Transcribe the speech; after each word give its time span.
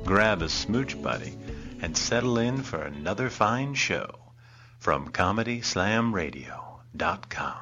grab 0.05 0.41
a 0.41 0.47
smooch 0.47 1.01
buddy, 1.01 1.37
and 1.81 1.97
settle 1.97 2.39
in 2.39 2.63
for 2.63 2.81
another 2.81 3.29
fine 3.29 3.73
show 3.73 4.09
from 4.79 5.11
ComedySlamRadio.com. 5.11 7.57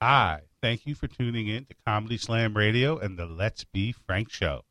Hi, 0.00 0.42
thank 0.62 0.86
you 0.86 0.94
for 0.94 1.08
tuning 1.08 1.48
in 1.48 1.64
to 1.64 1.74
Comedy 1.84 2.18
Slam 2.18 2.56
Radio 2.56 2.98
and 2.98 3.18
the 3.18 3.26
Let's 3.26 3.64
Be 3.64 3.90
Frank 3.90 4.30
show. 4.30 4.62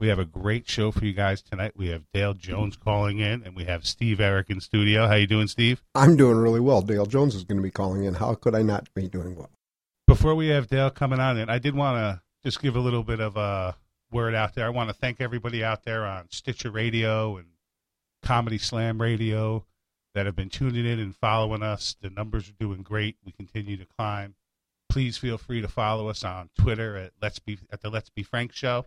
We 0.00 0.08
have 0.08 0.18
a 0.18 0.24
great 0.24 0.68
show 0.68 0.90
for 0.90 1.04
you 1.04 1.12
guys 1.12 1.40
tonight. 1.40 1.72
We 1.76 1.88
have 1.88 2.02
Dale 2.12 2.34
Jones 2.34 2.76
calling 2.76 3.20
in, 3.20 3.42
and 3.44 3.54
we 3.54 3.64
have 3.64 3.86
Steve 3.86 4.18
Arik 4.18 4.50
in 4.50 4.60
studio. 4.60 5.06
How 5.06 5.14
you 5.14 5.26
doing, 5.26 5.46
Steve? 5.46 5.82
I'm 5.94 6.16
doing 6.16 6.36
really 6.36 6.60
well. 6.60 6.82
Dale 6.82 7.06
Jones 7.06 7.34
is 7.34 7.44
going 7.44 7.58
to 7.58 7.62
be 7.62 7.70
calling 7.70 8.04
in. 8.04 8.14
How 8.14 8.34
could 8.34 8.54
I 8.54 8.62
not 8.62 8.92
be 8.94 9.08
doing 9.08 9.36
well? 9.36 9.50
Before 10.06 10.34
we 10.34 10.48
have 10.48 10.66
Dale 10.66 10.90
coming 10.90 11.20
on 11.20 11.38
in, 11.38 11.48
I 11.48 11.58
did 11.58 11.74
want 11.74 11.96
to 11.96 12.22
just 12.42 12.60
give 12.60 12.76
a 12.76 12.80
little 12.80 13.04
bit 13.04 13.20
of 13.20 13.36
a 13.36 13.76
word 14.10 14.34
out 14.34 14.54
there. 14.54 14.66
I 14.66 14.70
want 14.70 14.90
to 14.90 14.94
thank 14.94 15.20
everybody 15.20 15.62
out 15.62 15.84
there 15.84 16.04
on 16.04 16.26
Stitcher 16.30 16.70
Radio 16.70 17.36
and 17.36 17.46
Comedy 18.22 18.58
Slam 18.58 19.00
Radio 19.00 19.64
that 20.14 20.26
have 20.26 20.36
been 20.36 20.50
tuning 20.50 20.86
in 20.86 20.98
and 20.98 21.14
following 21.16 21.62
us. 21.62 21.96
The 22.00 22.10
numbers 22.10 22.48
are 22.48 22.54
doing 22.58 22.82
great. 22.82 23.16
We 23.24 23.32
continue 23.32 23.76
to 23.76 23.86
climb. 23.96 24.34
Please 24.88 25.16
feel 25.16 25.38
free 25.38 25.60
to 25.60 25.68
follow 25.68 26.08
us 26.08 26.24
on 26.24 26.50
Twitter 26.58 26.96
at 26.96 27.12
Let's 27.22 27.38
Be 27.38 27.58
at 27.72 27.80
the 27.80 27.90
Let's 27.90 28.10
Be 28.10 28.22
Frank 28.22 28.52
Show. 28.52 28.86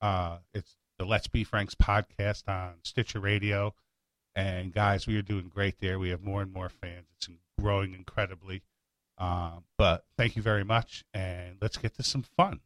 Uh, 0.00 0.38
it's 0.54 0.76
the 0.98 1.04
Let's 1.04 1.28
Be 1.28 1.44
Franks 1.44 1.74
podcast 1.74 2.48
on 2.48 2.74
Stitcher 2.82 3.20
Radio. 3.20 3.74
And 4.34 4.72
guys, 4.72 5.06
we 5.06 5.16
are 5.16 5.22
doing 5.22 5.48
great 5.48 5.80
there. 5.80 5.98
We 5.98 6.10
have 6.10 6.22
more 6.22 6.42
and 6.42 6.52
more 6.52 6.68
fans. 6.68 7.06
It's 7.16 7.28
growing 7.60 7.94
incredibly. 7.94 8.62
Uh, 9.16 9.58
but 9.76 10.04
thank 10.16 10.36
you 10.36 10.42
very 10.42 10.64
much, 10.64 11.04
and 11.12 11.56
let's 11.60 11.76
get 11.76 11.94
to 11.94 12.04
some 12.04 12.22
fun. 12.22 12.60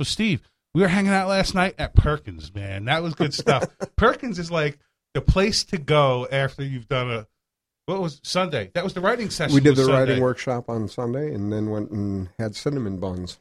So, 0.00 0.04
Steve, 0.04 0.40
we 0.74 0.80
were 0.80 0.88
hanging 0.88 1.12
out 1.12 1.28
last 1.28 1.54
night 1.54 1.74
at 1.78 1.94
Perkins, 1.94 2.54
man. 2.54 2.86
That 2.86 3.02
was 3.02 3.14
good 3.14 3.34
stuff. 3.34 3.66
Perkins 3.96 4.38
is 4.38 4.50
like 4.50 4.78
the 5.12 5.20
place 5.20 5.64
to 5.64 5.76
go 5.76 6.26
after 6.30 6.64
you've 6.64 6.88
done 6.88 7.10
a 7.10 7.26
what 7.86 8.02
was 8.02 8.20
Sunday? 8.22 8.70
That 8.74 8.84
was 8.84 8.92
the 8.92 9.00
writing 9.00 9.30
session. 9.30 9.54
We 9.54 9.62
did 9.62 9.76
the 9.76 9.82
was 9.82 9.90
writing 9.90 10.20
workshop 10.20 10.68
on 10.68 10.88
Sunday 10.88 11.32
and 11.32 11.50
then 11.50 11.70
went 11.70 11.90
and 11.90 12.28
had 12.38 12.54
cinnamon 12.54 12.98
buns. 12.98 13.38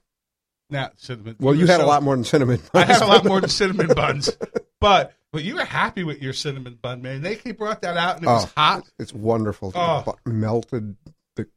Now, 0.69 0.91
cinnamon. 0.97 1.35
Well, 1.39 1.55
you 1.55 1.65
had 1.67 1.79
a 1.81 1.85
lot 1.85 2.03
more 2.03 2.15
than 2.15 2.25
cinnamon 2.25 2.59
I 2.73 2.83
had 2.85 3.01
a 3.01 3.07
lot 3.07 3.23
more 3.25 3.39
than 3.39 3.49
cinnamon 3.49 3.87
buns, 3.95 4.29
but 4.81 5.13
but 5.31 5.43
you 5.43 5.55
were 5.55 5.65
happy 5.65 6.03
with 6.03 6.21
your 6.21 6.33
cinnamon 6.33 6.77
bun, 6.81 7.01
man. 7.01 7.21
They 7.21 7.35
brought 7.53 7.81
that 7.83 7.95
out 7.97 8.17
and 8.17 8.25
it 8.25 8.27
was 8.27 8.45
Oh, 8.45 8.51
hot. 8.57 8.83
It's 8.99 9.13
wonderful. 9.13 9.71
Oh. 9.75 10.03
The 10.25 10.31
melted, 10.31 10.95
the 11.35 11.47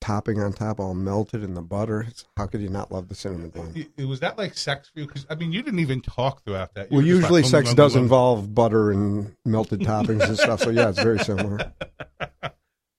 topping 0.00 0.40
on 0.40 0.52
top 0.52 0.78
all 0.78 0.94
melted 0.94 1.42
in 1.42 1.54
the 1.54 1.62
butter. 1.62 2.04
It's, 2.08 2.24
how 2.36 2.46
could 2.46 2.60
you 2.60 2.68
not 2.68 2.92
love 2.92 3.08
the 3.08 3.14
cinnamon 3.14 3.50
bun? 3.50 3.72
It- 3.74 3.90
it- 3.96 4.04
was 4.04 4.20
that 4.20 4.36
like 4.38 4.56
sex 4.56 4.90
for 4.92 5.00
you? 5.00 5.06
Because 5.06 5.26
I 5.30 5.34
mean, 5.34 5.52
you 5.52 5.62
didn't 5.62 5.80
even 5.80 6.00
talk 6.02 6.44
throughout 6.44 6.74
that. 6.74 6.90
You 6.92 6.98
Well, 6.98 7.06
usually 7.06 7.42
like, 7.42 7.50
sex 7.50 7.72
"Mm, 7.72 7.76
does 7.76 7.96
involve 7.96 8.54
butter 8.54 8.90
and 8.90 9.34
melted 9.46 9.80
toppings 9.80 10.22
and 10.28 10.38
stuff. 10.38 10.60
So 10.60 10.70
yeah, 10.70 10.90
it's 10.90 11.02
very 11.02 11.18
similar. 11.20 11.72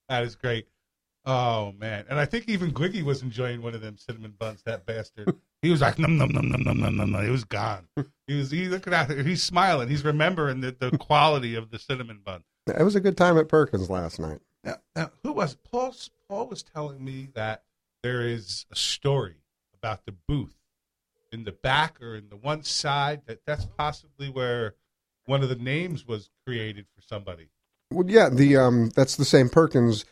That 0.09 0.23
is 0.23 0.35
great. 0.37 0.67
Oh 1.29 1.73
man, 1.77 2.05
and 2.09 2.17
I 2.17 2.23
think 2.23 2.47
even 2.47 2.71
Gwiggy 2.71 3.03
was 3.03 3.21
enjoying 3.21 3.61
one 3.61 3.75
of 3.75 3.81
them 3.81 3.97
cinnamon 3.97 4.33
buns. 4.39 4.63
That 4.63 4.85
bastard. 4.85 5.35
He 5.61 5.69
was 5.69 5.81
like 5.81 5.99
num 5.99 6.17
num 6.17 6.29
num 6.29 6.47
num 6.49 6.63
num 6.63 6.79
num 6.79 6.95
num. 6.95 7.11
num. 7.11 7.25
It 7.25 7.31
was 7.31 7.43
gone. 7.43 7.87
He 8.27 8.35
was. 8.35 8.49
He 8.49 8.69
looking 8.69 8.93
at 8.93 9.09
it. 9.11 9.25
He's 9.25 9.43
smiling. 9.43 9.89
He's 9.89 10.05
remembering 10.05 10.61
the, 10.61 10.73
the 10.79 10.97
quality 10.97 11.55
of 11.55 11.69
the 11.69 11.79
cinnamon 11.79 12.21
bun. 12.23 12.43
It 12.67 12.83
was 12.83 12.95
a 12.95 13.01
good 13.01 13.17
time 13.17 13.37
at 13.37 13.49
Perkins 13.49 13.89
last 13.89 14.19
night. 14.19 14.39
Now, 14.63 14.75
now, 14.95 15.11
who 15.23 15.33
was 15.33 15.53
it? 15.53 15.59
Paul? 15.69 15.93
Paul 16.29 16.47
was 16.47 16.63
telling 16.63 17.03
me 17.03 17.27
that 17.33 17.63
there 18.03 18.21
is 18.21 18.65
a 18.71 18.75
story 18.75 19.37
about 19.73 20.05
the 20.05 20.13
booth 20.27 20.55
in 21.33 21.43
the 21.43 21.51
back 21.51 22.01
or 22.01 22.15
in 22.15 22.29
the 22.29 22.37
one 22.37 22.63
side 22.63 23.23
that 23.25 23.41
that's 23.45 23.65
possibly 23.65 24.29
where 24.29 24.75
one 25.25 25.43
of 25.43 25.49
the 25.49 25.55
names 25.55 26.07
was 26.07 26.29
created 26.45 26.85
for 26.95 27.01
somebody. 27.01 27.49
Well, 27.91 28.09
yeah, 28.09 28.29
the 28.29 28.57
um, 28.57 28.91
that's 28.95 29.15
the 29.15 29.25
same 29.25 29.49
Perkins. 29.49 30.05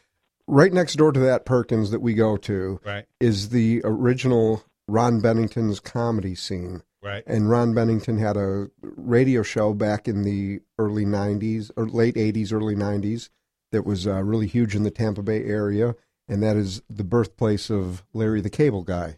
Right 0.47 0.71
next 0.71 0.95
door 0.95 1.11
to 1.11 1.19
that 1.21 1.45
Perkins 1.45 1.91
that 1.91 2.01
we 2.01 2.13
go 2.13 2.37
to 2.37 2.79
Right. 2.85 3.05
is 3.19 3.49
the 3.49 3.81
original 3.83 4.63
Ron 4.87 5.19
Bennington's 5.19 5.79
comedy 5.79 6.35
scene. 6.35 6.83
Right. 7.03 7.23
And 7.27 7.49
Ron 7.49 7.73
Bennington 7.73 8.17
had 8.17 8.37
a 8.37 8.69
radio 8.81 9.41
show 9.43 9.73
back 9.73 10.07
in 10.07 10.23
the 10.23 10.61
early 10.79 11.05
90s 11.05 11.71
or 11.75 11.87
late 11.87 12.15
80s, 12.15 12.51
early 12.53 12.75
90s 12.75 13.29
that 13.71 13.85
was 13.85 14.07
uh, 14.07 14.23
really 14.23 14.47
huge 14.47 14.75
in 14.75 14.83
the 14.83 14.91
Tampa 14.91 15.21
Bay 15.23 15.43
area. 15.43 15.95
And 16.27 16.41
that 16.41 16.55
is 16.57 16.81
the 16.89 17.03
birthplace 17.03 17.69
of 17.69 18.03
Larry 18.13 18.41
the 18.41 18.49
Cable 18.49 18.81
Guy. 18.83 19.17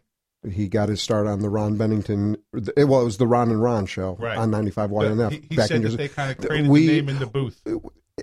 He 0.49 0.67
got 0.67 0.89
his 0.89 1.01
start 1.01 1.27
on 1.27 1.39
the 1.39 1.49
Ron 1.49 1.77
Bennington, 1.77 2.37
well, 2.53 3.01
it 3.01 3.05
was 3.05 3.17
the 3.17 3.27
Ron 3.27 3.49
and 3.49 3.61
Ron 3.61 3.85
show 3.85 4.15
Right. 4.19 4.37
on 4.37 4.51
95 4.51 4.89
The- 4.89 4.95
YNF. 4.95 5.31
he 5.31 5.41
he 5.49 5.55
back 5.55 5.67
said 5.67 5.77
in 5.77 5.81
that 5.83 5.87
years- 5.89 5.97
they 5.97 6.07
kind 6.09 6.31
of 6.31 6.45
created 6.45 6.69
we- 6.69 6.87
the 6.87 6.93
name 6.93 7.09
in 7.09 7.19
the 7.19 7.25
booth. 7.25 7.61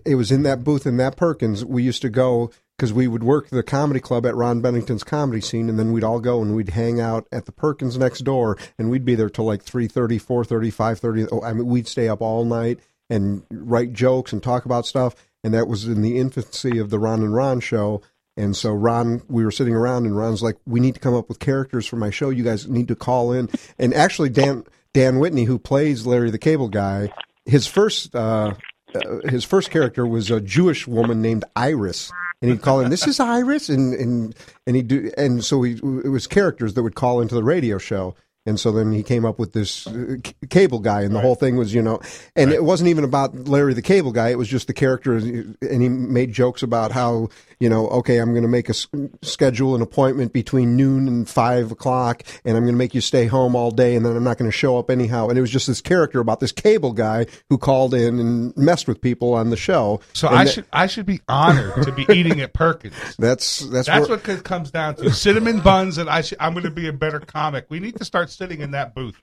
it 0.05 0.15
was 0.17 0.31
in 0.33 0.43
that 0.43 0.63
booth 0.65 0.87
in 0.87 0.97
that 0.99 1.17
Perkins. 1.17 1.65
We 1.65 1.83
used 1.83 2.03
to 2.03 2.11
go 2.11 2.51
because 2.77 2.93
we 2.93 3.07
would 3.07 3.23
work 3.23 3.49
the 3.49 3.63
comedy 3.63 4.01
club 4.01 4.27
at 4.27 4.35
Ron 4.35 4.61
Bennington's 4.61 5.05
comedy 5.05 5.41
scene, 5.41 5.69
and 5.69 5.79
then 5.79 5.93
we'd 5.93 6.05
all 6.05 6.21
go 6.21 6.43
and 6.43 6.55
we'd 6.55 6.71
hang 6.71 7.01
out 7.01 7.27
at 7.31 7.47
the 7.47 7.53
Perkins 7.53 7.97
next 7.97 8.21
door, 8.21 8.59
and 8.79 8.91
we'd 8.91 9.05
be 9.05 9.15
there 9.15 9.31
till 9.31 9.45
like 9.45 9.65
3.30, 9.65 10.21
4.30, 10.21 10.75
5.30. 11.01 11.29
Oh, 11.31 11.43
I 11.43 11.53
mean, 11.53 11.67
we'd 11.67 11.89
stay 11.89 12.09
up 12.09 12.21
all 12.21 12.45
night 12.45 12.81
and 13.09 13.45
write 13.51 13.93
jokes 13.93 14.33
and 14.33 14.43
talk 14.43 14.65
about 14.65 14.87
stuff, 14.87 15.15
and 15.43 15.55
that 15.55 15.69
was 15.69 15.87
in 15.87 16.03
the 16.03 16.19
infancy 16.19 16.79
of 16.79 16.91
the 16.91 16.99
Ron 16.99 17.23
and 17.23 17.35
Ron 17.35 17.61
show. 17.61 18.03
And 18.37 18.57
so 18.57 18.73
Ron, 18.73 19.23
we 19.29 19.45
were 19.45 19.53
sitting 19.53 19.75
around, 19.75 20.07
and 20.07 20.17
Ron's 20.17 20.43
like, 20.43 20.57
"We 20.67 20.81
need 20.81 20.95
to 20.95 21.01
come 21.01 21.15
up 21.15 21.29
with 21.29 21.39
characters 21.39 21.87
for 21.87 21.95
my 21.95 22.11
show. 22.11 22.31
You 22.31 22.43
guys 22.43 22.67
need 22.67 22.89
to 22.89 22.97
call 22.97 23.31
in." 23.31 23.49
And 23.79 23.95
actually, 23.95 24.31
Dan 24.31 24.65
Dan 24.93 25.21
Whitney, 25.21 25.45
who 25.45 25.57
plays 25.57 26.05
Larry 26.05 26.33
the 26.33 26.39
Cable 26.39 26.69
Guy, 26.69 27.13
his 27.45 27.69
first 27.69 28.17
uh, 28.17 28.55
uh, 28.95 29.29
his 29.29 29.45
first 29.45 29.71
character 29.71 30.07
was 30.07 30.31
a 30.31 30.41
Jewish 30.41 30.87
woman 30.87 31.23
named 31.23 31.45
Iris, 31.57 32.11
and 32.43 32.51
he'd 32.51 32.63
call 32.63 32.81
in, 32.81 32.91
"This 32.91 33.07
is 33.07 33.21
Iris," 33.21 33.69
and 33.69 33.95
and 33.95 34.35
and 34.67 34.77
he 34.77 34.83
do, 34.83 35.11
and 35.17 35.45
so 35.45 35.63
he, 35.63 35.73
it 35.73 36.11
was 36.11 36.27
characters 36.27 36.75
that 36.75 36.83
would 36.83 36.95
call 36.95 37.21
into 37.21 37.35
the 37.35 37.45
radio 37.45 37.79
show. 37.79 38.15
And 38.47 38.61
so 38.61 38.73
then 38.73 38.93
he 38.93 39.03
came 39.03 39.25
up 39.25 39.39
with 39.39 39.55
this 39.55 39.87
uh, 39.87 40.17
c- 40.23 40.35
cable 40.51 40.79
guy, 40.79 41.01
and 41.01 41.15
the 41.15 41.21
whole 41.21 41.35
thing 41.35 41.57
was, 41.57 41.73
you 41.73 41.81
know, 41.81 42.01
and 42.37 42.53
it 42.53 42.63
wasn't 42.63 42.89
even 42.91 43.03
about 43.03 43.49
Larry 43.49 43.73
the 43.73 43.81
cable 43.81 44.13
guy. 44.13 44.29
It 44.29 44.37
was 44.37 44.49
just 44.49 44.67
the 44.67 44.75
character, 44.75 45.17
and 45.17 45.57
he 45.83 45.89
made 45.89 46.35
jokes 46.35 46.63
about 46.63 46.93
how, 46.93 47.31
you 47.61 47.69
know, 47.69 47.89
okay, 47.89 48.19
I'm 48.19 48.31
going 48.33 48.43
to 48.43 48.49
make 48.49 48.69
a 48.69 48.71
s- 48.71 48.87
schedule 49.23 49.75
an 49.75 49.83
appointment 49.83 50.33
between 50.33 50.77
noon 50.77 51.09
and 51.09 51.29
five 51.29 51.71
o'clock, 51.73 52.23
and 52.45 52.57
I'm 52.57 52.63
going 52.65 52.75
to 52.75 52.79
make 52.79 52.95
you 52.95 53.01
stay 53.01 53.27
home 53.27 53.55
all 53.57 53.71
day, 53.71 53.95
and 53.97 54.05
then 54.05 54.17
I'm 54.17 54.25
not 54.25 54.39
going 54.39 54.51
to 54.51 54.57
show 54.57 54.79
up 54.79 54.91
anyhow. 54.91 55.29
And 55.29 55.39
it 55.39 55.41
was 55.41 55.51
just 55.51 55.67
this 55.67 55.81
character 55.81 56.21
about 56.21 56.41
this 56.41 56.53
cable 56.53 56.93
guy 56.93 57.27
who 57.51 57.59
called 57.59 57.95
in 57.95 58.19
and 58.19 58.57
messed 58.57 58.89
with 58.89 59.01
people 59.01 59.35
on 59.35 59.51
the 59.51 59.57
show. 59.57 60.01
So 60.13 60.29
And 60.29 60.37
I 60.39 60.45
that- 60.45 60.53
should 60.53 60.67
I 60.73 60.87
should 60.87 61.07
be 61.07 61.21
honored 61.29 61.85
to 61.85 61.93
be 61.93 62.07
eating 62.13 62.41
at 62.41 62.53
Perkins. 62.55 62.95
That's 63.19 63.61
that's, 63.61 63.87
That's 63.89 64.09
where- 64.09 64.19
what 64.19 64.29
it 64.29 64.45
comes 64.45 64.71
down 64.71 64.97
to. 64.97 65.11
Cinnamon 65.13 65.61
buns, 65.61 65.99
and 65.99 66.09
I 66.11 66.21
should, 66.21 66.39
I'm 66.41 66.53
going 66.53 66.65
to 66.65 66.71
be 66.71 66.89
a 66.89 66.93
better 66.93 67.21
comic. 67.21 67.67
We 67.69 67.81
need 67.81 67.97
to 67.97 68.05
start 68.05 68.31
sitting 68.31 68.61
in 68.61 68.73
that 68.73 68.95
booth. 68.95 69.21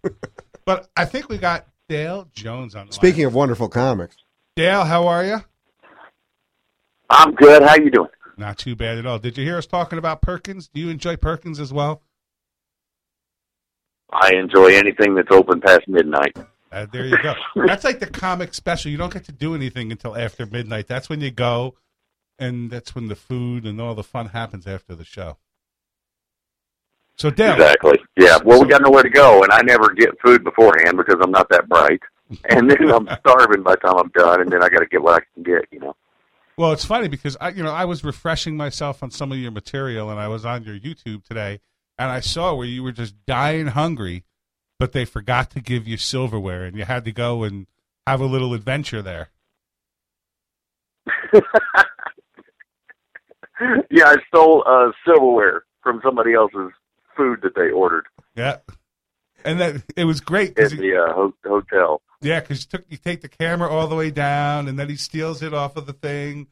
But 0.66 0.90
I 0.96 1.06
think 1.06 1.28
we 1.30 1.38
got 1.38 1.68
Dale 1.90 2.28
Jones 2.34 2.76
on. 2.76 2.88
The 2.88 2.94
Speaking 2.94 3.26
of 3.26 3.34
wonderful 3.34 3.68
comics. 3.68 4.16
Dale, 4.56 4.84
how 4.84 5.08
are 5.08 5.26
you? 5.26 5.44
I'm 7.10 7.34
good. 7.36 7.64
How 7.64 7.76
you 7.76 7.90
doing? 7.92 8.10
Not 8.42 8.58
too 8.58 8.76
bad 8.76 8.98
at 8.98 9.06
all. 9.06 9.20
Did 9.20 9.38
you 9.38 9.46
hear 9.46 9.60
us 9.60 9.68
talking 9.68 10.00
about 10.00 10.24
Perkins? 10.24 10.68
Do 10.68 10.82
you 10.82 10.90
enjoy 10.90 11.16
Perkins 11.16 11.60
as 11.60 11.72
well? 11.72 12.02
I 14.12 14.34
enjoy 14.34 14.76
anything 14.76 15.14
that's 15.14 15.30
open 15.30 15.62
past 15.62 15.88
midnight. 15.88 16.36
Uh, 16.72 16.88
there 16.92 17.06
you 17.06 17.22
go. 17.22 17.36
That's 17.68 17.84
like 17.84 18.00
the 18.00 18.08
comic 18.08 18.54
special. 18.54 18.90
You 18.92 18.98
don't 18.98 19.12
get 19.12 19.26
to 19.26 19.32
do 19.34 19.54
anything 19.54 19.92
until 19.92 20.18
after 20.18 20.46
midnight. 20.46 20.88
That's 20.88 21.10
when 21.10 21.20
you 21.20 21.30
go, 21.30 21.76
and 22.40 22.72
that's 22.72 22.96
when 22.96 23.10
the 23.10 23.16
food 23.16 23.66
and 23.66 23.80
all 23.82 23.94
the 23.94 24.04
fun 24.04 24.28
happens 24.28 24.66
after 24.66 24.96
the 24.96 25.04
show. 25.04 25.38
So, 27.18 27.30
Dale, 27.30 27.54
Exactly. 27.54 28.00
Yeah. 28.18 28.38
Well, 28.46 28.62
we 28.62 28.70
got 28.70 28.82
nowhere 28.82 29.04
to 29.04 29.10
go, 29.10 29.44
and 29.44 29.52
I 29.52 29.62
never 29.64 29.94
get 29.94 30.12
food 30.26 30.46
beforehand 30.46 30.96
because 30.96 31.18
I'm 31.22 31.32
not 31.32 31.50
that 31.50 31.68
bright. 31.70 32.02
And 32.50 32.72
then 32.72 32.90
I'm 32.90 33.10
starving 33.20 33.62
by 33.62 33.72
the 33.72 33.82
time 33.86 33.98
I'm 33.98 34.12
done, 34.16 34.40
and 34.42 34.50
then 34.50 34.64
I 34.64 34.70
got 34.70 34.80
to 34.80 34.86
get 34.86 35.02
what 35.02 35.22
I 35.22 35.26
can 35.36 35.44
get. 35.44 35.68
You 35.72 35.82
know. 35.82 35.96
Well, 36.62 36.74
it's 36.74 36.86
funny 36.86 37.08
because 37.08 37.36
I, 37.42 37.50
you 37.50 37.64
know, 37.64 37.72
I 37.72 37.86
was 37.86 38.04
refreshing 38.04 38.56
myself 38.56 39.02
on 39.02 39.10
some 39.10 39.32
of 39.32 39.40
your 39.40 39.50
material, 39.50 40.12
and 40.12 40.20
I 40.20 40.28
was 40.28 40.46
on 40.46 40.64
your 40.64 40.78
YouTube 40.78 41.24
today, 41.24 41.60
and 41.98 42.12
I 42.12 42.20
saw 42.20 42.54
where 42.54 42.68
you 42.68 42.84
were 42.84 42.92
just 42.92 43.16
dying 43.26 43.66
hungry, 43.66 44.26
but 44.78 44.92
they 44.92 45.04
forgot 45.04 45.50
to 45.52 45.60
give 45.60 45.88
you 45.88 45.98
silverware, 45.98 46.64
and 46.64 46.78
you 46.78 46.86
had 46.86 47.04
to 47.06 47.12
go 47.12 47.42
and 47.42 47.66
have 48.06 48.22
a 48.22 48.28
little 48.28 48.54
adventure 48.54 49.02
there. 49.02 49.32
yeah, 53.90 54.06
I 54.06 54.18
stole 54.28 54.64
uh, 54.68 54.92
silverware 55.04 55.64
from 55.82 56.00
somebody 56.04 56.36
else's 56.36 56.70
food 57.18 57.40
that 57.42 57.56
they 57.56 57.72
ordered. 57.72 58.06
Yeah. 58.36 58.58
And 59.46 59.60
that 59.60 59.84
it 59.96 60.06
was 60.06 60.22
great 60.22 60.50
at 60.50 60.56
because 60.56 60.72
the 60.74 60.96
uh, 60.96 61.14
ho- 61.14 61.34
hotel. 61.46 62.02
yeah, 62.22 62.40
because 62.40 62.64
you 62.64 62.78
took 62.78 62.86
you 62.90 62.98
take 62.98 63.22
the 63.22 63.30
camera 63.30 63.70
all 63.70 63.88
the 63.88 63.96
way 63.96 64.12
down, 64.12 64.68
and 64.68 64.78
then 64.78 64.90
he 64.90 64.96
steals 64.96 65.42
it 65.42 65.54
off 65.54 65.76
of 65.76 65.86
the 65.86 65.94
thing, 65.94 66.48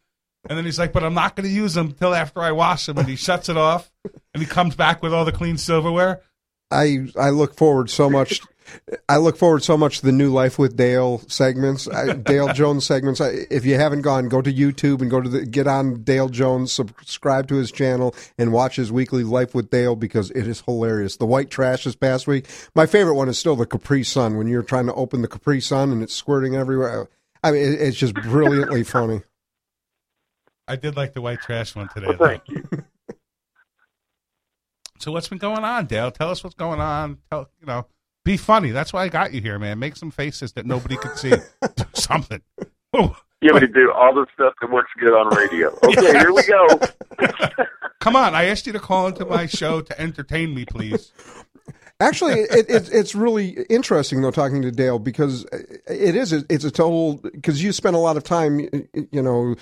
and 0.48 0.58
then 0.58 0.66
he's 0.66 0.80
like, 0.80 0.94
"But 0.94 1.04
I'm 1.04 1.14
not 1.14 1.36
going 1.36 1.48
to 1.48 1.54
use 1.54 1.74
them 1.74 1.88
until 1.88 2.14
after 2.14 2.42
I 2.42 2.52
wash 2.52 2.86
them," 2.86 2.98
and 2.98 3.08
he 3.08 3.16
shuts 3.16 3.50
it 3.50 3.58
off, 3.58 3.92
and 4.34 4.42
he 4.42 4.46
comes 4.46 4.76
back 4.76 5.02
with 5.02 5.14
all 5.14 5.26
the 5.26 5.32
clean 5.32 5.58
silverware. 5.58 6.22
I 6.72 7.08
I 7.18 7.30
look 7.30 7.56
forward 7.56 7.90
so 7.90 8.10
much. 8.10 8.42
I 9.08 9.18
look 9.18 9.38
forward 9.38 9.64
so 9.64 9.78
much 9.78 10.00
to 10.00 10.06
the 10.06 10.12
new 10.12 10.32
Life 10.32 10.60
with 10.60 10.76
Dale 10.76 11.20
segments, 11.28 11.88
I, 11.88 12.14
Dale 12.14 12.54
Jones 12.54 12.86
segments. 12.86 13.22
I, 13.22 13.46
if 13.50 13.66
you 13.66 13.76
haven't 13.76 14.02
gone, 14.02 14.30
go 14.30 14.42
to 14.42 14.52
YouTube 14.52 15.02
and 15.02 15.10
go 15.10 15.22
to 15.22 15.30
the 15.30 15.46
get 15.46 15.68
on 15.68 16.04
Dale 16.04 16.30
Jones, 16.30 16.72
subscribe 16.72 17.48
to 17.50 17.56
his 17.56 17.72
channel, 17.72 18.16
and 18.38 18.52
watch 18.52 18.76
his 18.76 18.92
weekly 18.92 19.24
Life 19.24 19.54
with 19.54 19.70
Dale 19.70 19.96
because 19.96 20.32
it 20.32 20.48
is 20.48 20.62
hilarious. 20.62 21.18
The 21.18 21.26
white 21.26 21.50
trash 21.50 21.84
this 21.84 21.96
past 21.96 22.28
week. 22.28 22.48
My 22.76 22.86
favorite 22.86 23.16
one 23.16 23.30
is 23.30 23.38
still 23.38 23.56
the 23.56 23.66
Capri 23.66 24.04
Sun 24.04 24.38
when 24.38 24.48
you're 24.48 24.64
trying 24.64 24.88
to 24.88 24.94
open 24.94 25.22
the 25.22 25.28
Capri 25.28 25.62
Sun 25.62 25.92
and 25.92 26.02
it's 26.02 26.14
squirting 26.14 26.56
everywhere. 26.56 27.08
I 27.44 27.52
mean, 27.52 27.62
it, 27.62 27.82
it's 27.82 27.98
just 27.98 28.14
brilliantly 28.16 28.84
funny. 28.86 29.22
I 30.68 30.76
did 30.76 30.96
like 30.96 31.14
the 31.14 31.22
white 31.22 31.42
trash 31.42 31.76
one 31.76 31.90
today. 31.90 32.08
Well, 32.08 32.18
thank 32.18 32.48
you. 32.48 32.64
So 35.00 35.14
what's 35.14 35.30
been 35.30 35.38
going 35.38 35.64
on, 35.64 35.86
Dale? 35.86 36.12
Tell 36.12 36.30
us 36.30 36.44
what's 36.44 36.56
going 36.56 36.82
on. 36.82 37.20
Tell 37.32 37.50
you 37.62 37.66
know, 37.68 37.88
be 38.26 38.38
funny. 38.38 38.72
That's 38.72 38.94
why 38.94 39.04
I 39.04 39.10
got 39.10 39.34
you 39.34 39.42
here, 39.42 39.58
man. 39.60 39.80
Make 39.80 39.96
some 39.96 40.12
faces 40.12 40.54
that 40.54 40.66
nobody 40.66 40.98
could 40.98 41.18
see. 41.18 41.30
Do 41.76 41.84
something. 41.94 42.42
Oh, 42.92 43.16
You 43.42 43.52
want 43.52 43.62
me 43.62 43.68
to 43.68 43.74
do 43.74 43.92
all 43.92 44.16
the 44.16 44.26
stuff 44.34 44.56
that 44.62 44.72
works 44.72 44.90
good 45.00 45.14
on 45.14 45.28
radio. 45.38 45.70
Okay, 45.84 46.12
here 46.18 46.34
we 46.34 46.42
go. 46.42 46.80
come 48.00 48.16
on! 48.16 48.34
I 48.34 48.46
asked 48.46 48.66
you 48.66 48.74
to 48.74 48.80
call 48.80 49.06
into 49.06 49.26
my 49.26 49.46
show 49.46 49.82
to 49.82 50.02
entertain 50.02 50.56
me, 50.56 50.66
please. 50.66 51.12
Actually, 52.00 52.40
it, 52.40 52.68
it, 52.68 52.90
it's 52.92 53.14
really 53.14 53.50
interesting 53.70 54.24
though 54.24 54.32
talking 54.32 54.64
to 54.64 54.72
Dale 54.72 54.98
because 54.98 55.46
it 55.88 56.16
is 56.16 56.34
it's 56.34 56.64
a 56.64 56.72
total 56.72 57.18
because 57.18 57.62
you 57.62 57.72
spend 57.74 57.96
a 57.96 58.00
lot 58.00 58.18
of 58.18 58.24
time 58.24 58.60
you 59.12 59.22
know 59.22 59.54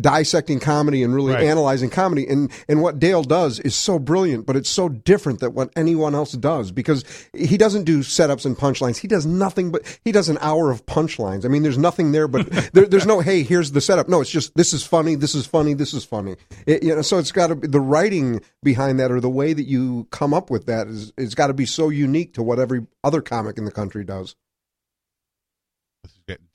dissecting 0.00 0.60
comedy 0.60 1.02
and 1.02 1.14
really 1.14 1.32
Right. 1.32 1.44
analyzing 1.44 1.90
comedy. 1.90 2.26
And 2.26 2.50
and 2.68 2.82
what 2.82 2.98
Dale 2.98 3.22
does 3.22 3.58
is 3.60 3.74
so 3.74 3.98
brilliant 3.98 4.46
but 4.46 4.56
it's 4.56 4.68
so 4.68 4.88
different 4.88 5.40
than 5.40 5.54
what 5.54 5.70
anyone 5.76 6.14
else 6.14 6.32
does 6.32 6.70
because 6.70 7.04
he 7.32 7.56
doesn't 7.56 7.84
do 7.84 8.00
setups 8.00 8.44
and 8.46 8.56
punchlines. 8.56 8.98
He 8.98 9.08
does 9.08 9.26
nothing 9.26 9.70
but 9.70 9.82
he 10.04 10.12
does 10.12 10.28
an 10.28 10.38
hour 10.40 10.70
of 10.70 10.84
punchlines. 10.86 11.44
I 11.44 11.48
mean 11.48 11.62
there's 11.62 11.78
nothing 11.78 12.12
there 12.12 12.28
but 12.28 12.46
there, 12.72 12.86
there's 12.86 13.06
no 13.06 13.20
hey 13.20 13.42
here's 13.42 13.72
the 13.72 13.80
setup. 13.80 14.08
No 14.08 14.20
it's 14.20 14.30
just 14.30 14.54
this 14.56 14.72
is 14.72 14.84
funny 14.84 15.14
this 15.14 15.34
is 15.34 15.46
funny 15.46 15.74
this 15.74 15.94
is 15.94 16.04
funny. 16.04 16.36
It- 16.66 16.82
you 16.82 16.94
know 16.94 17.02
so 17.02 17.18
it's 17.18 17.32
got 17.32 17.48
to 17.48 17.54
be 17.56 17.66
the 17.68 17.80
writing 17.80 18.40
behind 18.62 19.00
that 19.00 19.10
or 19.10 19.20
the 19.20 19.30
way 19.30 19.52
that 19.52 19.66
you 19.66 20.06
come 20.10 20.34
up 20.34 20.50
with 20.50 20.66
that 20.66 20.86
is 20.88 21.12
it's 21.16 21.34
got 21.34 21.46
to 21.48 21.54
be 21.54 21.66
so 21.66 21.88
unique 21.88 22.34
to 22.34 22.42
what 22.42 22.58
every 22.58 22.86
other 23.04 23.20
comic 23.20 23.58
in 23.58 23.64
the 23.64 23.70
country 23.72 24.04
does 24.04 24.36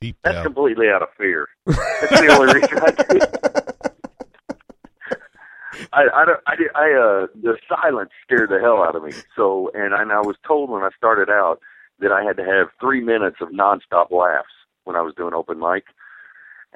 Deep, 0.01 0.17
That's 0.23 0.35
Dale. 0.35 0.43
completely 0.43 0.89
out 0.89 1.01
of 1.01 1.09
fear. 1.17 1.47
That's 1.65 2.09
the 2.09 2.27
only 2.37 2.53
reason 2.53 2.77
I 2.79 2.91
do. 2.91 3.19
I 5.93 6.03
I 6.13 6.25
don't 6.25 6.39
I, 6.47 6.55
did- 6.55 6.75
I 6.75 6.91
uh 6.91 7.27
the 7.41 7.57
silence 7.69 8.11
scared 8.25 8.49
the 8.49 8.59
hell 8.59 8.83
out 8.83 8.95
of 8.95 9.03
me. 9.03 9.11
So 9.35 9.71
and 9.73 9.93
I, 9.93 10.01
and 10.01 10.11
I 10.11 10.19
was 10.19 10.35
told 10.45 10.69
when 10.69 10.83
I 10.83 10.89
started 10.97 11.29
out 11.29 11.59
that 11.99 12.11
I 12.11 12.23
had 12.23 12.35
to 12.37 12.43
have 12.45 12.67
three 12.79 13.01
minutes 13.01 13.37
of 13.41 13.49
nonstop 13.49 14.11
laughs 14.11 14.51
when 14.83 14.95
I 14.95 15.01
was 15.01 15.13
doing 15.15 15.33
open 15.33 15.59
mic. 15.59 15.85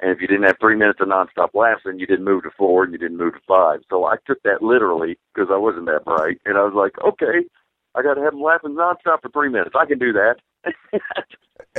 And 0.00 0.10
if 0.10 0.20
you 0.20 0.26
didn't 0.26 0.44
have 0.44 0.56
three 0.60 0.76
minutes 0.76 1.00
of 1.00 1.08
nonstop 1.08 1.50
laughs, 1.54 1.82
then 1.84 1.98
you 1.98 2.06
didn't 2.06 2.24
move 2.24 2.42
to 2.44 2.50
four 2.56 2.84
and 2.84 2.92
you 2.92 2.98
didn't 2.98 3.16
move 3.18 3.34
to 3.34 3.40
five. 3.46 3.80
So 3.90 4.04
I 4.04 4.16
took 4.26 4.42
that 4.42 4.62
literally 4.62 5.18
because 5.34 5.48
I 5.52 5.56
wasn't 5.56 5.86
that 5.86 6.04
bright, 6.04 6.38
and 6.44 6.56
I 6.58 6.62
was 6.64 6.74
like, 6.74 6.92
okay, 7.04 7.46
I 7.94 8.02
got 8.02 8.14
to 8.14 8.22
have 8.22 8.32
them 8.32 8.42
laughing 8.42 8.72
nonstop 8.76 9.22
for 9.22 9.30
three 9.32 9.48
minutes. 9.48 9.74
I 9.78 9.86
can 9.86 9.98
do 9.98 10.12
that. 10.12 10.36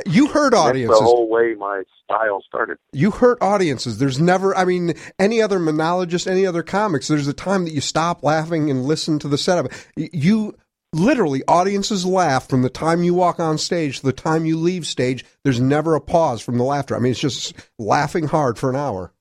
you 0.06 0.28
hurt 0.28 0.54
audiences. 0.54 0.90
That's 0.90 1.00
the 1.00 1.06
whole 1.06 1.30
way 1.30 1.56
my 1.56 1.84
style 2.04 2.42
started. 2.48 2.78
you 2.94 3.12
hurt 3.12 3.38
audiences. 3.42 3.98
There's 3.98 4.20
never, 4.20 4.56
I 4.56 4.66
mean, 4.66 4.94
any 5.20 5.42
other 5.42 5.60
monologist, 5.60 6.28
any 6.28 6.46
other 6.46 6.64
comics, 6.64 7.08
there's 7.08 7.28
a 7.28 7.34
time 7.34 7.66
that 7.66 7.74
you 7.74 7.82
stop 7.82 8.24
laughing 8.24 8.70
and 8.70 8.86
listen 8.86 9.20
to 9.20 9.28
the 9.28 9.38
setup. 9.38 9.72
You 9.96 10.56
literally, 10.94 11.44
audiences 11.48 12.06
laugh 12.06 12.48
from 12.48 12.62
the 12.62 12.70
time 12.70 13.04
you 13.04 13.14
walk 13.14 13.40
on 13.40 13.58
stage 13.58 14.00
to 14.00 14.06
the 14.06 14.14
time 14.14 14.46
you 14.46 14.58
leave 14.58 14.86
stage. 14.86 15.26
There's 15.44 15.60
never 15.60 15.96
a 15.96 16.02
pause 16.02 16.42
from 16.42 16.58
the 16.58 16.64
laughter. 16.64 16.96
I 16.96 17.00
mean, 17.00 17.12
it's 17.12 17.20
just 17.20 17.54
laughing 17.78 18.28
hard 18.28 18.58
for 18.58 18.70
an 18.70 18.76
hour. 18.76 19.12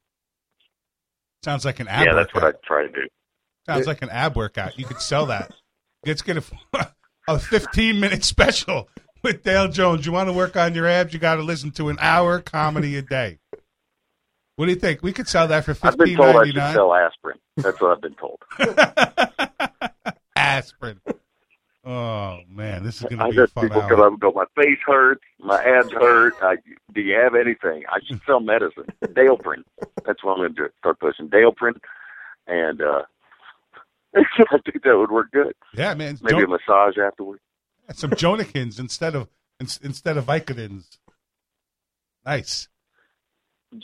Sounds 1.44 1.64
like 1.64 1.81
an 1.81 1.88
ab 1.88 2.06
yeah, 2.06 2.14
that's 2.14 2.34
what 2.34 2.44
I 2.44 2.52
try 2.64 2.82
to 2.82 2.93
do. 2.93 3.06
Sounds 3.67 3.87
like 3.87 4.02
an 4.02 4.11
ab 4.11 4.37
workout. 4.37 4.78
You 4.78 4.84
could 4.84 5.00
sell 5.00 5.26
that. 5.26 5.52
Let's 6.05 6.23
get 6.23 6.37
a, 6.37 6.93
a 7.28 7.38
15 7.38 7.99
minute 7.99 8.25
special 8.25 8.88
with 9.22 9.42
Dale 9.42 9.68
Jones. 9.68 10.06
You 10.06 10.12
want 10.12 10.28
to 10.28 10.32
work 10.32 10.56
on 10.56 10.74
your 10.74 10.86
abs? 10.86 11.12
You 11.12 11.18
got 11.18 11.36
to 11.36 11.42
listen 11.42 11.70
to 11.72 11.88
an 11.88 11.96
hour 12.00 12.40
comedy 12.40 12.96
a 12.96 13.02
day. 13.02 13.38
What 14.56 14.66
do 14.66 14.72
you 14.72 14.78
think? 14.78 15.02
We 15.02 15.12
could 15.12 15.28
sell 15.28 15.48
that 15.48 15.64
for 15.64 15.74
fifteen 15.74 16.16
ninety 16.16 16.16
nine. 16.16 16.36
I've 16.36 16.44
been 16.44 16.54
told 16.54 16.62
I 16.62 16.68
should 16.68 16.74
sell 16.74 16.94
aspirin. 16.94 17.38
That's 17.56 17.80
what 17.80 17.92
I've 17.92 18.00
been 18.00 18.14
told. 18.14 18.40
Aspirin. 20.36 21.00
Oh 21.84 22.40
man, 22.48 22.82
this 22.82 22.96
is 22.96 23.02
going 23.02 23.18
to 23.18 23.28
be 23.30 23.38
a 23.38 23.46
fun 23.46 23.68
people 23.68 23.82
hour. 23.82 23.88
come 23.88 24.00
up 24.00 24.08
and 24.08 24.20
go, 24.20 24.32
my 24.32 24.44
face 24.56 24.78
hurts, 24.84 25.22
my 25.38 25.62
abs 25.62 25.92
hurt. 25.92 26.34
I, 26.42 26.56
do 26.92 27.00
you 27.00 27.14
have 27.14 27.34
anything? 27.34 27.84
I 27.88 28.00
should 28.04 28.20
sell 28.26 28.40
medicine. 28.40 28.86
Daleprint. 29.04 29.62
That's 30.04 30.24
what 30.24 30.32
I'm 30.32 30.38
going 30.38 30.54
to 30.54 30.62
do. 30.64 30.68
Start 30.78 30.98
pushing 30.98 31.28
Daleprint, 31.28 31.76
and 32.48 32.82
uh, 32.82 33.02
I 34.16 34.58
think 34.64 34.82
that 34.82 34.98
would 34.98 35.12
work 35.12 35.30
good. 35.30 35.54
Yeah, 35.74 35.94
man. 35.94 36.18
Maybe 36.22 36.42
a 36.42 36.48
massage 36.48 36.98
afterwards. 36.98 37.40
Some 37.94 38.10
Jonikins 38.10 38.78
instead 38.78 39.14
of 39.14 39.28
in, 39.60 39.68
instead 39.82 40.16
of 40.16 40.26
Vicodins. 40.26 40.98
Nice. 42.24 42.68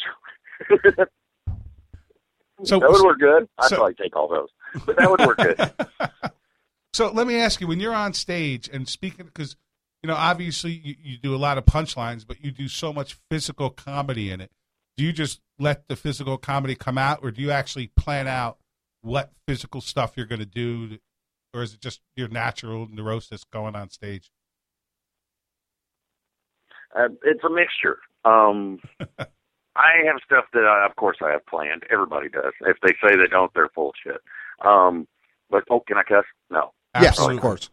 so 2.65 2.79
that 2.79 2.91
would 2.91 3.05
work 3.05 3.19
good. 3.19 3.49
I'd 3.59 3.69
so- 3.69 3.77
probably 3.77 3.95
take 3.95 4.17
all 4.17 4.29
those, 4.29 4.49
but 4.87 4.97
that 4.97 5.11
would 5.11 5.21
work 5.21 5.39
good. 5.39 5.73
So 6.95 7.11
let 7.11 7.27
me 7.27 7.37
ask 7.37 7.59
you: 7.61 7.67
when 7.67 7.81
you're 7.81 7.95
on 7.95 8.13
stage 8.13 8.69
and 8.71 8.87
speaking, 8.87 9.25
because 9.25 9.57
you 10.03 10.09
know, 10.09 10.15
obviously 10.15 10.73
you, 10.73 10.95
you 11.03 11.17
do 11.17 11.35
a 11.35 11.39
lot 11.39 11.57
of 11.57 11.65
punchlines, 11.65 12.27
but 12.27 12.45
you 12.45 12.51
do 12.51 12.69
so 12.69 12.93
much 12.93 13.17
physical 13.31 13.71
comedy 13.71 14.31
in 14.31 14.41
it. 14.41 14.51
Do 14.97 15.05
you 15.05 15.13
just 15.13 15.41
let 15.59 15.89
the 15.89 15.97
physical 15.97 16.37
comedy 16.37 16.75
come 16.75 16.99
out, 16.99 17.21
or 17.23 17.31
do 17.31 17.41
you 17.41 17.51
actually 17.51 17.87
plan 17.87 18.29
out 18.29 18.59
what 19.01 19.33
physical 19.49 19.81
stuff 19.81 20.13
you're 20.17 20.27
going 20.27 20.41
to 20.41 20.47
do, 20.47 20.99
or 21.55 21.63
is 21.63 21.75
it 21.75 21.81
just 21.81 22.01
your 22.17 22.29
natural 22.29 22.89
neurosis 22.91 23.45
going 23.45 23.75
on 23.77 23.91
stage? 23.91 24.31
Uh, 26.97 27.09
it's 27.25 27.43
a 27.45 27.51
mixture. 27.51 27.99
Um, 28.25 28.79
I 29.77 30.05
have 30.07 30.17
stuff 30.25 30.45
that, 30.53 30.65
I, 30.65 30.87
of 30.89 30.97
course, 30.97 31.17
I 31.23 31.31
have 31.31 31.47
planned. 31.47 31.85
Everybody 31.91 32.29
does. 32.29 32.53
If 32.63 32.77
they 32.83 32.93
say 33.03 33.17
they 33.17 33.29
don't, 33.31 33.51
they're 33.55 33.71
full 33.75 33.93
shit. 34.05 34.21
Um, 34.65 35.09
but 35.51 35.65
oh, 35.71 35.81
can 35.81 35.97
I 35.97 36.03
cuss? 36.03 36.25
No. 36.51 36.73
Yes, 36.95 37.09
Absolutely. 37.09 37.37
of 37.37 37.43
course. 37.43 37.71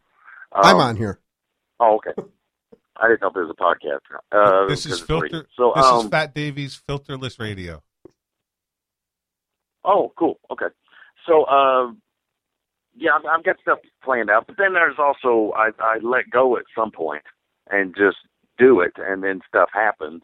Um, 0.54 0.62
I'm 0.64 0.78
on 0.78 0.96
here. 0.96 1.20
Oh, 1.80 1.98
okay. 1.98 2.22
I 3.02 3.08
didn't 3.08 3.22
know 3.22 3.28
if 3.28 3.34
there 3.34 3.46
was 3.46 3.56
a 3.58 3.62
podcast. 3.62 4.00
Uh, 4.32 4.68
this 4.68 4.86
is 4.86 4.94
'cause 4.94 5.02
it's 5.02 5.10
radio. 5.10 5.30
filter. 5.30 5.48
So, 5.56 5.74
this 5.76 5.86
um, 5.86 6.06
is 6.06 6.10
Fat 6.10 6.34
Davies 6.34 6.82
filterless 6.88 7.40
radio. 7.40 7.84
oh, 9.84 10.12
cool. 10.18 10.40
Okay. 10.52 10.66
So, 11.28 11.44
uh, 11.44 11.92
yeah, 13.00 13.12
I've, 13.15 13.25
I've 13.25 13.44
got 13.44 13.60
stuff 13.62 13.79
planned 14.03 14.29
out, 14.29 14.46
but 14.48 14.58
then 14.58 14.74
there's 14.74 14.98
also 15.00 15.53
I, 15.56 15.70
I 15.79 16.00
let 16.03 16.29
go 16.29 16.58
at 16.58 16.63
some 16.75 16.91
point 16.91 17.24
and 17.70 17.96
just 17.96 18.18
do 18.58 18.82
it, 18.82 18.94
and 18.98 19.24
then 19.24 19.41
stuff 19.48 19.70
happens. 19.74 20.24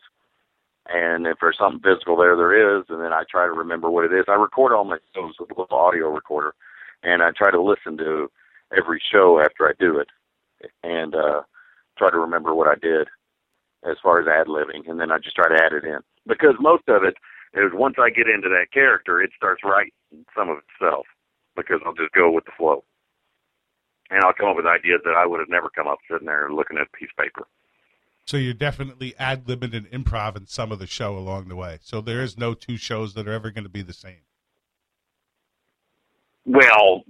And 0.87 1.25
if 1.25 1.37
there's 1.41 1.57
something 1.57 1.81
physical 1.81 2.17
there, 2.17 2.35
there 2.35 2.77
is, 2.77 2.85
and 2.89 3.01
then 3.01 3.13
I 3.13 3.23
try 3.29 3.45
to 3.45 3.51
remember 3.51 3.89
what 3.89 4.05
it 4.05 4.13
is. 4.13 4.25
I 4.27 4.33
record 4.33 4.73
all 4.73 4.83
my 4.83 4.97
shows 5.15 5.33
with 5.39 5.49
a 5.51 5.59
little 5.59 5.77
audio 5.77 6.09
recorder, 6.09 6.53
and 7.01 7.23
I 7.23 7.31
try 7.31 7.49
to 7.49 7.61
listen 7.61 7.97
to 7.97 8.29
every 8.75 9.01
show 9.11 9.39
after 9.39 9.67
I 9.67 9.71
do 9.79 9.97
it, 9.97 10.09
and 10.83 11.15
uh, 11.15 11.41
try 11.97 12.11
to 12.11 12.19
remember 12.19 12.53
what 12.53 12.67
I 12.67 12.75
did 12.75 13.07
as 13.89 13.97
far 14.03 14.19
as 14.19 14.27
ad 14.27 14.47
libbing, 14.47 14.89
and 14.89 14.99
then 14.99 15.11
I 15.11 15.17
just 15.17 15.35
try 15.35 15.47
to 15.47 15.63
add 15.63 15.73
it 15.73 15.85
in 15.85 15.99
because 16.27 16.55
most 16.59 16.83
of 16.87 17.03
it 17.03 17.15
is 17.53 17.71
once 17.73 17.95
I 17.97 18.09
get 18.09 18.27
into 18.27 18.49
that 18.49 18.71
character, 18.73 19.21
it 19.21 19.31
starts 19.35 19.61
writing 19.63 19.91
some 20.35 20.49
of 20.49 20.57
itself 20.57 21.05
because 21.55 21.79
I'll 21.85 21.93
just 21.93 22.11
go 22.13 22.31
with 22.31 22.45
the 22.45 22.51
flow, 22.57 22.83
and 24.09 24.23
I'll 24.23 24.33
come 24.33 24.49
up 24.49 24.55
with 24.55 24.65
ideas 24.65 25.01
that 25.05 25.15
I 25.15 25.25
would 25.25 25.39
have 25.39 25.49
never 25.49 25.69
come 25.69 25.87
up 25.87 25.99
sitting 26.09 26.27
there 26.27 26.49
looking 26.51 26.77
at 26.77 26.87
a 26.87 26.97
piece 26.97 27.09
of 27.17 27.23
paper. 27.23 27.47
So 28.25 28.37
you're 28.37 28.53
definitely 28.53 29.13
ad 29.19 29.45
libbing 29.45 29.75
and 29.75 29.89
improv 29.91 30.35
in 30.35 30.47
some 30.47 30.71
of 30.71 30.79
the 30.79 30.87
show 30.87 31.15
along 31.15 31.47
the 31.47 31.55
way. 31.55 31.77
So 31.81 32.01
there 32.01 32.21
is 32.21 32.37
no 32.37 32.55
two 32.55 32.75
shows 32.75 33.13
that 33.13 33.27
are 33.27 33.33
ever 33.33 33.51
going 33.51 33.65
to 33.65 33.69
be 33.69 33.83
the 33.83 33.93
same. 33.93 34.23
Well, 36.45 37.03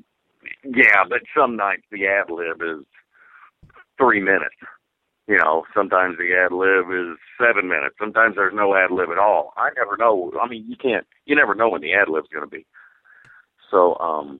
yeah, 0.64 1.04
but 1.08 1.22
some 1.36 1.56
nights 1.56 1.84
the 1.92 2.06
ad 2.08 2.30
lib 2.30 2.62
is 2.62 2.86
three 3.98 4.20
minutes. 4.20 4.56
You 5.28 5.38
know, 5.38 5.64
sometimes 5.74 6.18
the 6.18 6.36
ad 6.36 6.52
lib 6.52 6.92
is 6.92 7.18
seven 7.40 7.68
minutes. 7.68 7.96
Sometimes 8.00 8.36
there's 8.36 8.54
no 8.54 8.75
ad 8.75 8.92
lib 8.92 9.10
at 9.10 9.18
all. 9.18 9.54
I 9.58 9.70
never 9.75 9.98
know. 9.98 10.32
I 10.42 10.48
mean, 10.48 10.66
you 10.68 10.75
can't. 10.75 11.08
You 11.25 11.36
never 11.36 11.56
know 11.56 11.70
when 11.70 11.82
the 11.82 11.94
ad 11.94 12.10
lib's 12.10 12.28
going 12.28 12.46
to 12.46 12.50
be. 12.50 12.66
So, 13.72 13.98
um, 14.00 14.39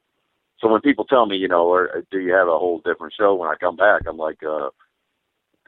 so 0.60 0.68
when 0.68 0.82
people 0.82 1.06
tell 1.06 1.26
me, 1.26 1.38
you 1.38 1.48
know, 1.48 1.68
or 1.68 2.04
do 2.12 2.20
you 2.20 2.34
have 2.34 2.48
a 2.48 2.58
whole 2.58 2.82
different 2.86 3.14
show 3.18 3.36
when 3.36 3.50
I 3.50 3.56
come 3.60 3.76
back? 3.76 4.04
I'm 4.08 4.18
like, 4.18 4.44
uh, 4.44 4.70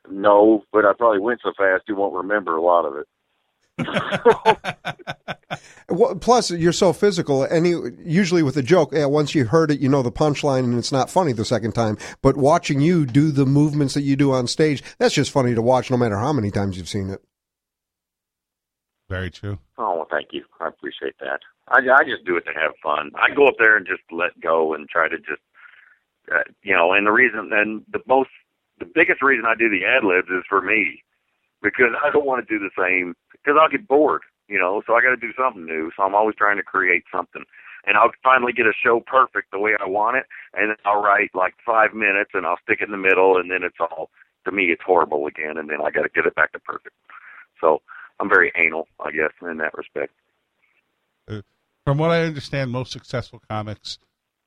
No, 0.09 0.63
but 0.71 0.85
I 0.85 0.93
probably 0.93 1.19
went 1.19 1.41
so 1.43 1.51
fast 1.57 1.83
you 1.87 1.95
won't 1.95 2.13
remember 2.15 2.55
a 2.55 2.61
lot 2.61 2.85
of 2.85 2.95
it. 2.97 3.07
Well, 5.89 6.15
plus, 6.15 6.51
you're 6.51 6.73
so 6.73 6.91
physical. 6.91 7.45
Any 7.49 7.73
usually 8.03 8.43
with 8.43 8.57
a 8.57 8.61
joke, 8.61 8.89
yeah, 8.91 9.05
once 9.05 9.33
you 9.33 9.45
heard 9.45 9.71
it, 9.71 9.79
you 9.79 9.87
know 9.87 10.01
the 10.03 10.11
punchline, 10.11 10.65
and 10.65 10.77
it's 10.77 10.91
not 10.91 11.09
funny 11.09 11.31
the 11.31 11.45
second 11.45 11.73
time. 11.73 11.97
But 12.21 12.35
watching 12.35 12.81
you 12.81 13.05
do 13.05 13.31
the 13.31 13.45
movements 13.45 13.93
that 13.93 14.01
you 14.01 14.17
do 14.17 14.33
on 14.33 14.47
stage, 14.47 14.83
that's 14.97 15.15
just 15.15 15.31
funny 15.31 15.55
to 15.55 15.61
watch, 15.61 15.89
no 15.89 15.95
matter 15.95 16.17
how 16.17 16.33
many 16.33 16.51
times 16.51 16.77
you've 16.77 16.89
seen 16.89 17.09
it. 17.09 17.23
Very 19.07 19.31
true. 19.31 19.59
Oh, 19.77 19.95
well, 19.95 20.07
thank 20.11 20.33
you. 20.33 20.43
I 20.59 20.67
appreciate 20.67 21.15
that. 21.19 21.39
I, 21.69 21.79
I 21.79 22.03
just 22.03 22.25
do 22.25 22.38
it 22.38 22.45
to 22.45 22.53
have 22.53 22.71
fun. 22.81 23.12
I 23.15 23.33
go 23.33 23.47
up 23.47 23.55
there 23.59 23.75
and 23.77 23.86
just 23.86 24.03
let 24.12 24.39
go 24.41 24.74
and 24.74 24.88
try 24.88 25.09
to 25.09 25.17
just, 25.17 25.41
uh, 26.33 26.43
you 26.63 26.74
know, 26.74 26.93
and 26.93 27.07
the 27.07 27.12
reason, 27.12 27.50
and 27.51 27.83
the 27.91 28.00
most, 28.07 28.29
the 28.79 28.86
biggest 28.86 29.21
reason 29.21 29.45
I 29.45 29.55
do 29.55 29.69
the 29.69 29.86
ad 29.86 30.03
libs 30.03 30.29
is 30.29 30.43
for 30.47 30.62
me 30.62 31.03
because 31.62 31.91
I 32.03 32.09
don't 32.12 32.25
want 32.25 32.45
to 32.45 32.53
do 32.53 32.59
the 32.59 32.71
same 32.77 33.15
because 33.31 33.57
I'll 33.59 33.69
get 33.69 33.88
bored, 33.88 34.21
you 34.47 34.59
know, 34.59 34.81
so 34.86 34.93
I 34.93 35.01
got 35.01 35.09
to 35.09 35.17
do 35.17 35.33
something 35.38 35.65
new. 35.65 35.91
So 35.95 36.03
I'm 36.03 36.15
always 36.15 36.36
trying 36.36 36.57
to 36.57 36.63
create 36.63 37.03
something. 37.12 37.43
And 37.86 37.97
I'll 37.97 38.12
finally 38.21 38.51
get 38.51 38.65
a 38.65 38.74
show 38.74 39.00
perfect 39.00 39.51
the 39.51 39.59
way 39.59 39.71
I 39.79 39.88
want 39.88 40.17
it, 40.17 40.25
and 40.53 40.69
then 40.71 40.77
I'll 40.83 41.01
write 41.01 41.31
like 41.33 41.55
five 41.65 41.93
minutes, 41.93 42.31
and 42.33 42.45
I'll 42.45 42.59
stick 42.62 42.79
it 42.81 42.86
in 42.86 42.91
the 42.91 42.97
middle, 42.97 43.38
and 43.38 43.50
then 43.50 43.63
it's 43.63 43.77
all 43.79 44.09
to 44.43 44.51
me 44.51 44.65
it's 44.65 44.81
horrible 44.86 45.25
again, 45.25 45.57
and 45.57 45.69
then 45.69 45.77
I 45.81 45.89
got 45.91 46.03
to 46.03 46.09
get 46.13 46.25
it 46.25 46.36
back 46.36 46.51
to 46.51 46.59
perfect. 46.59 46.95
So 47.62 47.81
I'm 48.19 48.29
very 48.29 48.51
anal, 48.55 48.88
I 49.00 49.12
guess, 49.12 49.31
in 49.41 49.57
that 49.57 49.74
respect. 49.74 50.12
From 51.88 51.98
what 52.00 52.12
I 52.12 52.24
understand, 52.24 52.70
most 52.72 52.91
successful 52.91 53.41
comics 53.50 53.98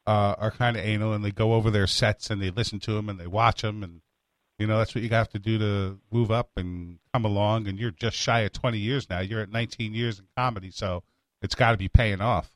uh, 0.07 0.35
are 0.37 0.51
kind 0.51 0.77
of 0.77 0.85
anal, 0.85 1.15
and 1.15 1.25
they 1.25 1.31
go 1.31 1.55
over 1.55 1.71
their 1.71 1.87
sets 1.87 2.29
and 2.29 2.43
they 2.43 2.51
listen 2.51 2.81
to 2.81 2.93
them 2.93 3.09
and 3.09 3.19
they 3.19 3.27
watch 3.27 3.63
them, 3.63 3.83
and 3.83 4.03
you 4.59 4.67
know 4.67 4.77
that's 4.77 4.95
what 4.95 5.03
you 5.03 5.09
have 5.09 5.31
to 5.31 5.39
do 5.39 5.59
to 5.59 5.99
move 6.13 6.31
up 6.31 6.51
and 6.59 6.99
come 7.15 7.25
along. 7.25 7.67
And 7.67 7.79
you're 7.79 7.93
just 7.93 8.19
shy 8.19 8.41
of 8.41 8.53
20 8.53 8.77
years 8.77 9.09
now. 9.09 9.21
You're 9.21 9.41
at 9.41 9.51
19 9.51 9.95
years 9.95 10.19
in 10.19 10.27
comedy, 10.37 10.71
so 10.71 11.03
it's 11.41 11.55
got 11.55 11.71
to 11.71 11.79
be 11.79 11.89
paying 11.89 12.21
off. 12.21 12.51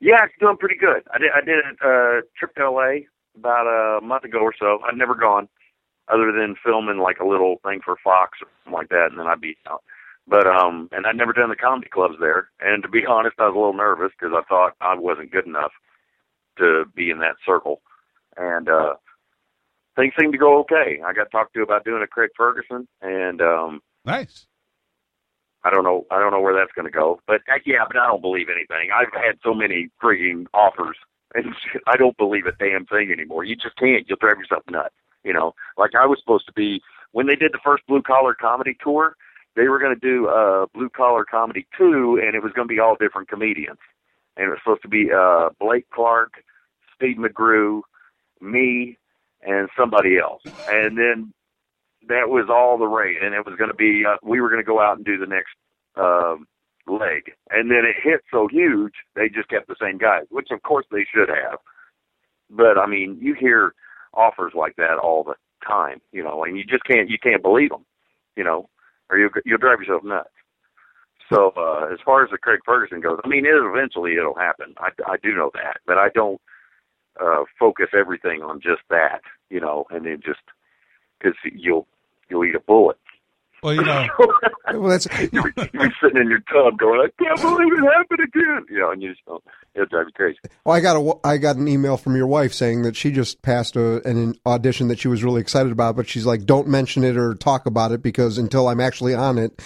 Yeah, 0.00 0.24
it's 0.24 0.34
doing 0.40 0.56
pretty 0.56 0.78
good. 0.78 1.04
I 1.14 1.18
did 1.18 1.30
I 1.32 1.44
did 1.44 1.58
a 1.80 1.88
uh, 1.88 2.20
trip 2.36 2.56
to 2.56 2.68
LA 2.68 3.06
about 3.36 3.68
a 3.68 4.04
month 4.04 4.24
ago 4.24 4.40
or 4.40 4.52
so. 4.58 4.80
I'd 4.84 4.98
never 4.98 5.14
gone, 5.14 5.48
other 6.08 6.32
than 6.32 6.56
filming 6.60 6.98
like 6.98 7.20
a 7.20 7.24
little 7.24 7.60
thing 7.64 7.82
for 7.84 7.94
Fox 8.02 8.40
or 8.42 8.48
something 8.64 8.76
like 8.76 8.88
that, 8.88 9.10
and 9.12 9.20
then 9.20 9.28
I'd 9.28 9.40
be 9.40 9.56
out. 9.70 9.84
But 10.26 10.46
um, 10.46 10.88
and 10.92 11.06
I'd 11.06 11.16
never 11.16 11.32
done 11.32 11.50
the 11.50 11.56
comedy 11.56 11.88
clubs 11.88 12.14
there. 12.20 12.48
And 12.60 12.82
to 12.82 12.88
be 12.88 13.04
honest, 13.06 13.36
I 13.38 13.48
was 13.48 13.54
a 13.54 13.58
little 13.58 13.74
nervous 13.74 14.12
because 14.18 14.34
I 14.36 14.42
thought 14.48 14.74
I 14.80 14.94
wasn't 14.94 15.32
good 15.32 15.46
enough 15.46 15.72
to 16.58 16.84
be 16.94 17.10
in 17.10 17.18
that 17.18 17.36
circle. 17.44 17.82
And 18.36 18.68
uh, 18.68 18.94
things 19.96 20.14
seemed 20.18 20.32
to 20.32 20.38
go 20.38 20.60
okay. 20.60 21.00
I 21.04 21.12
got 21.12 21.30
talked 21.30 21.54
to 21.54 21.62
about 21.62 21.84
doing 21.84 22.02
a 22.02 22.06
Craig 22.06 22.30
Ferguson, 22.36 22.86
and 23.00 23.42
um, 23.42 23.80
Nice. 24.04 24.46
I 25.64 25.70
don't 25.70 25.84
know. 25.84 26.06
I 26.10 26.18
don't 26.18 26.32
know 26.32 26.40
where 26.40 26.54
that's 26.54 26.72
going 26.72 26.86
to 26.86 26.92
go. 26.92 27.20
But 27.26 27.42
uh, 27.48 27.58
yeah, 27.64 27.84
but 27.86 27.96
I 27.96 28.06
don't 28.06 28.22
believe 28.22 28.48
anything. 28.48 28.90
I've 28.94 29.12
had 29.12 29.38
so 29.44 29.54
many 29.54 29.90
freaking 30.02 30.46
offers, 30.52 30.96
and 31.34 31.54
I 31.86 31.96
don't 31.96 32.16
believe 32.16 32.46
a 32.46 32.52
damn 32.52 32.86
thing 32.86 33.10
anymore. 33.12 33.44
You 33.44 33.56
just 33.56 33.76
can't. 33.76 34.08
You'll 34.08 34.18
drive 34.20 34.38
yourself 34.38 34.64
nuts. 34.70 34.94
You 35.24 35.32
know, 35.32 35.54
like 35.78 35.92
I 35.94 36.06
was 36.06 36.18
supposed 36.20 36.46
to 36.46 36.52
be 36.52 36.82
when 37.12 37.26
they 37.26 37.36
did 37.36 37.52
the 37.52 37.60
first 37.62 37.86
blue 37.86 38.02
collar 38.02 38.34
comedy 38.34 38.76
tour. 38.82 39.14
They 39.54 39.68
were 39.68 39.78
going 39.78 39.94
to 39.94 40.00
do 40.00 40.28
uh, 40.28 40.66
blue 40.74 40.88
collar 40.88 41.24
comedy 41.24 41.66
two, 41.76 42.20
and 42.22 42.34
it 42.34 42.42
was 42.42 42.52
going 42.52 42.66
to 42.66 42.74
be 42.74 42.80
all 42.80 42.96
different 42.98 43.28
comedians. 43.28 43.78
And 44.36 44.46
it 44.46 44.48
was 44.48 44.58
supposed 44.64 44.82
to 44.82 44.88
be 44.88 45.10
uh, 45.12 45.50
Blake 45.60 45.88
Clark, 45.90 46.42
Steve 46.94 47.18
McGrew, 47.18 47.82
me, 48.40 48.98
and 49.42 49.68
somebody 49.76 50.18
else. 50.18 50.42
And 50.68 50.96
then 50.96 51.32
that 52.08 52.28
was 52.28 52.46
all 52.48 52.78
the 52.78 52.86
rate, 52.86 53.22
and 53.22 53.34
it 53.34 53.44
was 53.46 53.56
going 53.56 53.70
to 53.70 53.76
be 53.76 54.04
uh, 54.06 54.16
we 54.22 54.40
were 54.40 54.48
going 54.48 54.62
to 54.62 54.66
go 54.66 54.80
out 54.80 54.96
and 54.96 55.04
do 55.04 55.18
the 55.18 55.26
next 55.26 55.52
um, 55.96 56.46
leg, 56.86 57.32
and 57.50 57.70
then 57.70 57.84
it 57.84 57.96
hit 58.02 58.22
so 58.30 58.48
huge 58.48 58.94
they 59.14 59.28
just 59.28 59.48
kept 59.48 59.68
the 59.68 59.76
same 59.80 59.98
guys, 59.98 60.24
which 60.30 60.48
of 60.50 60.62
course 60.62 60.86
they 60.90 61.06
should 61.14 61.28
have. 61.28 61.58
But 62.50 62.78
I 62.78 62.86
mean, 62.86 63.18
you 63.20 63.34
hear 63.34 63.74
offers 64.14 64.52
like 64.54 64.76
that 64.76 64.98
all 64.98 65.24
the 65.24 65.34
time, 65.66 66.00
you 66.12 66.22
know, 66.22 66.44
and 66.44 66.56
you 66.56 66.64
just 66.64 66.84
can't 66.84 67.08
you 67.08 67.18
can't 67.18 67.42
believe 67.42 67.70
them, 67.70 67.84
you 68.36 68.44
know, 68.44 68.68
or 69.12 69.18
you 69.18 69.30
you'll 69.44 69.58
drive 69.58 69.80
yourself 69.80 70.02
nuts. 70.02 70.30
So 71.32 71.52
uh, 71.56 71.92
as 71.92 71.98
far 72.04 72.24
as 72.24 72.30
the 72.30 72.38
Craig 72.38 72.60
Ferguson 72.64 73.00
goes, 73.00 73.18
I 73.24 73.28
mean, 73.28 73.46
it 73.46 73.54
eventually 73.54 74.14
it'll 74.14 74.34
happen. 74.34 74.74
I, 74.78 74.88
I 75.06 75.16
do 75.22 75.34
know 75.34 75.50
that, 75.54 75.78
but 75.86 75.96
I 75.96 76.08
don't 76.14 76.40
uh, 77.20 77.44
focus 77.58 77.88
everything 77.94 78.42
on 78.42 78.60
just 78.60 78.82
that, 78.90 79.20
you 79.48 79.60
know, 79.60 79.86
and 79.90 80.04
then 80.04 80.20
just 80.24 80.40
because 81.18 81.36
you'll 81.54 81.86
you'll 82.28 82.44
eat 82.44 82.54
a 82.54 82.60
bullet. 82.60 82.98
Well, 83.62 83.74
you 83.74 83.84
know, 83.84 84.06
Well, 84.74 84.90
that's 84.90 85.06
you're, 85.32 85.52
you're 85.72 85.92
sitting 86.02 86.20
in 86.20 86.28
your 86.28 86.42
tub 86.52 86.78
going, 86.78 87.00
I 87.00 87.22
can't 87.22 87.40
believe 87.40 87.72
it 87.72 87.84
happened 87.84 88.20
again. 88.20 88.66
You 88.70 88.78
know, 88.80 88.90
and 88.90 89.02
you 89.02 89.10
just 89.10 89.24
don't, 89.26 89.42
it'll 89.74 89.86
drive 89.86 90.06
you 90.06 90.12
crazy. 90.12 90.38
Well, 90.64 90.76
I 90.76 90.80
got 90.80 90.96
a 90.96 91.18
I 91.26 91.36
got 91.38 91.56
an 91.56 91.68
email 91.68 91.96
from 91.96 92.16
your 92.16 92.26
wife 92.26 92.52
saying 92.52 92.82
that 92.82 92.96
she 92.96 93.10
just 93.10 93.42
passed 93.42 93.76
a, 93.76 94.06
an 94.08 94.34
audition 94.46 94.88
that 94.88 94.98
she 94.98 95.08
was 95.08 95.24
really 95.24 95.40
excited 95.40 95.72
about, 95.72 95.96
but 95.96 96.08
she's 96.08 96.26
like, 96.26 96.44
"Don't 96.44 96.68
mention 96.68 97.04
it 97.04 97.16
or 97.16 97.34
talk 97.34 97.66
about 97.66 97.92
it 97.92 98.02
because 98.02 98.38
until 98.38 98.68
I'm 98.68 98.80
actually 98.80 99.14
on 99.14 99.38
it." 99.38 99.60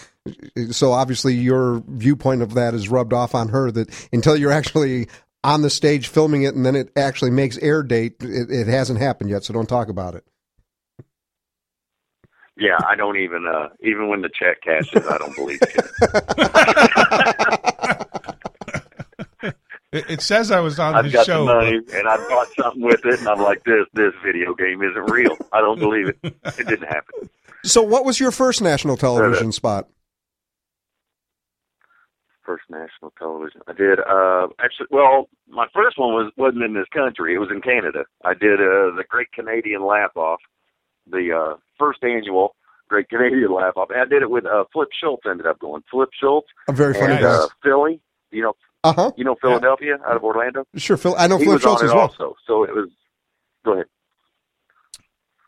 So 0.71 0.93
obviously, 0.93 1.35
your 1.35 1.83
viewpoint 1.87 2.43
of 2.43 2.55
that 2.55 2.75
is 2.75 2.89
rubbed 2.89 3.13
off 3.13 3.35
on 3.35 3.49
her. 3.51 3.71
That 3.71 4.09
until 4.13 4.37
you're 4.37 4.53
actually 4.53 5.09
on 5.45 5.63
the 5.63 5.71
stage 5.71 6.09
filming 6.09 6.43
it 6.43 6.55
and 6.55 6.67
then 6.67 6.75
it 6.75 6.91
actually 6.97 7.31
makes 7.31 7.57
air 7.59 7.85
date, 7.85 8.17
it, 8.21 8.51
it 8.51 8.67
hasn't 8.67 8.99
happened 8.99 9.31
yet. 9.31 9.45
So 9.45 9.55
don't 9.55 9.69
talk 9.69 9.89
about 9.89 10.17
it. 10.17 10.25
Yeah, 12.59 12.79
I 12.89 12.95
don't 12.97 13.19
even, 13.19 13.47
uh, 13.47 13.69
even 13.81 14.09
when 14.09 14.23
the 14.23 14.31
check 14.31 14.63
cashes, 14.63 15.07
I 15.07 15.19
don't 15.19 15.37
believe 15.37 15.59
it. 15.61 15.77
it, 19.93 20.11
it 20.11 20.23
says 20.23 20.51
I 20.51 20.61
was 20.61 20.79
on 20.79 20.95
I've 20.95 21.05
his 21.05 21.13
got 21.13 21.27
show. 21.27 21.45
the 21.45 21.55
money 21.55 21.81
and 21.93 22.09
I 22.09 22.17
bought 22.29 22.49
something 22.59 22.81
with 22.83 23.05
it, 23.05 23.19
and 23.19 23.29
I'm 23.29 23.41
like, 23.41 23.63
this, 23.65 23.87
this 23.93 24.15
video 24.25 24.55
game 24.55 24.83
isn't 24.83 25.11
real. 25.11 25.37
I 25.53 25.61
don't 25.61 25.79
believe 25.79 26.09
it. 26.09 26.19
It 26.23 26.67
didn't 26.67 26.89
happen. 26.89 27.29
So, 27.63 27.83
what 27.83 28.05
was 28.05 28.21
your 28.21 28.31
first 28.31 28.63
national 28.63 28.97
television 28.97 29.53
spot? 29.53 29.89
First 32.45 32.65
national 32.71 33.13
television. 33.19 33.61
I 33.67 33.73
did, 33.73 33.99
uh, 33.99 34.47
actually, 34.65 34.87
well, 34.91 35.29
my 35.49 35.67
first 35.75 35.99
one 35.99 36.15
was, 36.15 36.33
wasn't 36.37 36.63
in 36.63 36.75
this 36.75 36.87
country. 36.93 37.35
It 37.35 37.39
was 37.39 37.51
in 37.51 37.61
Canada. 37.61 38.05
I 38.25 38.35
did, 38.35 38.61
uh, 38.61 38.95
the 38.97 39.05
Great 39.09 39.33
Canadian 39.33 39.85
Laugh 39.85 40.17
Off, 40.17 40.41
the, 41.11 41.33
uh, 41.33 41.57
first 41.79 42.03
annual 42.03 42.55
Great 42.89 43.09
Canadian 43.09 43.53
Laugh 43.53 43.77
Off. 43.77 43.91
And 43.91 44.01
I 44.01 44.05
did 44.05 44.23
it 44.23 44.31
with, 44.31 44.47
uh, 44.47 44.65
Flip 44.73 44.89
Schultz 45.01 45.25
ended 45.29 45.47
up 45.47 45.59
going. 45.59 45.83
Flip 45.91 46.09
Schultz 46.21 46.49
A 46.69 46.73
very 46.73 46.95
funny 46.95 47.15
and, 47.15 47.23
guy. 47.23 47.29
uh, 47.31 47.47
Philly. 47.63 48.01
You 48.31 48.43
know, 48.43 48.53
Uh 48.85 48.93
huh. 48.93 49.13
you 49.17 49.25
know 49.25 49.37
Philadelphia 49.41 49.99
out 50.07 50.17
of 50.17 50.23
Orlando? 50.25 50.65
Sure, 50.77 50.97
Phil. 50.97 51.15
I 51.19 51.27
know 51.27 51.39
he 51.39 51.45
Flip 51.45 51.55
was 51.55 51.63
Schultz 51.63 51.83
on 51.83 51.87
it 51.87 51.91
as 51.91 51.95
well. 51.95 52.03
also. 52.03 52.37
So 52.47 52.65
it 52.65 52.75
was, 52.75 52.89
go 53.65 53.73
ahead. 53.75 53.87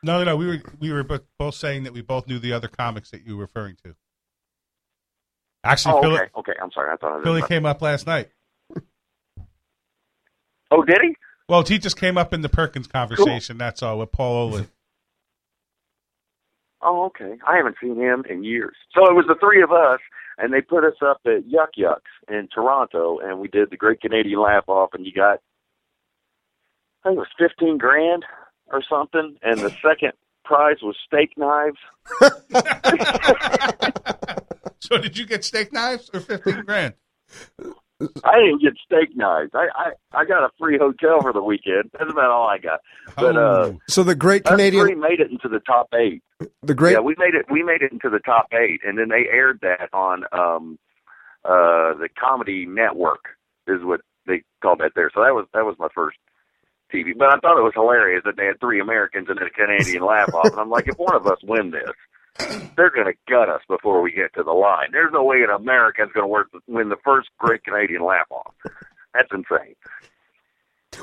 No, 0.03 0.23
no, 0.23 0.37
we 0.37 0.47
were 0.47 0.59
we 0.79 0.93
were 0.93 1.03
both 1.39 1.55
saying 1.57 1.83
that 1.83 1.93
we 1.93 2.03
both 2.03 2.29
knew 2.29 2.39
the 2.39 2.53
other 2.53 2.69
comics 2.69 3.11
that 3.11 3.27
you 3.27 3.37
were 3.37 3.43
referring 3.43 3.77
to. 3.85 3.97
Actually, 5.65 5.95
Oh, 5.97 6.03
Philly, 6.03 6.15
okay. 6.15 6.31
Okay. 6.39 6.53
I'm 6.63 6.71
sorry. 6.71 6.93
I 6.93 6.97
thought 6.97 7.13
I 7.13 7.17
was 7.17 7.25
Philly 7.25 7.43
came 7.43 7.67
up 7.67 7.83
last 7.83 8.07
night. 8.07 8.29
Oh, 10.71 10.83
did 10.85 10.99
he? 11.03 11.17
Well, 11.49 11.65
he 11.65 11.79
just 11.79 11.99
came 11.99 12.17
up 12.19 12.33
in 12.35 12.43
the 12.43 12.49
Perkins 12.49 12.87
conversation. 12.87 13.59
That's 13.59 13.83
all 13.83 13.99
with 13.99 14.13
Paul 14.13 14.35
Olin. 14.53 14.69
Oh, 16.81 17.07
okay. 17.07 17.39
I 17.47 17.57
haven't 17.57 17.77
seen 17.83 17.97
him 17.97 18.25
in 18.29 18.45
years. 18.45 18.77
So 18.95 19.11
it 19.11 19.15
was 19.15 19.25
the 19.27 19.35
three 19.41 19.63
of 19.63 19.73
us, 19.73 19.99
and 20.37 20.53
they 20.53 20.61
put 20.61 20.85
us 20.85 20.95
up 21.05 21.21
at 21.27 21.45
Yuk 21.47 21.71
Yuk's 21.77 22.11
in 22.29 22.49
Toronto, 22.53 23.19
and 23.19 23.41
we 23.41 23.49
did 23.49 23.71
the 23.71 23.77
Great 23.77 24.01
Canadian 24.01 24.41
Laugh 24.41 24.69
Off, 24.69 24.91
and 24.95 25.05
you 25.05 25.13
got, 25.13 25.41
I 27.05 27.11
think 27.11 27.17
it 27.17 27.19
was 27.19 27.29
fifteen 27.39 27.79
grand 27.79 28.25
or 28.69 28.83
something, 28.89 29.37
and 29.43 29.59
the 29.59 29.75
second 29.83 30.13
prize 30.45 30.77
was 30.83 30.97
steak 31.05 31.33
knives. 31.37 31.79
so, 34.81 34.99
did 34.99 35.19
you 35.19 35.27
get 35.27 35.45
steak 35.45 35.73
knives 35.73 36.11
or 36.15 36.21
fifteen 36.21 36.63
grand? 36.65 36.95
I 38.01 38.37
didn't 38.37 38.63
get 38.63 38.75
steak 38.85 39.17
knives. 39.17 39.51
I 39.55 39.67
I, 39.75 40.21
I 40.21 40.25
got 40.25 40.45
a 40.45 40.51
free 40.59 40.79
hotel 40.79 41.21
for 41.21 41.33
the 41.33 41.43
weekend. 41.43 41.91
That's 41.93 42.11
about 42.11 42.31
all 42.31 42.47
I 42.47 42.59
got. 42.59 42.81
But 43.17 43.37
uh, 43.37 43.41
Oh. 43.41 43.81
So 43.89 44.03
the 44.05 44.15
Great 44.15 44.47
us 44.47 44.53
Canadian, 44.53 45.01
made 45.01 45.21
it 45.21 45.31
into 45.31 45.49
the 45.49 45.61
top 45.61 45.89
eight. 45.95 46.23
the 46.63 46.75
Great 46.75 46.93
Yeah, 46.93 47.01
we 47.01 47.17
made 47.19 47.35
it. 47.35 47.47
We 47.51 47.63
made 47.63 47.83
it 47.83 47.93
into 47.93 48.09
the 48.09 48.21
top 48.21 48.49
eight, 48.53 48.81
and 48.87 48.99
then 48.99 49.09
they 49.09 49.27
aired 49.31 49.59
that 49.63 49.89
on 49.93 50.25
um, 50.33 50.79
uh, 51.45 51.95
the 51.95 52.09
Comedy 52.19 52.67
Network, 52.67 53.37
is 53.67 53.83
what 53.83 54.01
they 54.27 54.43
called 54.63 54.79
that 54.81 54.93
there. 54.95 55.11
So 55.13 55.23
that 55.23 55.35
was 55.35 55.47
that 55.55 55.65
was 55.65 55.77
my 55.79 55.89
first 55.95 56.19
TV. 56.93 57.17
But 57.17 57.35
I 57.35 57.39
thought 57.41 57.59
it 57.59 57.63
was 57.63 57.75
hilarious 57.75 58.23
that 58.25 58.37
they 58.37 58.47
had 58.47 58.61
three 58.61 58.81
Americans 58.81 59.27
and 59.29 59.39
a 59.41 59.51
Canadian 59.51 60.05
laugh 60.05 60.33
off, 60.33 60.53
and 60.53 60.61
I'm 60.61 60.71
like, 60.71 60.87
if 60.87 60.99
one 60.99 61.17
of 61.17 61.27
us 61.27 61.39
win 61.43 61.71
this, 61.71 61.91
they're 62.77 62.91
going 62.91 63.07
to 63.07 63.15
gut 63.29 63.49
us 63.49 63.63
before 63.69 64.01
we 64.01 64.13
get 64.13 64.35
to 64.35 64.43
the 64.43 64.53
line. 64.53 64.89
There's 64.93 65.13
no 65.13 65.25
way 65.25 65.43
an 65.43 65.51
American's 65.51 66.13
going 66.13 66.25
to 66.25 66.29
work 66.29 66.49
win 66.67 66.89
the 66.89 66.97
first 67.05 67.29
Great 67.39 67.65
Canadian 67.65 68.05
laugh 68.05 68.27
off. 68.31 68.55
That's 69.15 69.29
insane. 69.33 69.75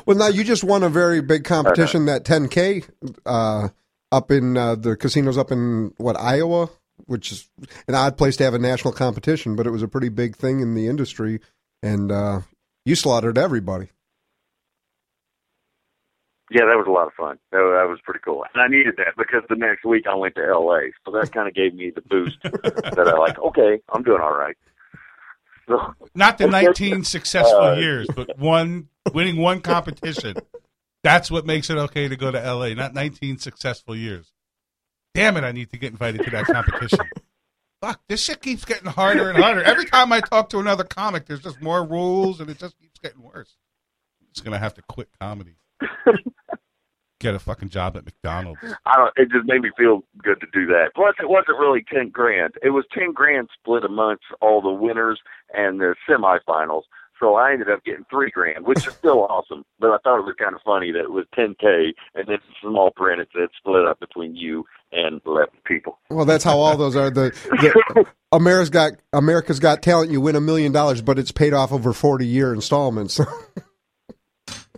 Well, 0.05 0.17
now 0.17 0.27
you 0.27 0.43
just 0.43 0.63
won 0.63 0.83
a 0.83 0.89
very 0.89 1.21
big 1.21 1.43
competition, 1.43 2.05
that 2.05 2.23
10K 2.23 2.89
uh, 3.25 3.69
up 4.11 4.31
in 4.31 4.57
uh, 4.57 4.75
the 4.75 4.95
casinos 4.95 5.37
up 5.37 5.51
in 5.51 5.93
what 5.97 6.19
Iowa, 6.19 6.69
which 7.05 7.31
is 7.31 7.49
an 7.87 7.95
odd 7.95 8.17
place 8.17 8.37
to 8.37 8.43
have 8.43 8.53
a 8.53 8.59
national 8.59 8.93
competition, 8.93 9.55
but 9.55 9.67
it 9.67 9.71
was 9.71 9.83
a 9.83 9.87
pretty 9.87 10.09
big 10.09 10.35
thing 10.35 10.59
in 10.59 10.75
the 10.75 10.87
industry, 10.87 11.39
and 11.83 12.11
uh, 12.11 12.41
you 12.85 12.95
slaughtered 12.95 13.37
everybody. 13.37 13.89
Yeah, 16.51 16.65
that 16.65 16.77
was 16.77 16.85
a 16.87 16.91
lot 16.91 17.07
of 17.07 17.13
fun. 17.13 17.39
That, 17.51 17.57
that 17.57 17.89
was 17.89 17.99
pretty 18.03 18.19
cool, 18.23 18.45
and 18.53 18.61
I 18.61 18.67
needed 18.67 18.95
that 18.97 19.15
because 19.17 19.41
the 19.49 19.55
next 19.55 19.83
week 19.83 20.05
I 20.07 20.13
went 20.15 20.35
to 20.35 20.45
L.A., 20.45 20.91
so 21.03 21.11
that 21.11 21.31
kind 21.31 21.47
of 21.47 21.55
gave 21.55 21.73
me 21.73 21.91
the 21.93 22.01
boost 22.01 22.37
that 22.43 23.07
I 23.07 23.17
like. 23.17 23.39
Okay, 23.39 23.81
I'm 23.91 24.03
doing 24.03 24.21
all 24.21 24.37
right. 24.37 24.55
So, 25.67 25.95
Not 26.13 26.37
the 26.37 26.47
19 26.47 27.03
successful 27.03 27.59
uh, 27.59 27.75
years, 27.75 28.07
but 28.15 28.37
one 28.37 28.89
winning 29.13 29.37
one 29.37 29.61
competition. 29.61 30.35
That's 31.03 31.31
what 31.31 31.45
makes 31.45 31.69
it 31.69 31.77
okay 31.77 32.07
to 32.07 32.15
go 32.15 32.31
to 32.31 32.39
LA, 32.39 32.73
not 32.75 32.93
19 32.93 33.39
successful 33.39 33.95
years. 33.95 34.31
Damn 35.15 35.37
it, 35.37 35.43
I 35.43 35.51
need 35.51 35.71
to 35.71 35.77
get 35.77 35.91
invited 35.91 36.23
to 36.23 36.29
that 36.31 36.45
competition. 36.45 36.99
Fuck, 37.81 38.01
this 38.07 38.23
shit 38.23 38.41
keeps 38.41 38.65
getting 38.65 38.89
harder 38.89 39.29
and 39.29 39.37
harder. 39.37 39.63
Every 39.63 39.85
time 39.85 40.11
I 40.11 40.19
talk 40.19 40.49
to 40.49 40.59
another 40.59 40.83
comic, 40.83 41.25
there's 41.25 41.41
just 41.41 41.61
more 41.61 41.85
rules 41.85 42.39
and 42.39 42.49
it 42.49 42.59
just 42.59 42.77
keeps 42.79 42.99
getting 42.99 43.21
worse. 43.21 43.55
Just 44.33 44.43
going 44.43 44.53
to 44.53 44.59
have 44.59 44.73
to 44.75 44.81
quit 44.81 45.09
comedy. 45.19 45.55
Get 47.21 47.33
a 47.33 47.39
fucking 47.39 47.69
job 47.69 47.95
at 47.95 48.03
McDonald's. 48.03 48.59
I 48.85 48.97
don't. 48.97 49.13
It 49.15 49.31
just 49.31 49.47
made 49.47 49.61
me 49.61 49.71
feel 49.77 50.03
good 50.21 50.41
to 50.41 50.47
do 50.51 50.65
that. 50.67 50.89
Plus, 50.95 51.15
it 51.21 51.29
wasn't 51.29 51.57
really 51.59 51.85
ten 51.91 52.09
grand. 52.09 52.55
It 52.61 52.71
was 52.71 52.83
ten 52.93 53.13
grand 53.13 53.47
split 53.57 53.85
amongst 53.85 54.25
all 54.41 54.61
the 54.61 54.69
winners 54.69 55.21
and 55.53 55.79
the 55.79 55.95
semifinals. 56.09 56.83
So 57.19 57.35
I 57.35 57.53
ended 57.53 57.69
up 57.69 57.83
getting 57.85 58.05
three 58.09 58.29
grand, 58.29 58.65
which 58.65 58.85
is 58.85 58.93
still 58.93 59.23
awesome. 59.29 59.63
But 59.79 59.91
I 59.91 59.97
thought 60.03 60.19
it 60.19 60.25
was 60.25 60.35
kind 60.37 60.55
of 60.55 60.61
funny 60.65 60.91
that 60.91 60.99
it 61.03 61.11
was 61.11 61.25
ten 61.33 61.55
k, 61.59 61.93
and 62.15 62.27
then 62.27 62.39
small 62.61 62.91
print 62.91 63.21
it 63.21 63.29
said 63.33 63.47
split 63.57 63.85
up 63.85 63.99
between 64.01 64.35
you 64.35 64.65
and 64.91 65.21
eleven 65.25 65.55
people. 65.65 65.99
Well, 66.09 66.25
that's 66.25 66.43
how 66.43 66.59
all 66.59 66.75
those 66.75 66.97
are. 66.97 67.09
The, 67.09 67.31
the 67.49 68.05
America's 68.33 68.69
got 68.69 68.91
America's 69.13 69.61
Got 69.61 69.81
Talent. 69.81 70.11
You 70.11 70.19
win 70.19 70.35
a 70.35 70.41
million 70.41 70.73
dollars, 70.73 71.01
but 71.01 71.17
it's 71.17 71.31
paid 71.31 71.53
off 71.53 71.71
over 71.71 71.93
forty 71.93 72.27
year 72.27 72.53
installments. 72.53 73.21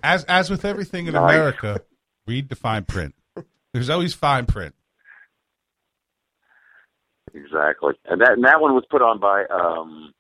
As 0.04 0.24
as 0.26 0.50
with 0.50 0.66
everything 0.66 1.08
in 1.08 1.14
Nice. 1.14 1.24
America, 1.34 1.82
read 2.26 2.50
the 2.50 2.56
fine 2.56 2.86
print. 2.86 3.16
There's 3.74 3.90
always 3.90 4.14
fine 4.14 4.46
print. 4.46 4.74
Exactly, 7.34 7.94
and 8.06 8.22
that 8.22 8.32
and 8.34 8.44
that 8.46 8.62
one 8.62 8.74
was 8.74 8.86
put 8.90 9.02
on 9.02 9.20
by 9.20 9.44
um 9.54 10.14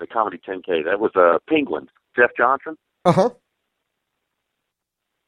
the 0.00 0.06
comedy 0.06 0.38
10k. 0.46 0.84
That 0.84 1.00
was 1.00 1.12
uh 1.14 1.38
Penguin 1.48 1.88
Jeff 2.16 2.30
Johnson. 2.36 2.76
uh 3.04 3.12
huh. 3.12 3.30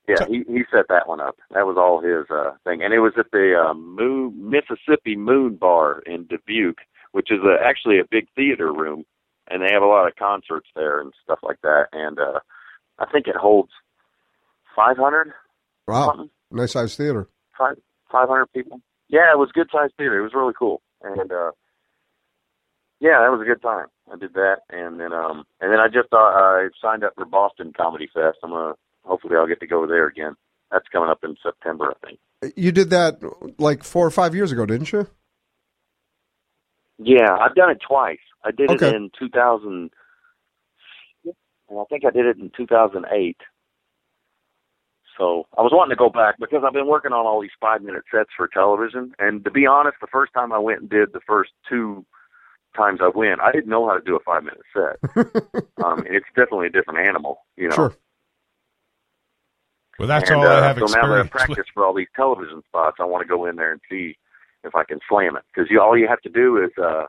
Yeah, 0.09 0.27
he 0.27 0.43
he 0.49 0.63
set 0.73 0.87
that 0.89 1.07
one 1.07 1.21
up. 1.21 1.37
That 1.53 1.67
was 1.67 1.77
all 1.79 2.01
his 2.01 2.27
uh 2.31 2.57
thing, 2.65 2.83
and 2.83 2.93
it 2.93 2.99
was 2.99 3.13
at 3.17 3.31
the 3.33 3.55
uh, 3.55 3.75
Moon 3.75 4.51
Mississippi 4.51 5.17
Moon 5.17 5.55
Bar 5.55 6.01
in 6.05 6.25
Dubuque, 6.27 6.81
which 7.13 7.31
is 7.31 7.39
a, 7.45 7.65
actually 7.65 8.01
a 8.01 8.05
big 8.11 8.27
theater 8.35 8.73
room, 8.73 9.05
and 9.49 9.63
they 9.63 9.73
have 9.73 9.83
a 9.83 9.87
lot 9.87 10.09
of 10.09 10.17
concerts 10.17 10.69
there 10.75 11.01
and 11.01 11.13
stuff 11.23 11.39
like 11.43 11.61
that. 11.63 11.87
And 11.93 12.19
uh 12.19 12.41
I 12.99 13.07
think 13.11 13.29
it 13.29 13.37
holds 13.37 13.71
500 14.77 15.33
Wow, 15.87 16.07
something, 16.07 16.31
nice 16.51 16.73
sized 16.73 16.97
theater. 16.97 17.29
five 17.57 17.77
500 18.13 18.47
people. 18.53 18.81
Yeah, 19.09 19.33
it 19.33 19.39
was 19.39 19.51
good 19.53 19.69
sized 19.73 19.95
theater. 19.97 20.19
It 20.19 20.23
was 20.23 20.35
really 20.35 20.55
cool, 20.59 20.83
and 21.03 21.31
uh 21.33 21.51
yeah, 23.01 23.21
that 23.23 23.31
was 23.31 23.41
a 23.41 23.49
good 23.49 23.63
time. 23.63 23.87
I 24.13 24.17
did 24.17 24.35
that, 24.35 24.59
and 24.71 25.01
then 25.01 25.13
um 25.13 25.45
and 25.61 25.73
then 25.73 25.81
I 25.81 25.89
just 25.89 26.13
uh, 26.13 26.17
I 26.17 26.69
signed 26.83 27.05
up 27.05 27.15
for 27.17 27.25
Boston 27.25 27.73
Comedy 27.77 28.09
Fest. 28.13 28.39
I'm 28.43 28.51
gonna 28.51 28.75
hopefully 29.05 29.37
I'll 29.37 29.47
get 29.49 29.61
to 29.61 29.67
go 29.67 29.87
there 29.87 30.07
again. 30.07 30.35
That's 30.71 30.87
coming 30.93 31.09
up 31.11 31.25
in 31.25 31.37
September, 31.43 31.93
I 32.03 32.07
think. 32.07 32.55
You 32.57 32.71
did 32.73 32.91
that 32.91 33.19
like 33.59 33.83
four 33.83 34.07
or 34.07 34.11
five 34.11 34.35
years 34.35 34.53
ago, 34.53 34.67
didn't 34.67 34.93
you? 34.93 35.09
Yeah, 36.99 37.35
I've 37.41 37.55
done 37.55 37.71
it 37.71 37.79
twice. 37.87 38.19
I 38.45 38.51
did 38.51 38.71
Okay. 38.71 38.89
it 38.91 38.95
in 38.95 39.11
2000, 39.19 39.91
and 41.25 41.79
I 41.79 41.85
think 41.89 42.05
I 42.05 42.11
did 42.11 42.27
it 42.27 42.37
in 42.37 42.51
2008. 42.57 43.37
So 45.21 45.47
I 45.59 45.61
was 45.61 45.71
wanting 45.71 45.91
to 45.95 45.99
go 45.99 46.09
back 46.09 46.37
because 46.41 46.63
I've 46.67 46.73
been 46.73 46.87
working 46.87 47.13
on 47.13 47.27
all 47.27 47.43
these 47.43 47.51
five 47.61 47.83
minute 47.83 48.05
sets 48.11 48.31
for 48.35 48.49
television. 48.49 49.13
And 49.19 49.45
to 49.45 49.51
be 49.51 49.67
honest, 49.67 49.99
the 50.01 50.07
first 50.07 50.33
time 50.33 50.51
I 50.51 50.59
went 50.59 50.81
and 50.81 50.89
did 50.89 51.13
the 51.13 51.21
first 51.27 51.51
two 51.69 52.07
times 52.75 53.01
I 53.03 53.09
went, 53.15 53.39
I 53.39 53.53
didn't 53.53 53.69
know 53.69 53.87
how 53.87 53.99
to 53.99 54.01
do 54.01 54.17
a 54.17 54.21
five 54.21 54.45
minute 54.45 54.63
set. 54.73 54.97
um, 55.85 55.99
and 56.07 56.17
it's 56.17 56.27
definitely 56.35 56.69
a 56.69 56.71
different 56.71 57.07
animal, 57.07 57.41
you 57.59 57.69
know. 57.69 57.77
Sure. 57.77 57.95
Well, 59.99 60.09
that's 60.09 60.31
and, 60.31 60.39
all 60.39 60.47
uh, 60.47 60.61
I 60.61 60.67
have 60.69 60.79
so 60.79 60.87
now 60.87 61.07
that 61.09 61.21
I've 61.21 61.31
practiced 61.31 61.69
for 61.75 61.85
all 61.85 61.93
these 61.93 62.09
television 62.17 62.63
spots, 62.67 62.97
I 62.99 63.05
want 63.05 63.21
to 63.21 63.29
go 63.29 63.45
in 63.45 63.57
there 63.57 63.73
and 63.73 63.81
see 63.91 64.17
if 64.65 64.75
I 64.75 64.85
can 64.85 65.01
slam 65.07 65.37
it. 65.37 65.43
Because 65.53 65.71
you, 65.71 65.83
all 65.83 65.99
you 65.99 66.09
have 66.09 66.23
to 66.23 66.31
do 66.31 66.65
is 66.65 66.71
uh, 66.83 67.05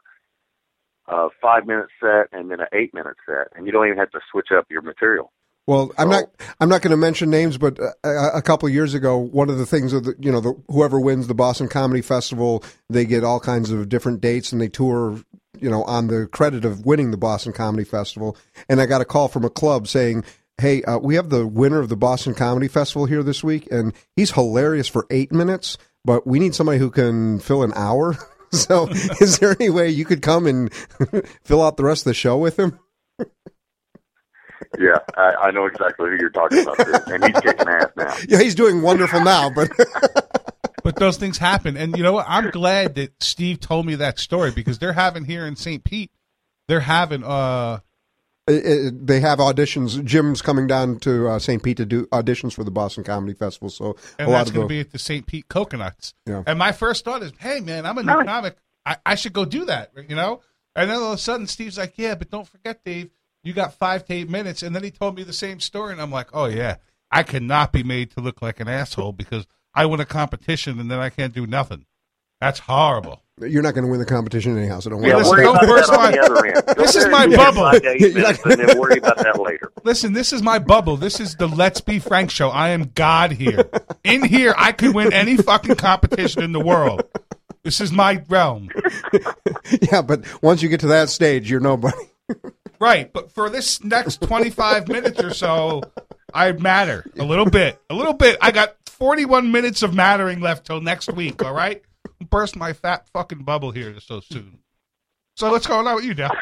a 1.08 1.30
five 1.42 1.66
minute 1.66 1.88
set 2.02 2.28
and 2.34 2.52
then 2.52 2.60
an 2.60 2.68
eight 2.74 2.94
minute 2.94 3.16
set, 3.26 3.48
and 3.56 3.66
you 3.66 3.72
don't 3.72 3.86
even 3.86 3.98
have 3.98 4.12
to 4.12 4.20
switch 4.30 4.50
up 4.54 4.66
your 4.70 4.82
material. 4.82 5.32
Well, 5.68 5.92
I'm 5.98 6.10
not. 6.10 6.26
I'm 6.60 6.70
not 6.70 6.82
going 6.82 6.92
to 6.92 6.98
mention 6.98 7.30
names, 7.30 7.58
but 7.58 7.80
uh, 7.80 7.92
a, 8.04 8.38
a 8.38 8.42
couple 8.42 8.68
of 8.68 8.74
years 8.74 8.94
ago, 8.94 9.18
one 9.18 9.50
of 9.50 9.58
the 9.58 9.66
things 9.66 9.94
of 9.94 10.04
the, 10.04 10.16
you 10.20 10.32
know, 10.32 10.42
the, 10.42 10.60
whoever 10.70 11.00
wins 11.00 11.28
the 11.28 11.36
Boston 11.36 11.68
Comedy 11.68 12.02
Festival, 12.02 12.64
they 12.90 13.06
get 13.06 13.24
all 13.24 13.40
kinds 13.40 13.70
of 13.70 13.88
different 13.88 14.22
dates, 14.22 14.52
and 14.52 14.60
they 14.60 14.68
tour, 14.68 15.22
you 15.60 15.70
know, 15.70 15.84
on 15.84 16.08
the 16.08 16.28
credit 16.28 16.66
of 16.66 16.86
winning 16.86 17.12
the 17.12 17.18
Boston 17.18 17.54
Comedy 17.54 17.84
Festival. 17.84 18.36
And 18.70 18.82
I 18.82 18.88
got 18.88 19.02
a 19.02 19.06
call 19.06 19.28
from 19.28 19.46
a 19.46 19.52
club 19.52 19.88
saying, 19.88 20.24
"Hey, 20.60 20.82
uh, 20.84 20.98
we 20.98 21.14
have 21.16 21.30
the 21.30 21.46
winner 21.46 21.80
of 21.80 21.90
the 21.90 21.98
Boston 21.98 22.34
Comedy 22.34 22.68
Festival 22.68 23.06
here 23.06 23.22
this 23.22 23.44
week, 23.44 23.68
and 23.72 23.94
he's 24.16 24.32
hilarious 24.32 24.88
for 24.88 25.06
eight 25.12 25.32
minutes, 25.32 25.78
but 26.04 26.26
we 26.26 26.40
need 26.40 26.56
somebody 26.56 26.80
who 26.80 26.90
can 26.90 27.40
fill 27.40 27.64
an 27.64 27.74
hour." 27.76 28.18
So, 28.54 28.90
is 28.90 29.40
there 29.40 29.56
any 29.58 29.70
way 29.70 29.90
you 29.90 30.04
could 30.04 30.22
come 30.22 30.46
and 30.46 30.74
fill 31.42 31.64
out 31.64 31.78
the 31.78 31.86
rest 31.86 32.02
of 32.02 32.10
the 32.10 32.14
show 32.14 32.38
with 32.38 32.60
him? 32.60 32.78
Yeah, 34.80 34.98
I, 35.18 35.34
I 35.48 35.52
know 35.52 35.66
exactly 35.66 36.10
who 36.10 36.18
you're 36.20 36.30
talking 36.30 36.60
about, 36.62 36.78
too. 36.78 36.94
and 37.14 37.24
he's 37.26 37.40
kicking 37.42 37.68
ass 37.68 37.88
now. 37.98 38.16
Yeah, 38.28 38.40
he's 38.40 38.56
doing 38.56 38.82
wonderful 38.82 39.22
now, 39.24 39.50
but 39.50 39.70
But 40.84 40.96
those 40.96 41.18
things 41.18 41.38
happen, 41.38 41.78
and 41.78 41.96
you 41.96 42.02
know 42.02 42.14
what? 42.14 42.26
I'm 42.28 42.50
glad 42.50 42.96
that 42.96 43.22
Steve 43.22 43.60
told 43.60 43.86
me 43.86 43.94
that 43.96 44.18
story 44.18 44.50
because 44.50 44.80
they're 44.80 44.94
having 44.94 45.26
here 45.26 45.46
in 45.46 45.56
St. 45.56 45.84
Pete, 45.84 46.10
they're 46.68 46.80
having 46.80 47.24
uh 47.24 47.80
It- 48.48 48.66
it- 48.66 49.08
they 49.08 49.20
have 49.20 49.38
auditions. 49.38 50.04
Jim's 50.04 50.42
coming 50.42 50.66
down 50.66 50.98
to 51.02 51.28
uh, 51.28 51.38
St. 51.40 51.62
Pete 51.62 51.78
to 51.78 51.86
do 51.86 52.08
auditions 52.08 52.54
for 52.54 52.64
the 52.64 52.72
Boston 52.72 53.04
Comedy 53.04 53.34
Festival. 53.36 53.70
So 53.70 53.96
and 54.18 54.28
a 54.28 54.32
lot 54.32 54.38
that's 54.40 54.50
of 54.50 54.56
going 54.56 54.68
the 54.68 54.74
to 54.74 54.76
be 54.76 54.80
at 54.80 54.92
the 54.92 54.98
St. 55.00 55.28
Pete 55.28 55.48
Coconuts. 55.48 56.16
Yeah. 56.26 56.42
And 56.48 56.58
my 56.58 56.72
first 56.72 57.06
thought 57.06 57.22
is, 57.22 57.32
hey 57.38 57.60
man, 57.60 57.86
I'm 57.86 58.00
a 58.00 58.04
new 58.04 58.24
comic. 58.24 58.58
I, 58.84 58.98
I 59.06 59.14
should 59.16 59.34
go 59.34 59.46
do 59.46 59.66
that, 59.66 59.92
you 60.10 60.16
know. 60.16 60.42
And 60.76 60.90
then 60.90 60.98
all 60.98 61.12
of 61.12 61.20
a 61.20 61.22
sudden, 61.22 61.46
Steve's 61.46 61.78
like, 61.78 61.94
yeah, 61.98 62.16
but 62.16 62.32
don't 62.32 62.48
forget, 62.48 62.84
Dave, 62.84 63.12
you 63.44 63.54
got 63.54 63.74
five 63.74 64.06
to 64.06 64.14
eight 64.14 64.30
minutes. 64.30 64.64
And 64.64 64.76
then 64.76 64.84
he 64.84 64.92
told 64.92 65.16
me 65.16 65.24
the 65.24 65.34
same 65.34 65.60
story, 65.60 65.92
and 65.94 66.02
I'm 66.02 66.12
like, 66.12 66.30
oh 66.34 66.46
yeah, 66.46 66.78
I 67.12 67.24
cannot 67.24 67.72
be 67.72 67.84
made 67.84 68.12
to 68.12 68.22
look 68.22 68.42
like 68.42 68.60
an 68.60 68.68
asshole 68.68 69.14
because 69.14 69.46
I 69.74 69.86
win 69.86 70.00
a 70.00 70.06
competition 70.06 70.80
and 70.80 70.90
then 70.92 71.00
I 71.00 71.10
can't 71.10 71.34
do 71.34 71.48
nothing. 71.48 71.86
That's 72.40 72.60
horrible. 72.60 73.22
you're 73.40 73.62
not 73.62 73.76
going 73.76 73.86
to 73.86 73.92
win 73.92 74.00
the 74.00 74.06
competition 74.06 74.58
anyhow. 74.58 74.80
So 74.80 74.90
don't 74.90 75.04
Yeah, 75.04 75.10
worry. 75.10 75.18
listen, 75.18 75.32
worry 75.32 75.44
don't 75.44 75.56
about 75.58 75.88
that 75.88 76.00
on 76.00 76.12
the 76.12 76.20
other 76.20 76.46
end. 76.48 76.66
Go 76.66 76.74
This 76.84 76.96
is 76.96 77.08
my 77.08 77.28
bubble. 77.28 77.62
five 77.62 77.84
minutes, 77.84 78.40
and 78.46 78.60
then 78.68 78.80
worry 78.80 78.98
about 78.98 79.18
that 79.18 79.40
later. 79.40 79.72
Listen, 79.84 80.14
this 80.14 80.34
is 80.34 80.42
my 80.42 80.58
bubble. 80.60 80.98
This 80.98 81.20
is 81.20 81.36
the 81.36 81.48
Let's 81.48 81.82
Be 81.82 82.00
Frank 82.00 82.30
show. 82.32 82.50
I 82.50 82.70
am 82.70 82.92
God 82.96 83.32
here. 83.32 83.70
In 84.04 84.24
here, 84.24 84.54
I 84.58 84.72
could 84.72 84.94
win 84.96 85.12
any 85.14 85.38
fucking 85.38 85.76
competition 85.76 86.42
in 86.44 86.52
the 86.52 86.60
world. 86.60 87.04
This 87.64 87.80
is 87.80 87.92
my 87.92 88.24
realm. 88.30 88.70
yeah, 89.92 90.02
but 90.02 90.24
once 90.42 90.62
you 90.64 90.70
get 90.70 90.80
to 90.82 90.88
that 90.88 91.10
stage, 91.10 91.50
you're 91.50 91.60
nobody. 91.60 91.96
Right, 92.82 93.14
but 93.14 93.32
for 93.32 93.48
this 93.48 93.84
next 93.84 94.22
25 94.22 94.88
minutes 94.88 95.22
or 95.22 95.36
so, 95.36 95.84
I 96.34 96.52
matter 96.54 97.06
a 97.20 97.24
little 97.24 97.46
bit. 97.46 97.80
A 97.92 97.94
little 97.94 98.14
bit. 98.16 98.40
I 98.42 98.50
got 98.50 98.76
41 98.88 99.52
minutes 99.52 99.84
of 99.84 99.94
mattering 99.94 100.42
left 100.42 100.66
till 100.66 100.82
next 100.82 101.14
week, 101.14 101.46
all 101.46 101.54
right? 101.54 101.84
Burst 102.32 102.56
my 102.56 102.74
fat 102.74 103.08
fucking 103.14 103.44
bubble 103.44 103.70
here 103.70 104.00
so 104.00 104.20
soon. 104.20 104.62
So 105.36 105.52
what's 105.52 105.68
going 105.68 105.86
on 105.86 105.94
with 105.94 106.06
you, 106.06 106.16
Dal? 106.16 106.32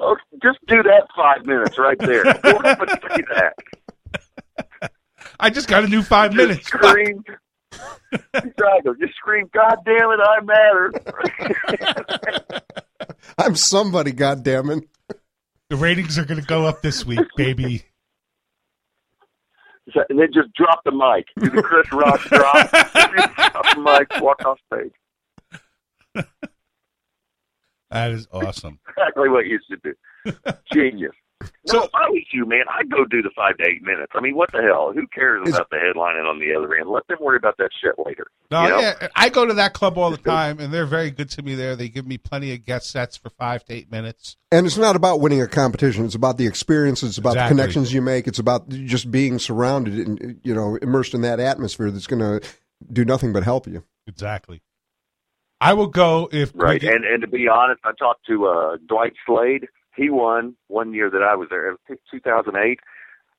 Oh, 0.00 0.16
just 0.42 0.58
do 0.66 0.82
that 0.82 1.06
five 1.16 1.46
minutes 1.46 1.78
right 1.78 1.98
there. 2.00 2.24
Go 2.24 2.50
up 2.50 2.80
and 2.80 2.90
say 2.90 3.22
that. 3.36 4.90
I 5.38 5.50
just 5.50 5.68
got 5.68 5.84
a 5.84 5.88
new 5.88 6.02
five 6.02 6.32
Just 6.32 6.36
minutes. 6.36 6.66
Scream. 6.66 7.22
Just 9.28 9.48
scream, 9.48 9.50
God 9.52 9.76
damn 9.84 10.10
it, 10.10 10.20
I 10.22 10.40
matter. 10.42 10.92
I'm 13.38 13.54
somebody. 13.56 14.12
God 14.12 14.42
damn 14.42 14.70
it. 14.70 14.84
The 15.68 15.76
ratings 15.76 16.18
are 16.18 16.24
going 16.24 16.40
to 16.40 16.46
go 16.46 16.64
up 16.64 16.80
this 16.82 17.04
week, 17.04 17.20
baby. 17.36 17.84
and 20.08 20.18
then 20.18 20.28
just 20.32 20.52
drop 20.54 20.82
the 20.84 20.92
mic. 20.92 21.26
Do 21.38 21.50
the 21.54 21.62
Chris 21.62 21.92
Rock 21.92 22.20
drop. 22.22 22.70
drop 22.70 23.74
the 23.74 23.80
mic, 23.80 24.22
walk 24.22 24.44
off 24.44 24.58
stage. 24.72 24.92
That 27.90 28.10
is 28.10 28.28
awesome. 28.32 28.80
Exactly 28.88 29.28
what 29.28 29.46
you 29.46 29.58
should 29.68 29.82
do. 29.82 29.94
Genius. 30.72 31.12
Well, 31.72 31.84
if 31.84 31.90
I 31.94 32.08
was 32.10 32.22
you, 32.32 32.44
man, 32.46 32.64
I'd 32.76 32.90
go 32.90 33.04
do 33.04 33.22
the 33.22 33.30
five 33.36 33.56
to 33.58 33.64
eight 33.64 33.82
minutes. 33.82 34.10
I 34.14 34.20
mean, 34.20 34.34
what 34.34 34.50
the 34.50 34.60
hell? 34.62 34.92
Who 34.92 35.06
cares 35.06 35.42
It's- 35.42 35.54
about 35.54 35.70
the 35.70 35.76
headlining 35.76 36.28
on 36.28 36.40
the 36.40 36.52
other 36.56 36.74
end? 36.74 36.88
Let 36.88 37.06
them 37.06 37.18
worry 37.20 37.36
about 37.36 37.56
that 37.58 37.70
shit 37.80 37.94
later. 38.04 38.26
No, 38.50 38.62
you 38.64 38.68
know? 38.70 38.80
yeah, 38.80 39.08
I 39.14 39.28
go 39.28 39.46
to 39.46 39.54
that 39.54 39.72
club 39.74 39.98
all 39.98 40.10
the 40.10 40.16
time, 40.16 40.58
and 40.58 40.72
they're 40.74 40.86
very 40.86 41.10
good 41.12 41.30
to 41.30 41.42
me 41.42 41.54
there. 41.54 41.76
They 41.76 41.88
give 41.88 42.06
me 42.06 42.18
plenty 42.18 42.52
of 42.54 42.64
guest 42.64 42.90
sets 42.90 43.16
for 43.16 43.30
five 43.30 43.64
to 43.66 43.72
eight 43.74 43.90
minutes. 43.90 44.36
And 44.50 44.66
it's 44.66 44.78
not 44.78 44.96
about 44.96 45.20
winning 45.20 45.40
a 45.40 45.46
competition. 45.46 46.04
It's 46.06 46.14
about 46.16 46.38
the 46.38 46.46
experience. 46.46 47.02
It's 47.04 47.18
about 47.18 47.34
Exactly. 47.34 47.56
the 47.56 47.60
connections 47.62 47.92
you 47.94 48.02
make. 48.02 48.26
It's 48.26 48.38
about 48.40 48.68
just 48.70 49.10
being 49.12 49.38
surrounded 49.38 49.94
and 50.08 50.40
you 50.42 50.54
know 50.54 50.76
immersed 50.82 51.14
in 51.14 51.20
that 51.20 51.38
atmosphere 51.38 51.90
that's 51.90 52.06
going 52.08 52.20
to 52.20 52.48
do 52.92 53.04
nothing 53.04 53.32
but 53.32 53.44
help 53.44 53.66
you. 53.68 53.84
Exactly. 54.08 54.62
I 55.60 55.74
will 55.74 55.88
go 55.88 56.28
if 56.32 56.52
Right. 56.54 56.80
Greg- 56.80 56.94
And 56.94 57.04
and 57.04 57.20
to 57.20 57.26
be 57.28 57.46
honest, 57.48 57.80
I 57.84 57.92
talked 57.98 58.26
to 58.26 58.46
uh 58.46 58.76
Dwight 58.88 59.12
Slade. 59.26 59.68
He 59.98 60.10
won 60.10 60.54
one 60.68 60.94
year 60.94 61.10
that 61.10 61.22
I 61.22 61.34
was 61.34 61.48
there, 61.50 61.68
it 61.70 61.78
was 61.88 61.98
2008. 62.10 62.78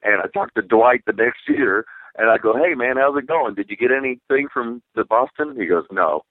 And 0.03 0.21
I 0.21 0.27
talked 0.27 0.55
to 0.55 0.61
Dwight 0.61 1.03
the 1.05 1.13
next 1.13 1.47
year, 1.47 1.85
and 2.17 2.29
I 2.29 2.37
go, 2.37 2.53
"Hey 2.53 2.75
man, 2.75 2.97
how's 2.97 3.17
it 3.17 3.27
going? 3.27 3.55
Did 3.55 3.69
you 3.69 3.77
get 3.77 3.91
anything 3.91 4.47
from 4.53 4.81
the 4.95 5.05
Boston?" 5.05 5.55
He 5.57 5.65
goes, 5.65 5.85
"No." 5.89 6.23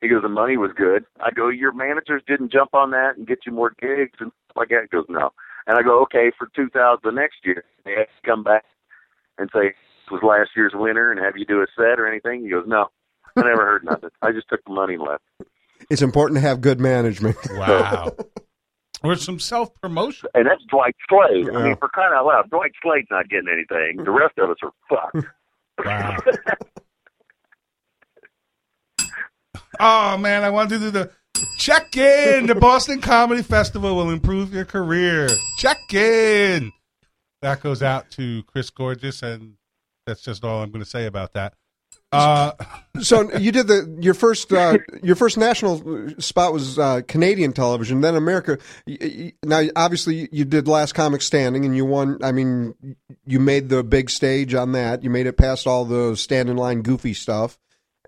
He 0.00 0.08
goes, 0.08 0.22
"The 0.22 0.28
money 0.28 0.56
was 0.56 0.72
good." 0.76 1.04
I 1.20 1.30
go, 1.30 1.48
"Your 1.48 1.72
managers 1.72 2.22
didn't 2.26 2.52
jump 2.52 2.74
on 2.74 2.90
that 2.90 3.16
and 3.16 3.26
get 3.26 3.46
you 3.46 3.52
more 3.52 3.72
gigs 3.80 4.18
and 4.20 4.32
stuff 4.44 4.56
like 4.56 4.68
that." 4.70 4.82
He 4.82 4.88
goes, 4.88 5.06
"No." 5.08 5.30
And 5.66 5.78
I 5.78 5.82
go, 5.82 6.00
"Okay, 6.02 6.32
for 6.36 6.48
2000 6.54 7.00
the 7.04 7.12
next 7.12 7.44
year, 7.44 7.64
they 7.84 7.92
have 7.92 8.06
to 8.08 8.22
come 8.28 8.42
back 8.42 8.64
and 9.38 9.48
say 9.52 9.68
this 9.68 10.10
was 10.10 10.22
last 10.22 10.50
year's 10.56 10.74
winner 10.74 11.10
and 11.12 11.20
have 11.20 11.36
you 11.36 11.44
do 11.44 11.62
a 11.62 11.66
set 11.76 12.00
or 12.00 12.06
anything?" 12.08 12.42
He 12.42 12.50
goes, 12.50 12.66
"No." 12.66 12.90
I 13.36 13.42
never 13.42 13.64
heard 13.64 13.84
nothing. 13.84 14.10
I 14.22 14.32
just 14.32 14.48
took 14.48 14.64
the 14.64 14.72
money 14.72 14.94
and 14.94 15.02
left. 15.04 15.22
It's 15.88 16.02
important 16.02 16.38
to 16.38 16.40
have 16.40 16.60
good 16.60 16.80
management. 16.80 17.36
wow, 17.52 18.12
or 19.02 19.16
some 19.16 19.38
self 19.38 19.70
promotion. 19.80 20.28
and 20.34 20.46
that's 20.46 20.62
Dwight 20.70 20.94
Slade. 21.08 21.48
I 21.48 21.52
Yeah. 21.52 21.64
mean, 21.64 21.76
for 21.76 21.88
crying 21.88 22.12
out 22.14 22.26
loud, 22.26 22.50
Dwight 22.50 22.72
Slade's 22.82 23.08
not 23.10 23.28
getting 23.28 23.48
anything. 23.48 24.04
The 24.04 24.10
rest 24.10 24.38
of 24.38 24.50
us 24.50 24.56
are 24.62 24.72
fucked. 24.88 25.26
Wow. 25.84 26.16
Oh 29.78 30.18
man, 30.18 30.42
I 30.44 30.50
want 30.50 30.68
to 30.70 30.78
do 30.78 30.90
the 30.90 31.10
check 31.56 31.96
in. 31.96 32.46
The 32.46 32.54
Boston 32.54 33.00
Comedy 33.00 33.42
Festival 33.42 33.96
will 33.96 34.10
improve 34.10 34.52
your 34.52 34.64
career. 34.66 35.28
Check 35.56 35.78
in. 35.94 36.70
That 37.40 37.60
goes 37.62 37.82
out 37.82 38.10
to 38.12 38.42
Chris 38.42 38.68
Gorgeous, 38.68 39.22
and 39.22 39.54
that's 40.06 40.20
just 40.20 40.44
all 40.44 40.62
I'm 40.62 40.70
going 40.70 40.84
to 40.84 40.88
say 40.90 41.06
about 41.06 41.32
that. 41.32 41.54
Uh, 42.12 42.52
so 43.00 43.30
you 43.38 43.52
did 43.52 43.66
the 43.68 43.96
your 44.00 44.14
first 44.14 44.52
uh, 44.52 44.78
your 45.02 45.14
first 45.16 45.38
national 45.38 46.10
spot 46.20 46.52
was 46.52 46.78
uh, 46.78 47.02
Canadian 47.06 47.52
television, 47.52 48.00
then 48.00 48.14
America. 48.16 48.58
Y- 48.86 48.98
y- 49.00 49.32
Now, 49.44 49.62
obviously, 49.76 50.28
you 50.32 50.44
did 50.44 50.66
Last 50.68 50.94
Comic 50.94 51.22
Standing, 51.22 51.64
and 51.64 51.76
you 51.76 51.84
won. 51.84 52.18
I 52.22 52.32
mean, 52.32 52.74
you 53.26 53.38
made 53.40 53.68
the 53.68 53.82
big 53.84 54.10
stage 54.10 54.54
on 54.54 54.72
that. 54.72 55.04
You 55.04 55.10
made 55.10 55.26
it 55.26 55.36
past 55.36 55.66
all 55.66 55.84
the 55.84 56.16
stand 56.16 56.48
in 56.48 56.56
line 56.56 56.82
goofy 56.82 57.14
stuff, 57.14 57.58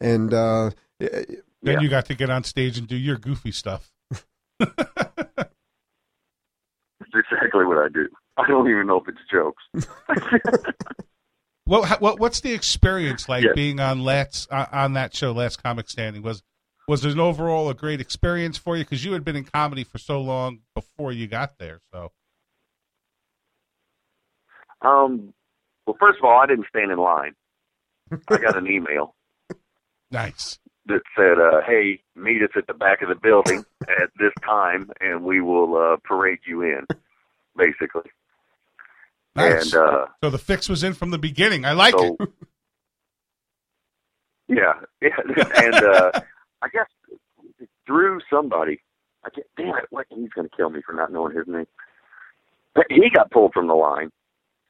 and 0.01 0.35
uh, 0.35 0.71
then 0.99 1.25
Yeah. 1.63 1.81
you 1.81 1.89
got 1.89 2.07
to 2.07 2.15
get 2.15 2.29
on 2.31 2.43
stage 2.45 2.79
and 2.79 2.89
do 2.89 2.97
your 2.97 3.17
goofy 3.17 3.53
stuff. 3.53 3.93
That's 4.59 4.73
exactly 7.15 7.65
what 7.67 7.79
I 7.79 7.89
do. 7.89 8.09
I 8.39 8.47
don't 8.49 8.69
even 8.71 8.87
know 8.87 9.01
if 9.01 9.09
it's 9.09 9.19
jokes. 9.31 9.63
What, 11.65 12.01
what 12.01 12.19
what's 12.19 12.41
the 12.41 12.53
experience 12.53 13.29
like 13.29 13.45
Yeah. 13.45 13.53
being 13.55 13.79
on 13.81 14.03
Last 14.03 14.49
uh, 14.51 14.67
on 14.73 14.95
that 14.95 15.15
show, 15.15 15.33
Last 15.33 15.63
Comic 15.63 15.89
Standing? 15.89 16.23
Was 16.23 16.43
was 16.89 17.05
it 17.05 17.13
an 17.13 17.21
overall 17.21 17.69
a 17.71 17.75
great 17.75 18.01
experience 18.01 18.59
for 18.59 18.77
you 18.77 18.85
because 18.85 19.05
you 19.05 19.13
had 19.13 19.25
been 19.25 19.37
in 19.37 19.45
comedy 19.45 19.85
for 19.85 19.99
so 19.99 20.21
long 20.21 20.61
before 20.75 21.13
you 21.13 21.27
got 21.29 21.59
there? 21.59 21.81
So 21.93 22.11
Um, 24.81 25.33
well, 25.87 25.97
first 26.01 26.19
of 26.19 26.25
all, 26.25 26.39
I 26.41 26.47
didn't 26.47 26.67
stand 26.69 26.91
in 26.91 26.99
line. 26.99 27.35
I 28.29 28.39
got 28.39 28.57
an 28.57 28.67
email 28.71 29.15
nice. 30.11 30.59
that 30.87 31.03
said, 31.17 31.39
uh, 31.39 31.61
"Hey, 31.65 32.03
meet 32.17 32.43
us 32.43 32.51
at 32.57 32.67
the 32.67 32.75
back 32.75 33.03
of 33.03 33.09
the 33.09 33.15
building 33.15 33.65
at 33.89 34.11
this 34.19 34.33
time, 34.45 34.91
and 35.01 35.23
we 35.23 35.41
will 35.41 35.77
uh, 35.77 35.97
parade 36.05 36.41
you 36.45 36.63
in." 36.63 36.87
Basically, 37.57 38.11
Nice. 39.35 39.73
and 39.73 39.83
uh, 39.83 40.07
so 40.23 40.31
the 40.31 40.39
fix 40.39 40.69
was 40.69 40.85
in 40.85 40.95
from 40.95 41.11
the 41.11 41.19
beginning. 41.19 41.65
I 41.65 41.73
like 41.73 41.95
so 41.95 42.17
it. 42.21 42.29
yeah, 44.49 44.75
yeah, 45.01 45.17
and 45.57 45.75
uh, 45.75 46.13
I 46.61 46.69
guess 46.69 46.87
through 47.87 48.21
somebody. 48.31 48.81
I 49.25 49.29
get, 49.35 49.47
damn 49.57 49.77
it! 49.77 49.87
What, 49.91 50.07
he's 50.11 50.31
going 50.31 50.49
to 50.49 50.57
kill 50.57 50.71
me 50.71 50.81
for 50.85 50.93
not 50.93 51.13
knowing 51.13 51.37
his 51.37 51.47
name. 51.47 51.67
But 52.75 52.87
he 52.91 53.09
got 53.15 53.31
pulled 53.31 53.53
from 53.53 53.69
the 53.69 53.75
line, 53.75 54.11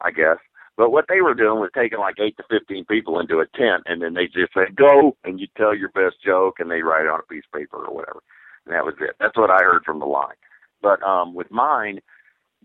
I 0.01 0.11
guess. 0.11 0.39
But 0.77 0.91
what 0.91 1.07
they 1.09 1.21
were 1.21 1.35
doing 1.35 1.61
was 1.61 1.71
taking 1.75 1.99
like 1.99 2.17
eight 2.21 2.37
to 2.37 2.45
fifteen 2.49 2.85
people 2.85 3.19
into 3.19 3.41
a 3.41 3.47
tent, 3.57 3.83
and 3.87 4.03
then 4.03 4.15
they 4.15 4.27
just 4.27 4.53
said 4.55 4.77
go, 4.77 5.17
and 5.25 5.41
you 5.41 5.49
tell 5.57 5.75
your 5.75 5.91
best 5.91 6.23
joke, 6.25 6.61
and 6.61 6.71
they 6.71 6.83
write 6.83 7.07
it 7.07 7.11
on 7.11 7.21
a 7.21 7.33
piece 7.33 7.45
of 7.53 7.59
paper 7.59 7.85
or 7.85 7.95
whatever. 7.95 8.23
And 8.67 8.75
that 8.75 8.85
was 8.85 8.95
it. 9.01 9.17
That's 9.19 9.37
what 9.37 9.51
I 9.51 9.59
heard 9.59 9.85
from 9.85 9.99
the 9.99 10.07
line. 10.07 10.37
But 10.81 11.03
um, 11.03 11.35
with 11.35 11.51
mine, 11.51 12.01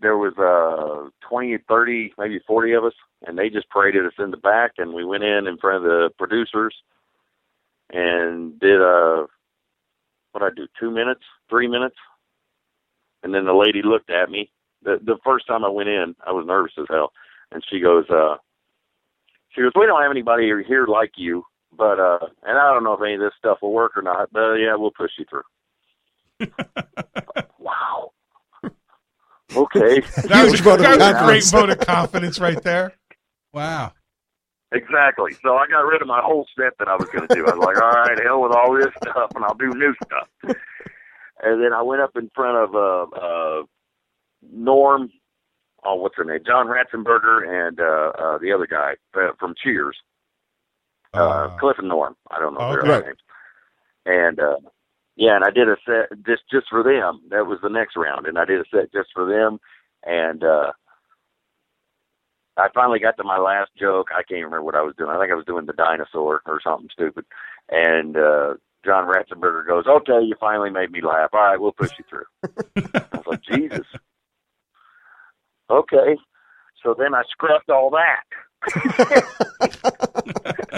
there 0.00 0.16
was 0.16 0.34
uh, 0.38 1.10
20, 1.28 1.58
30, 1.68 2.14
maybe 2.18 2.40
40 2.46 2.72
of 2.72 2.84
us, 2.84 2.92
and 3.26 3.36
they 3.36 3.50
just 3.50 3.68
paraded 3.70 4.06
us 4.06 4.12
in 4.18 4.30
the 4.30 4.36
back, 4.36 4.72
and 4.78 4.94
we 4.94 5.04
went 5.04 5.24
in 5.24 5.46
in 5.46 5.58
front 5.58 5.76
of 5.76 5.82
the 5.82 6.10
producers 6.18 6.74
and 7.90 8.58
did 8.60 8.80
a 8.80 9.26
what 10.32 10.42
I 10.44 10.50
do 10.54 10.66
two 10.78 10.90
minutes, 10.90 11.22
three 11.48 11.66
minutes, 11.66 11.96
and 13.22 13.34
then 13.34 13.46
the 13.46 13.54
lady 13.54 13.82
looked 13.82 14.10
at 14.10 14.30
me. 14.30 14.50
The 14.82 14.98
the 15.02 15.18
first 15.24 15.46
time 15.46 15.64
I 15.64 15.68
went 15.68 15.88
in, 15.88 16.14
I 16.26 16.32
was 16.32 16.46
nervous 16.46 16.72
as 16.78 16.86
hell, 16.88 17.12
and 17.50 17.64
she 17.68 17.80
goes, 17.80 18.08
uh, 18.10 18.36
she 19.50 19.62
goes, 19.62 19.72
we 19.74 19.86
don't 19.86 20.02
have 20.02 20.10
anybody 20.10 20.44
here 20.66 20.86
like 20.86 21.12
you, 21.16 21.44
but 21.76 21.98
uh, 21.98 22.26
and 22.44 22.58
I 22.58 22.72
don't 22.72 22.84
know 22.84 22.92
if 22.92 23.02
any 23.02 23.14
of 23.14 23.20
this 23.20 23.32
stuff 23.38 23.58
will 23.62 23.72
work 23.72 23.96
or 23.96 24.02
not, 24.02 24.32
but 24.32 24.54
yeah, 24.54 24.76
we'll 24.76 24.92
push 24.92 25.12
you 25.18 25.24
through. 25.28 25.42
wow. 29.54 29.62
Okay. 29.62 30.00
That 30.28 30.44
was, 30.44 30.52
Huge 30.52 30.60
vote 30.62 30.74
of 30.74 30.80
that 30.80 30.98
was 30.98 31.22
a 31.22 31.24
great 31.24 31.44
vote 31.44 31.70
of 31.70 31.78
confidence 31.80 32.38
right 32.40 32.62
there. 32.62 32.92
Wow. 33.52 33.92
Exactly. 34.72 35.32
So 35.42 35.56
I 35.56 35.66
got 35.66 35.80
rid 35.80 36.02
of 36.02 36.08
my 36.08 36.20
whole 36.22 36.46
set 36.58 36.72
that 36.78 36.88
I 36.88 36.94
was 36.96 37.08
going 37.12 37.26
to 37.26 37.34
do. 37.34 37.46
I 37.46 37.54
was 37.54 37.64
like, 37.64 37.82
all 37.82 37.90
right, 37.90 38.18
hell 38.22 38.42
with 38.42 38.52
all 38.52 38.74
this 38.74 38.92
stuff, 39.02 39.30
and 39.34 39.44
I'll 39.44 39.54
do 39.54 39.70
new 39.74 39.94
stuff. 40.04 40.28
And 41.42 41.62
then 41.62 41.72
I 41.72 41.80
went 41.82 42.02
up 42.02 42.10
in 42.16 42.30
front 42.34 42.56
of 42.58 42.74
uh, 42.74 43.16
uh, 43.16 43.62
Norm, 44.52 45.10
oh, 45.84 45.94
what's 45.94 46.16
her 46.16 46.24
name? 46.24 46.40
John 46.46 46.66
Ratzenberger 46.66 47.68
and 47.68 47.80
uh, 47.80 48.12
uh, 48.22 48.38
the 48.38 48.52
other 48.52 48.66
guy 48.66 48.94
uh, 49.18 49.30
from 49.40 49.54
Cheers, 49.62 49.96
uh, 51.14 51.26
Uh, 51.28 51.58
Cliff 51.58 51.76
and 51.78 51.88
Norm. 51.88 52.14
I 52.30 52.38
don't 52.38 52.52
know 52.54 52.60
Okay. 52.60 52.86
their 52.86 52.96
Right. 52.98 53.06
names. 53.06 53.18
And 54.04 54.40
uh, 54.40 54.56
yeah, 55.18 55.34
and 55.34 55.44
I 55.44 55.50
did 55.50 55.68
a 55.68 55.76
set 55.84 56.16
just 56.24 56.42
just 56.50 56.68
for 56.70 56.82
them. 56.84 57.20
That 57.30 57.46
was 57.46 57.58
the 57.62 57.68
next 57.68 57.96
round, 57.96 58.26
and 58.26 58.38
I 58.38 58.44
did 58.44 58.60
a 58.60 58.64
set 58.72 58.92
just 58.92 59.10
for 59.12 59.26
them. 59.26 59.58
And 60.06 60.44
uh, 60.44 60.72
I 62.56 62.68
finally 62.72 63.00
got 63.00 63.16
to 63.16 63.24
my 63.24 63.38
last 63.38 63.70
joke. 63.78 64.08
I 64.14 64.22
can't 64.22 64.44
remember 64.44 64.62
what 64.62 64.76
I 64.76 64.82
was 64.82 64.94
doing. 64.96 65.10
I 65.10 65.18
think 65.18 65.32
I 65.32 65.36
was 65.36 65.44
doing 65.44 65.66
the 65.66 65.72
dinosaur 65.72 66.40
or 66.46 66.60
something 66.62 66.88
stupid. 66.92 67.24
And 67.68 68.16
uh, 68.16 68.54
John 68.84 69.08
Ratzenberger 69.08 69.66
goes, 69.66 69.86
"Okay, 69.88 70.22
you 70.22 70.36
finally 70.38 70.70
made 70.70 70.92
me 70.92 71.02
laugh. 71.02 71.30
All 71.32 71.40
right, 71.40 71.60
we'll 71.60 71.72
push 71.72 71.90
you 71.98 72.04
through." 72.08 72.26
I 72.94 73.16
was 73.16 73.26
like, 73.26 73.42
"Jesus." 73.42 73.86
Okay. 75.70 76.16
So 76.82 76.94
then 76.96 77.12
I 77.14 77.22
scrubbed 77.30 77.70
all 77.70 77.90
that. 77.90 78.24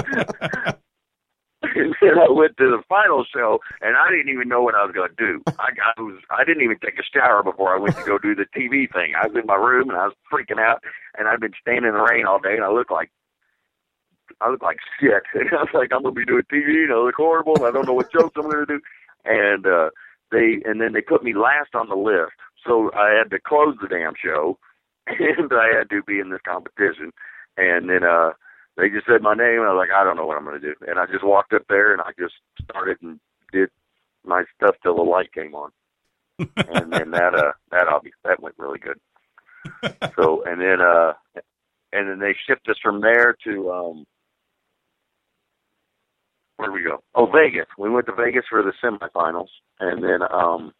and 1.74 1.94
then 2.02 2.18
I 2.18 2.30
went 2.30 2.56
to 2.58 2.70
the 2.70 2.82
final 2.88 3.24
show, 3.24 3.60
and 3.80 3.96
I 3.96 4.10
didn't 4.10 4.32
even 4.32 4.48
know 4.48 4.62
what 4.62 4.74
I 4.74 4.84
was 4.84 4.94
going 4.94 5.10
to 5.10 5.16
do. 5.16 5.42
I, 5.58 5.70
I 5.96 6.00
was 6.00 6.20
I 6.30 6.44
didn't 6.44 6.62
even 6.62 6.78
take 6.78 6.98
a 6.98 7.02
shower 7.02 7.42
before 7.42 7.74
I 7.74 7.78
went 7.78 7.96
to 7.96 8.04
go 8.04 8.18
do 8.18 8.34
the 8.34 8.46
TV 8.56 8.90
thing. 8.92 9.14
I 9.14 9.26
was 9.26 9.36
in 9.36 9.46
my 9.46 9.56
room 9.56 9.90
and 9.90 9.98
I 9.98 10.06
was 10.06 10.16
freaking 10.32 10.60
out, 10.60 10.82
and 11.18 11.28
I'd 11.28 11.40
been 11.40 11.54
standing 11.60 11.88
in 11.88 11.94
the 11.94 12.02
rain 12.02 12.26
all 12.26 12.40
day, 12.40 12.54
and 12.54 12.64
I 12.64 12.70
looked 12.70 12.90
like 12.90 13.10
I 14.40 14.50
look 14.50 14.62
like 14.62 14.78
shit. 15.00 15.22
And 15.34 15.48
I 15.52 15.62
was 15.62 15.74
like, 15.74 15.90
I'm 15.92 16.02
gonna 16.02 16.14
be 16.14 16.24
doing 16.24 16.42
TV, 16.52 16.84
and 16.84 16.92
I 16.92 16.96
look 16.96 17.16
horrible, 17.16 17.64
I 17.64 17.70
don't 17.70 17.86
know 17.86 17.94
what 17.94 18.12
jokes 18.12 18.34
I'm 18.36 18.50
gonna 18.50 18.66
do. 18.66 18.80
And 19.24 19.66
uh, 19.66 19.90
they 20.30 20.62
and 20.64 20.80
then 20.80 20.92
they 20.92 21.02
put 21.02 21.24
me 21.24 21.34
last 21.34 21.74
on 21.74 21.88
the 21.88 21.96
list, 21.96 22.36
so 22.66 22.90
I 22.94 23.10
had 23.10 23.30
to 23.30 23.40
close 23.40 23.76
the 23.80 23.88
damn 23.88 24.14
show, 24.22 24.58
and 25.06 25.52
I 25.52 25.76
had 25.76 25.90
to 25.90 26.02
be 26.02 26.18
in 26.20 26.30
this 26.30 26.40
competition. 26.44 27.12
And 27.56 27.90
then 27.90 28.04
uh, 28.04 28.30
they 28.76 28.88
just 28.88 29.06
said 29.06 29.22
my 29.22 29.34
name, 29.34 29.60
and 29.60 29.68
I 29.68 29.72
was 29.72 29.86
like, 29.88 29.94
I 29.96 30.04
don't 30.04 30.16
know 30.16 30.26
what 30.26 30.38
I'm 30.38 30.44
gonna 30.44 30.60
do. 30.60 30.74
And 30.86 30.98
I 30.98 31.06
just 31.06 31.24
walked 31.24 31.52
up 31.52 31.62
there, 31.68 31.92
and 31.92 32.00
I 32.02 32.12
just 32.18 32.34
started 32.62 32.98
and 33.02 33.20
did 33.52 33.68
my 34.24 34.44
stuff 34.56 34.76
till 34.82 34.96
the 34.96 35.02
light 35.02 35.32
came 35.32 35.54
on. 35.54 35.70
and 36.66 36.92
then 36.92 37.10
that 37.10 37.34
uh 37.34 37.52
that 37.70 37.86
obvi- 37.88 38.12
that 38.24 38.42
went 38.42 38.54
really 38.58 38.78
good. 38.78 38.98
So 40.16 40.42
and 40.44 40.60
then 40.60 40.80
uh 40.80 41.12
and 41.92 42.08
then 42.08 42.18
they 42.18 42.34
shipped 42.46 42.68
us 42.68 42.76
from 42.82 43.00
there 43.00 43.36
to 43.44 43.70
um 43.70 44.04
where 46.56 46.72
we 46.72 46.82
go? 46.82 47.02
Oh, 47.14 47.26
Vegas. 47.26 47.66
We 47.78 47.88
went 47.88 48.06
to 48.06 48.14
Vegas 48.14 48.44
for 48.50 48.62
the 48.62 48.72
semifinals, 48.84 49.48
and 49.78 50.02
then 50.02 50.20
um 50.30 50.72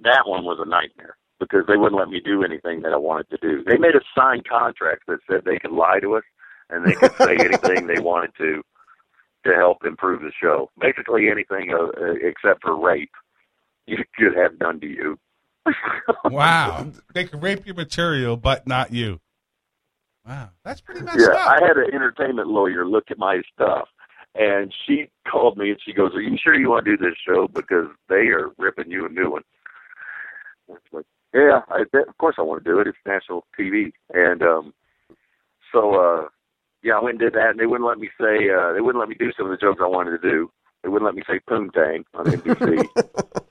that 0.00 0.22
one 0.26 0.44
was 0.44 0.58
a 0.60 0.68
nightmare. 0.68 1.16
Because 1.40 1.64
they 1.66 1.76
wouldn't 1.76 1.98
let 1.98 2.10
me 2.10 2.20
do 2.20 2.44
anything 2.44 2.82
that 2.82 2.92
I 2.92 2.98
wanted 2.98 3.30
to 3.30 3.38
do. 3.38 3.64
They 3.64 3.78
made 3.78 3.96
us 3.96 4.02
sign 4.16 4.42
contracts 4.48 5.04
that 5.08 5.18
said 5.28 5.40
they 5.44 5.58
could 5.58 5.72
lie 5.72 5.98
to 6.00 6.16
us 6.16 6.22
and 6.68 6.86
they 6.86 6.92
could 6.92 7.12
say 7.16 7.36
anything 7.36 7.86
they 7.86 8.00
wanted 8.00 8.30
to 8.38 8.62
to 9.44 9.54
help 9.54 9.84
improve 9.84 10.20
the 10.20 10.32
show. 10.40 10.70
Basically 10.78 11.28
anything 11.30 11.72
uh, 11.72 11.86
uh 12.00 12.14
except 12.22 12.62
for 12.62 12.78
rape 12.78 13.10
you 13.86 14.04
could 14.16 14.36
have 14.36 14.58
done 14.58 14.80
to 14.80 14.86
you. 14.86 15.18
wow, 16.24 16.86
they 17.12 17.24
could 17.24 17.42
rape 17.42 17.66
your 17.66 17.74
material, 17.74 18.36
but 18.36 18.66
not 18.66 18.92
you. 18.92 19.20
Wow, 20.26 20.50
that's 20.64 20.80
pretty 20.80 21.02
messed 21.02 21.18
yeah, 21.18 21.36
up. 21.36 21.48
I 21.48 21.66
had 21.66 21.76
an 21.76 21.92
entertainment 21.92 22.48
lawyer 22.48 22.86
look 22.86 23.10
at 23.10 23.18
my 23.18 23.42
stuff, 23.52 23.88
and 24.34 24.72
she 24.86 25.10
called 25.30 25.58
me 25.58 25.70
and 25.70 25.80
she 25.84 25.92
goes, 25.92 26.14
"Are 26.14 26.20
you 26.20 26.36
sure 26.42 26.54
you 26.54 26.70
want 26.70 26.84
to 26.86 26.96
do 26.96 27.02
this 27.02 27.16
show? 27.26 27.48
Because 27.48 27.88
they 28.08 28.28
are 28.28 28.50
ripping 28.58 28.90
you 28.90 29.06
a 29.06 29.08
new 29.08 29.30
one." 29.30 29.42
Like, 30.92 31.04
"Yeah, 31.34 31.60
I, 31.68 31.82
of 31.82 32.18
course 32.18 32.36
I 32.38 32.42
want 32.42 32.64
to 32.64 32.70
do 32.70 32.78
it. 32.80 32.86
It's 32.86 32.98
national 33.06 33.44
TV." 33.58 33.92
And 34.12 34.42
um, 34.42 34.74
so, 35.72 35.94
uh, 35.94 36.28
yeah, 36.82 36.94
I 36.94 37.02
went 37.02 37.20
and 37.20 37.20
did 37.20 37.34
that, 37.34 37.50
and 37.50 37.58
they 37.58 37.66
wouldn't 37.66 37.88
let 37.88 37.98
me 37.98 38.08
say, 38.20 38.50
uh, 38.50 38.72
they 38.72 38.80
wouldn't 38.80 39.00
let 39.00 39.08
me 39.08 39.16
do 39.18 39.32
some 39.36 39.46
of 39.46 39.52
the 39.52 39.56
jokes 39.56 39.80
I 39.82 39.86
wanted 39.86 40.20
to 40.20 40.30
do. 40.30 40.50
They 40.82 40.88
wouldn't 40.88 41.06
let 41.06 41.14
me 41.14 41.22
say 41.26 41.40
"poontang" 41.48 42.04
on 42.14 42.26
NBC. 42.26 42.86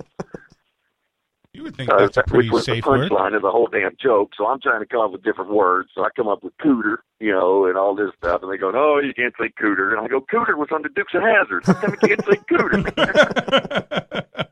You 1.60 1.64
would 1.64 1.76
think 1.76 1.90
that's 1.90 2.16
a 2.16 2.24
pretty 2.24 2.48
which 2.48 2.54
was 2.54 2.66
safe 2.66 2.86
the 2.86 2.90
word. 2.90 3.12
punchline 3.12 3.36
of 3.36 3.42
the 3.42 3.52
whole 3.52 3.68
damn 3.68 3.98
joke. 4.02 4.32
So 4.38 4.46
I'm 4.48 4.62
trying 4.62 4.80
to 4.80 4.86
come 4.86 5.02
up 5.02 5.12
with 5.12 5.24
different 5.24 5.52
words. 5.52 5.90
So 5.94 6.06
I 6.06 6.10
come 6.16 6.30
up 6.30 6.42
with 6.42 6.56
cooter, 6.58 6.98
you 7.20 7.32
know, 7.34 7.66
and 7.66 7.76
all 7.76 7.96
this 7.96 8.12
stuff. 8.18 8.44
And 8.44 8.52
they 8.52 8.58
go, 8.58 8.72
no, 8.72 9.00
you 9.00 9.14
can't 9.14 9.34
say 9.38 9.52
cooter. 9.62 9.92
And 9.92 10.00
I 10.00 10.08
go, 10.08 10.22
cooter 10.22 10.56
was 10.56 10.70
on 10.72 10.84
the 10.84 10.90
Dukes 10.90 11.14
of 11.14 11.22
Hazzard. 11.22 11.66
How 11.66 11.74
come 11.74 11.98
you 12.02 12.08
can't 12.08 12.24
say 12.24 12.38
cooter? 12.50 14.46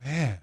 Man, 0.04 0.38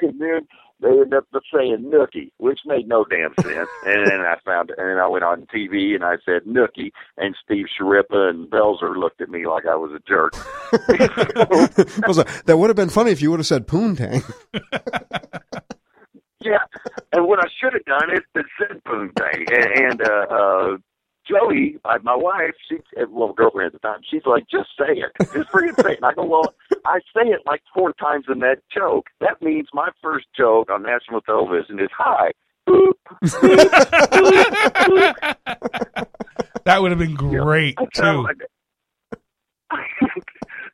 and 0.00 0.20
then 0.20 0.48
they 0.80 0.88
ended 0.90 1.14
up 1.14 1.26
saying 1.54 1.90
nookie, 1.92 2.30
which 2.38 2.60
made 2.66 2.86
no 2.88 3.04
damn 3.04 3.34
sense. 3.40 3.68
and 3.86 4.06
then 4.06 4.20
I 4.20 4.36
found, 4.44 4.70
and 4.76 4.88
then 4.90 4.98
I 4.98 5.06
went 5.08 5.24
on 5.24 5.46
TV 5.54 5.94
and 5.94 6.04
I 6.04 6.16
said 6.24 6.42
nookie, 6.44 6.90
and 7.16 7.34
Steve 7.44 7.66
Schirripa 7.78 8.28
and 8.30 8.50
Belzer 8.50 8.96
looked 8.96 9.20
at 9.20 9.28
me 9.30 9.46
like 9.46 9.64
I 9.66 9.74
was 9.76 9.92
a 9.92 10.00
jerk. 10.08 10.34
Was 12.06 12.16
that- 12.16 12.42
that 12.46 12.56
would 12.58 12.68
have 12.70 12.76
been 12.76 12.90
funny 12.90 13.10
if 13.10 13.22
you 13.22 13.30
would 13.30 13.40
have 13.40 13.46
said 13.46 13.66
poontang. 13.66 14.22
Yeah, 16.40 16.58
and 17.12 17.26
what 17.26 17.40
I 17.40 17.48
should 17.60 17.72
have 17.72 17.84
done 17.86 18.10
is 18.14 18.22
said 18.58 18.82
poontang. 18.84 19.50
And, 19.52 19.90
and 19.90 20.02
uh, 20.02 20.26
uh, 20.30 20.76
Joey, 21.28 21.78
my 22.04 22.14
wife, 22.14 22.52
she 22.68 22.76
well, 23.10 23.32
girlfriend 23.32 23.66
at 23.66 23.72
the 23.72 23.78
time, 23.80 24.00
she's 24.08 24.22
like, 24.26 24.44
just 24.48 24.68
say 24.78 24.92
it, 24.94 25.10
just 25.34 25.50
freaking 25.50 25.74
say 25.82 25.92
it. 25.92 25.96
And 25.96 26.04
I 26.04 26.14
go, 26.14 26.24
well, 26.24 26.54
I 26.84 26.98
say 27.14 27.28
it 27.30 27.40
like 27.46 27.62
four 27.74 27.92
times 27.94 28.24
in 28.32 28.40
that 28.40 28.58
joke. 28.74 29.06
That 29.20 29.40
means 29.42 29.68
my 29.72 29.90
first 30.02 30.26
joke 30.36 30.70
on 30.70 30.82
national 30.82 31.20
television 31.22 31.78
is 31.80 31.88
hi. 31.96 32.32
that 36.64 36.78
would 36.80 36.90
have 36.90 36.98
been 36.98 37.14
great 37.14 37.74
I 37.78 37.84
too. 37.84 37.90
sound 37.94 38.22
like- 38.24 38.36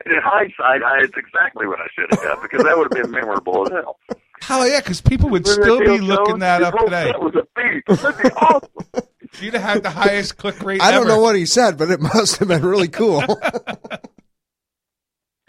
in 0.05 0.13
hindsight, 0.23 0.83
I, 0.83 0.99
it's 1.03 1.17
exactly 1.17 1.67
what 1.67 1.79
I 1.81 1.87
should 1.95 2.07
have 2.11 2.21
done 2.23 2.39
because 2.43 2.65
that 2.65 2.77
would 2.77 2.93
have 2.95 3.03
been 3.05 3.11
memorable 3.13 3.65
as 3.67 3.73
hell. 3.73 3.99
Hell 4.41 4.69
yeah, 4.69 4.81
because 4.81 5.01
people 5.01 5.29
would 5.31 5.47
Remember 5.47 5.63
still 5.63 5.79
be 5.79 6.01
looking 6.05 6.27
Jones? 6.27 6.41
that 6.41 6.59
His 6.61 6.69
up 6.69 6.79
today. 6.79 7.05
That 7.13 7.21
was 7.23 7.35
a 7.37 7.47
beat. 7.55 7.85
That'd 7.87 8.23
be 8.23 8.31
awesome. 8.31 8.69
You'd 9.41 9.55
have 9.55 9.63
had 9.63 9.83
the 9.85 9.91
highest 9.91 10.37
click 10.37 10.61
rate. 10.63 10.83
I 10.83 10.91
don't 10.91 11.03
ever. 11.03 11.11
know 11.11 11.21
what 11.21 11.37
he 11.37 11.47
said, 11.47 11.79
but 11.79 11.91
it 11.91 12.01
must 12.01 12.39
have 12.39 12.49
been 12.49 12.63
really 12.63 12.89
cool. 12.89 13.23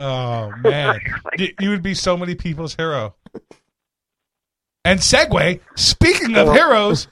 Oh 0.03 0.51
man, 0.61 0.99
Y- 1.39 1.53
you 1.61 1.69
would 1.69 1.81
be 1.81 1.93
so 1.93 2.17
many 2.17 2.35
people's 2.35 2.75
hero. 2.75 3.15
And 4.83 4.99
segue. 4.99 5.61
Speaking 5.75 6.35
of 6.35 6.49
oh. 6.49 6.51
heroes, 6.51 7.07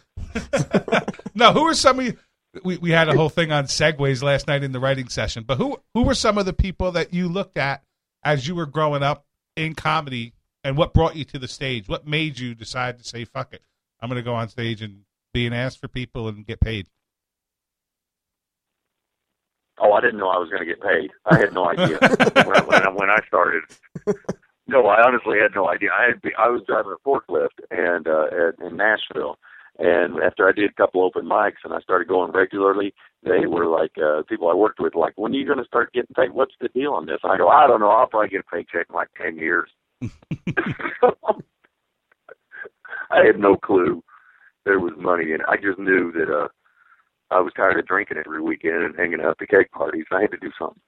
no, 1.34 1.54
who 1.54 1.62
are 1.68 1.74
some 1.74 2.00
of 2.00 2.06
you? 2.06 2.18
We 2.66 2.76
we 2.78 2.92
had 2.92 3.08
a 3.08 3.16
whole 3.16 3.30
thing 3.30 3.54
on 3.54 3.66
segues 3.66 4.22
last 4.22 4.48
night 4.48 4.62
in 4.62 4.74
the 4.74 4.80
writing 4.82 5.08
session. 5.08 5.46
But 5.48 5.58
who 5.58 5.78
who 5.94 6.04
were 6.04 6.14
some 6.14 6.38
of 6.38 6.46
the 6.46 6.52
people 6.52 6.92
that 6.92 7.14
you 7.14 7.30
looked 7.30 7.58
at 7.58 7.82
as 8.26 8.46
you 8.46 8.56
were 8.56 8.66
growing 8.66 9.04
up 9.04 9.26
in 9.56 9.74
comedy, 9.74 10.34
and 10.66 10.76
what 10.76 10.94
brought 10.94 11.16
you 11.16 11.24
to 11.26 11.40
the 11.40 11.48
stage? 11.48 11.88
What 11.88 12.06
made 12.06 12.40
you 12.40 12.54
decide 12.54 12.98
to 12.98 13.06
say 13.06 13.24
fuck 13.24 13.54
it? 13.54 13.62
I'm 14.02 14.10
going 14.10 14.18
to 14.18 14.24
go 14.24 14.34
on 14.34 14.50
stage 14.50 14.82
and 14.82 15.04
be 15.34 15.48
an 15.48 15.54
ass 15.54 15.78
for 15.78 15.88
people 15.88 16.28
and 16.28 16.46
get 16.46 16.60
paid. 16.60 16.88
Oh, 19.82 19.94
I 19.94 20.02
didn't 20.02 20.20
know 20.20 20.30
I 20.30 20.38
was 20.38 20.50
going 20.50 20.62
to 20.62 20.66
get 20.66 20.82
paid. 20.82 21.12
I 21.26 21.38
had 21.40 21.54
no 21.54 21.68
idea 21.68 21.98
when, 22.00 22.56
I, 22.56 22.62
when, 22.62 22.84
I, 22.84 22.90
when 22.90 23.10
I 23.10 23.18
started. 23.28 23.64
No, 24.68 24.86
I 24.86 25.02
honestly 25.06 25.38
had 25.42 25.56
no 25.56 25.68
idea. 25.68 25.90
I 25.92 26.08
had, 26.10 26.22
I 26.38 26.50
was 26.50 26.62
driving 26.68 26.94
a 26.94 27.08
forklift 27.08 27.60
and 27.72 28.08
uh, 28.08 28.26
at, 28.28 28.60
in 28.66 28.78
Nashville, 28.78 29.38
and 29.80 30.22
after 30.22 30.48
I 30.48 30.52
did 30.52 30.70
a 30.70 30.74
couple 30.74 31.04
open 31.04 31.26
mics 31.26 31.64
and 31.64 31.74
I 31.74 31.80
started 31.82 32.08
going 32.08 32.32
regularly, 32.32 32.94
they 33.24 33.48
were 33.48 33.66
like 33.66 33.92
uh, 33.98 34.22
people 34.30 34.50
I 34.50 34.54
worked 34.54 34.80
with, 34.80 34.96
like, 34.96 35.14
when 35.16 35.34
are 35.34 35.36
you 35.38 35.46
going 35.46 35.58
to 35.58 35.66
start 35.66 35.94
getting 35.94 36.14
paid? 36.16 36.32
What's 36.32 36.56
the 36.62 36.70
deal 36.70 36.94
on 36.94 37.08
this? 37.08 37.20
I 37.24 37.38
go, 37.38 37.50
I 37.50 37.68
don't 37.68 37.80
know. 37.80 37.90
I'll 37.90 38.08
probably 38.08 38.30
get 38.30 38.42
a 38.42 38.56
paycheck 38.56 38.88
in 38.90 38.96
like 38.96 39.10
ten 39.20 39.38
years. 39.38 39.70
I 43.10 43.26
had 43.26 43.40
no 43.40 43.58
clue 43.58 44.04
there 44.66 44.80
was 44.80 44.94
money 44.98 45.32
in 45.32 45.42
it. 45.42 45.48
I 45.48 45.56
just 45.58 45.80
knew 45.80 46.12
that 46.14 46.30
uh 46.30 46.48
I 47.32 47.40
was 47.40 47.54
tired 47.56 47.80
of 47.80 47.88
drinking 47.88 48.18
every 48.26 48.42
weekend 48.42 48.84
and 48.84 48.96
hanging 48.98 49.22
out 49.22 49.32
at 49.32 49.38
the 49.40 49.48
cake 49.48 49.72
parties. 49.72 50.06
I 50.12 50.22
had 50.22 50.32
to 50.32 50.38
do 50.38 50.52
something. 50.60 50.82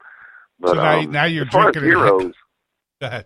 But 0.60 0.70
So 0.70 0.74
now- 0.76 1.00
um, 1.00 1.12
now 1.12 1.26
you're 1.26 1.46
as 1.46 1.52
far 1.52 1.72
drinking 1.72 1.84
as 1.84 1.88
heroes. 1.98 2.34
Go 3.02 3.08
ahead. 3.08 3.26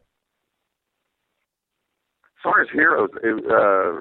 As 2.35 2.41
far 2.43 2.61
as 2.61 2.67
heroes, 2.71 3.09
it, 3.23 3.45
uh, 3.51 3.99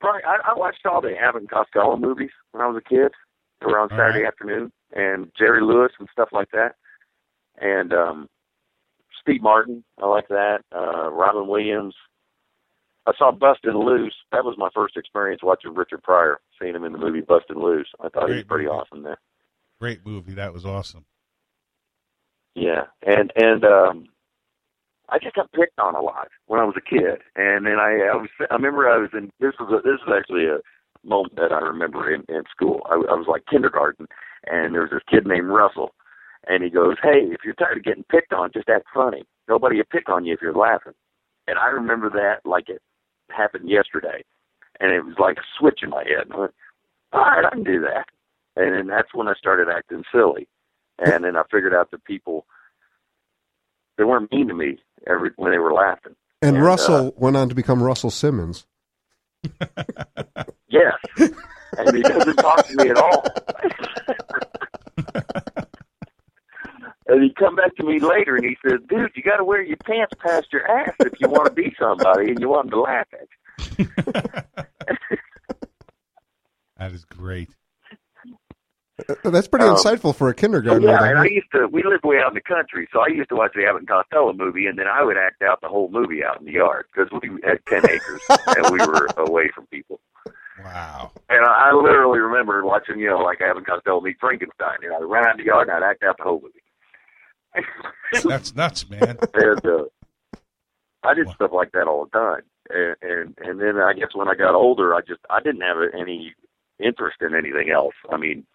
probably 0.00 0.22
I, 0.24 0.50
I 0.52 0.54
watched 0.58 0.86
all 0.86 1.00
the 1.00 1.16
Abbott 1.16 1.42
and 1.42 1.50
Costello 1.50 1.96
movies 1.96 2.30
when 2.52 2.62
I 2.62 2.66
was 2.68 2.80
a 2.84 2.88
kid. 2.88 3.12
They 3.60 3.66
were 3.66 3.78
on 3.78 3.90
All 3.92 3.98
Saturday 3.98 4.20
right. 4.24 4.28
afternoon, 4.28 4.72
and 4.92 5.30
Jerry 5.38 5.62
Lewis 5.62 5.92
and 5.98 6.08
stuff 6.10 6.28
like 6.32 6.48
that, 6.52 6.74
and 7.60 7.92
um, 7.92 8.28
Steve 9.20 9.42
Martin. 9.42 9.84
I 10.02 10.06
like 10.06 10.28
that. 10.28 10.60
Uh, 10.74 11.10
Robin 11.10 11.46
Williams. 11.46 11.94
I 13.06 13.12
saw 13.18 13.32
Bustin' 13.32 13.76
Loose. 13.76 14.14
That 14.30 14.44
was 14.44 14.56
my 14.56 14.68
first 14.74 14.96
experience 14.96 15.42
watching 15.42 15.74
Richard 15.74 16.02
Pryor, 16.02 16.40
seeing 16.60 16.74
him 16.74 16.84
in 16.84 16.92
the 16.92 16.98
movie 16.98 17.20
Bustin' 17.20 17.60
Loose. 17.60 17.88
I 18.00 18.08
thought 18.08 18.28
he 18.28 18.36
was 18.36 18.44
pretty 18.44 18.66
movie. 18.66 18.76
awesome 18.76 19.02
there. 19.02 19.18
Great 19.80 20.06
movie. 20.06 20.34
That 20.34 20.52
was 20.52 20.64
awesome. 20.64 21.04
Yeah, 22.54 22.84
and 23.04 23.32
and 23.34 23.64
um, 23.64 24.06
I 25.08 25.18
just 25.18 25.34
got 25.34 25.50
picked 25.52 25.78
on 25.80 25.96
a 25.96 26.00
lot 26.00 26.28
when 26.46 26.60
I 26.60 26.64
was 26.64 26.76
a 26.76 26.80
kid, 26.80 27.20
and 27.34 27.66
then 27.66 27.78
I 27.80 28.12
I 28.12 28.16
was 28.16 28.28
I 28.50 28.54
remember 28.54 28.88
I 28.88 28.98
was 28.98 29.10
in 29.12 29.30
this 29.40 29.54
was 29.58 29.72
a, 29.72 29.82
this 29.82 29.98
is 30.06 30.12
actually 30.16 30.46
a 30.46 30.58
moment 31.04 31.34
that 31.36 31.50
I 31.50 31.58
remember 31.58 32.12
in 32.12 32.24
in 32.28 32.44
school. 32.50 32.82
I, 32.88 32.94
I 32.94 33.14
was 33.14 33.26
like 33.28 33.46
kindergarten, 33.50 34.06
and 34.46 34.74
there 34.74 34.82
was 34.82 34.90
this 34.92 35.02
kid 35.10 35.26
named 35.26 35.48
Russell, 35.48 35.90
and 36.46 36.62
he 36.62 36.70
goes, 36.70 36.96
"Hey, 37.02 37.26
if 37.32 37.40
you're 37.44 37.54
tired 37.54 37.78
of 37.78 37.84
getting 37.84 38.04
picked 38.04 38.32
on, 38.32 38.52
just 38.52 38.68
act 38.68 38.86
funny. 38.94 39.24
Nobody 39.48 39.78
will 39.78 39.90
pick 39.90 40.08
on 40.08 40.24
you 40.24 40.34
if 40.34 40.40
you're 40.40 40.54
laughing." 40.54 40.94
And 41.48 41.58
I 41.58 41.66
remember 41.66 42.08
that 42.10 42.48
like 42.48 42.68
it 42.68 42.82
happened 43.32 43.68
yesterday, 43.68 44.24
and 44.80 44.92
it 44.92 45.04
was 45.04 45.16
like 45.18 45.38
a 45.38 45.46
switch 45.58 45.80
in 45.82 45.90
my 45.90 46.04
head. 46.04 46.26
And 46.26 46.32
I 46.32 46.38
went, 46.38 46.54
"All 47.12 47.20
right, 47.20 47.44
I 47.44 47.50
can 47.50 47.64
do 47.64 47.80
that." 47.80 48.06
And 48.56 48.74
then 48.74 48.86
that's 48.86 49.14
when 49.14 49.28
I 49.28 49.34
started 49.34 49.68
acting 49.68 50.04
silly 50.12 50.48
and 50.98 51.24
then 51.24 51.36
I 51.36 51.42
figured 51.50 51.74
out 51.74 51.90
that 51.90 52.04
people 52.04 52.46
they 53.98 54.04
weren't 54.04 54.32
mean 54.32 54.48
to 54.48 54.54
me 54.54 54.78
every 55.06 55.30
when 55.36 55.52
they 55.52 55.58
were 55.58 55.72
laughing. 55.72 56.14
And 56.40 56.56
And, 56.56 56.64
uh, 56.64 56.66
Russell 56.66 57.14
went 57.16 57.36
on 57.36 57.48
to 57.48 57.54
become 57.54 57.82
Russell 57.82 58.10
Simmons. 58.10 58.66
Yes, 60.68 60.94
and 61.18 61.94
he 61.94 62.00
doesn't 62.00 62.36
talk 62.36 62.66
to 62.66 62.76
me 62.76 62.88
at 62.88 62.96
all. 62.96 63.22
and 67.12 67.22
he 67.22 67.32
come 67.38 67.54
back 67.56 67.76
to 67.76 67.84
me 67.84 68.00
later 68.00 68.34
and 68.36 68.44
he 68.44 68.56
says, 68.66 68.80
"Dude, 68.88 69.10
you 69.14 69.22
got 69.22 69.36
to 69.36 69.44
wear 69.44 69.62
your 69.62 69.76
pants 69.78 70.14
past 70.18 70.52
your 70.52 70.66
ass 70.70 70.94
if 71.00 71.12
you 71.20 71.28
want 71.28 71.46
to 71.46 71.52
be 71.52 71.74
somebody 71.78 72.30
and 72.30 72.40
you 72.40 72.48
want 72.48 72.70
them 72.70 72.72
to 72.72 72.80
laugh 72.80 73.06
at 73.12 73.78
you." 73.78 73.86
That 76.78 76.92
is 76.92 77.04
great. 77.04 77.48
Uh, 79.08 79.30
That's 79.30 79.46
pretty 79.48 79.66
Um, 79.66 79.76
insightful 79.76 80.14
for 80.14 80.28
a 80.28 80.32
So, 80.32 80.34
kindergartner. 80.34 80.88
yeah, 80.88 81.04
and 81.04 81.18
I 81.18 81.24
used 81.26 81.46
to. 81.52 81.66
We 81.68 81.82
lived 81.84 82.04
way 82.04 82.18
out 82.18 82.28
in 82.28 82.34
the 82.34 82.40
country, 82.40 82.88
so 82.92 83.00
I 83.00 83.06
used 83.08 83.28
to 83.30 83.36
watch 83.36 83.52
the 83.54 83.64
Abbott 83.64 83.80
and 83.82 83.88
Costello 83.88 84.32
movie, 84.32 84.66
and 84.66 84.78
then 84.78 84.86
I 84.88 85.02
would 85.02 85.16
act 85.16 85.42
out 85.42 85.60
the 85.60 85.68
whole 85.68 85.88
movie 85.90 86.24
out 86.24 86.40
in 86.40 86.46
the 86.46 86.52
yard 86.52 86.86
because 86.92 87.10
we 87.22 87.28
had 87.44 87.58
ten 87.68 87.88
acres 87.88 88.20
and 88.48 88.70
we 88.70 88.78
were 88.84 89.06
away 89.16 89.48
from 89.54 89.66
people. 89.66 90.00
Wow. 90.64 91.10
And 91.28 91.44
I, 91.44 91.70
I 91.70 91.72
literally 91.74 92.18
remember 92.20 92.64
watching, 92.64 92.98
you 93.00 93.08
know, 93.10 93.18
like 93.18 93.40
Abbott 93.40 93.58
and 93.58 93.66
Costello 93.66 94.00
meet 94.00 94.16
Frankenstein. 94.20 94.78
You 94.82 94.90
know, 94.90 94.96
I'd 94.96 95.02
run 95.04 95.26
out 95.26 95.38
in 95.38 95.44
the 95.44 95.46
yard 95.46 95.68
and 95.68 95.76
I'd 95.84 95.88
act 95.88 96.02
out 96.02 96.16
the 96.18 96.24
whole 96.24 96.40
movie. 96.40 96.62
That's 98.24 98.54
nuts, 98.54 98.88
man. 98.88 99.18
and 99.34 99.66
uh, 99.66 99.84
I 101.02 101.14
did 101.14 101.28
stuff 101.30 101.50
like 101.52 101.72
that 101.72 101.86
all 101.86 102.04
the 102.06 102.10
time. 102.18 102.42
And, 102.70 102.96
and 103.02 103.38
and 103.38 103.60
then 103.60 103.78
I 103.78 103.92
guess 103.92 104.14
when 104.14 104.28
I 104.28 104.34
got 104.34 104.54
older, 104.54 104.94
I 104.94 105.00
just 105.00 105.20
I 105.30 105.40
didn't 105.40 105.62
have 105.62 105.76
any 105.98 106.34
interest 106.78 107.18
in 107.20 107.34
anything 107.34 107.70
else. 107.70 107.94
I 108.10 108.16
mean, 108.16 108.46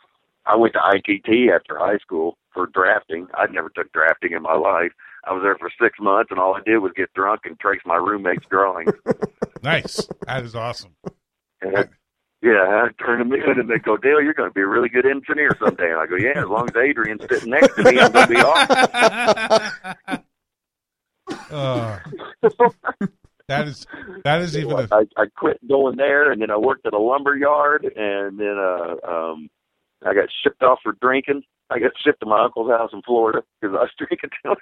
I 0.45 0.55
went 0.55 0.73
to 0.73 0.79
ITT 0.79 1.51
after 1.53 1.77
high 1.77 1.97
school, 1.97 2.38
for 2.57 2.65
drafting. 2.65 3.27
I'd 3.36 3.53
never 3.53 3.69
took 3.69 3.93
drafting 3.93 4.31
in 4.31 4.41
my 4.41 4.55
life. 4.55 4.91
I 5.25 5.31
was 5.31 5.43
there 5.43 5.55
for 5.57 5.69
six 5.79 5.99
months, 5.99 6.31
and 6.31 6.39
all 6.39 6.55
I 6.55 6.62
did 6.65 6.79
was 6.79 6.91
get 6.95 7.13
drunk 7.13 7.41
and 7.45 7.60
trace 7.60 7.81
my 7.86 7.95
roommate's 7.95 8.45
drawings. 8.49 8.91
Nice. 9.63 10.07
That 10.27 10.43
is 10.43 10.53
awesome. 10.53 10.91
And 11.62 11.75
I, 11.75 11.86
yeah, 12.47 12.86
I 12.86 13.03
turn 13.03 13.19
them 13.19 13.33
in, 13.33 13.60
and 13.60 13.69
they 13.69 13.79
go, 13.79 13.97
"Dale, 13.97 14.21
you're 14.21 14.33
going 14.33 14.49
to 14.49 14.53
be 14.53 14.62
a 14.62 14.67
really 14.67 14.89
good 14.89 15.05
engineer 15.05 15.51
someday." 15.60 15.91
And 15.91 15.99
I 15.99 16.05
go, 16.05 16.15
"Yeah, 16.15 16.41
as 16.41 16.47
long 16.47 16.69
as 16.69 16.75
Adrian's 16.75 17.21
sitting 17.29 17.51
next 17.51 17.75
to 17.75 17.83
me, 17.83 17.99
I'm 17.99 18.12
going 18.12 18.27
to 18.27 18.33
be 18.33 18.41
awesome." 18.41 20.23
Uh, 21.51 21.99
that 23.47 23.67
is 23.67 23.86
that 24.23 24.41
is 24.41 24.57
even 24.57 24.71
a, 24.71 24.88
I, 24.91 25.05
I 25.17 25.25
quit 25.36 25.65
going 25.67 25.97
there, 25.97 26.31
and 26.31 26.41
then 26.41 26.51
I 26.51 26.57
worked 26.57 26.86
at 26.86 26.93
a 26.93 26.99
lumber 26.99 27.36
yard, 27.36 27.83
and 27.83 28.39
then 28.39 28.57
uh, 28.57 28.95
um, 29.05 29.49
I 30.05 30.13
got 30.13 30.29
shipped 30.43 30.63
off 30.63 30.79
for 30.83 30.93
drinking. 31.01 31.43
I 31.69 31.79
got 31.79 31.91
shipped 32.03 32.21
to 32.21 32.25
my 32.25 32.45
uncle's 32.45 32.69
house 32.69 32.91
in 32.93 33.01
Florida 33.01 33.43
because 33.60 33.75
I 33.75 33.81
was 33.81 33.91
drinking 33.97 34.29
too 34.41 34.49
much. 34.49 34.60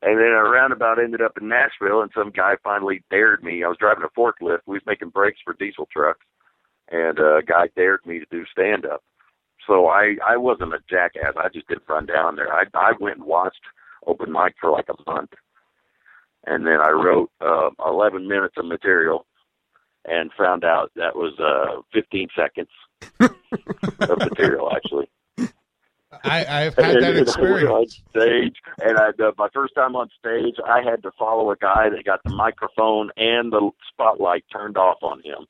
And 0.00 0.18
then 0.18 0.28
I 0.28 0.40
roundabout 0.40 1.02
ended 1.02 1.20
up 1.22 1.36
in 1.40 1.48
Nashville, 1.48 2.02
and 2.02 2.10
some 2.14 2.30
guy 2.30 2.54
finally 2.62 3.02
dared 3.10 3.42
me. 3.42 3.64
I 3.64 3.68
was 3.68 3.78
driving 3.78 4.04
a 4.04 4.20
forklift. 4.20 4.60
We 4.66 4.74
was 4.74 4.86
making 4.86 5.08
brakes 5.10 5.40
for 5.44 5.54
diesel 5.58 5.88
trucks, 5.92 6.24
and 6.90 7.18
a 7.18 7.40
guy 7.46 7.68
dared 7.76 8.00
me 8.06 8.18
to 8.20 8.26
do 8.30 8.44
stand 8.52 8.86
up. 8.86 9.02
So 9.66 9.86
I 9.88 10.16
I 10.26 10.36
wasn't 10.36 10.74
a 10.74 10.78
jackass. 10.88 11.34
I 11.36 11.48
just 11.48 11.68
didn't 11.68 11.88
run 11.88 12.06
down 12.06 12.36
there. 12.36 12.52
I 12.52 12.64
I 12.74 12.92
went 13.00 13.18
and 13.18 13.26
watched 13.26 13.60
open 14.06 14.32
mic 14.32 14.54
for 14.60 14.70
like 14.70 14.86
a 14.88 15.10
month, 15.10 15.30
and 16.46 16.66
then 16.66 16.80
I 16.80 16.90
wrote 16.90 17.30
uh, 17.40 17.70
11 17.86 18.26
minutes 18.28 18.54
of 18.56 18.64
material, 18.64 19.26
and 20.06 20.30
found 20.38 20.64
out 20.64 20.90
that 20.96 21.14
was 21.16 21.34
uh 21.38 21.82
15 21.92 22.28
seconds 22.36 22.68
of 23.20 24.18
material 24.18 24.70
actually. 24.74 25.08
I 26.24 26.64
I've 26.64 26.74
had 26.74 26.96
that 27.02 27.04
And 27.04 27.18
was 27.20 27.28
experience. 27.28 27.70
on 27.70 27.86
stage, 28.10 28.56
and 28.80 28.96
I, 28.98 29.08
uh, 29.22 29.32
my 29.36 29.48
first 29.52 29.74
time 29.74 29.94
on 29.94 30.08
stage, 30.18 30.54
I 30.66 30.80
had 30.82 31.02
to 31.02 31.10
follow 31.18 31.50
a 31.50 31.56
guy 31.56 31.90
that 31.90 32.04
got 32.04 32.22
the 32.24 32.30
microphone 32.30 33.10
and 33.18 33.52
the 33.52 33.70
spotlight 33.92 34.44
turned 34.50 34.78
off 34.78 34.96
on 35.02 35.18
him, 35.22 35.46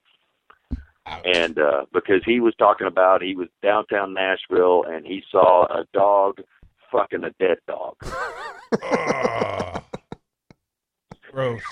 and 1.25 1.59
uh, 1.59 1.85
because 1.93 2.23
he 2.25 2.41
was 2.41 2.55
talking 2.59 2.87
about 2.87 3.23
he 3.23 3.35
was 3.35 3.49
downtown 3.63 4.15
Nashville 4.15 4.85
and 4.89 5.07
he 5.07 5.23
saw 5.31 5.65
a 5.67 5.85
dog 5.93 6.41
fucking 6.91 7.25
a 7.25 7.31
dead 7.39 7.59
dog. 7.67 7.97
Ugh. 8.83 9.83
Gross. 11.33 11.63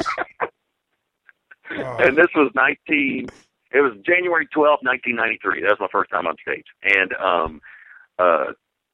And 1.70 2.16
this 2.16 2.29
was 2.35 2.53
19 2.55 3.29
it 3.72 3.81
was 3.81 3.92
january 4.07 4.46
twelfth, 4.46 4.83
1993 4.83 5.62
that 5.62 5.70
was 5.70 5.81
my 5.81 5.88
first 5.90 6.11
time 6.11 6.27
on 6.27 6.37
stage 6.40 6.66
and 6.83 7.12
um 7.14 7.61
uh 8.18 8.53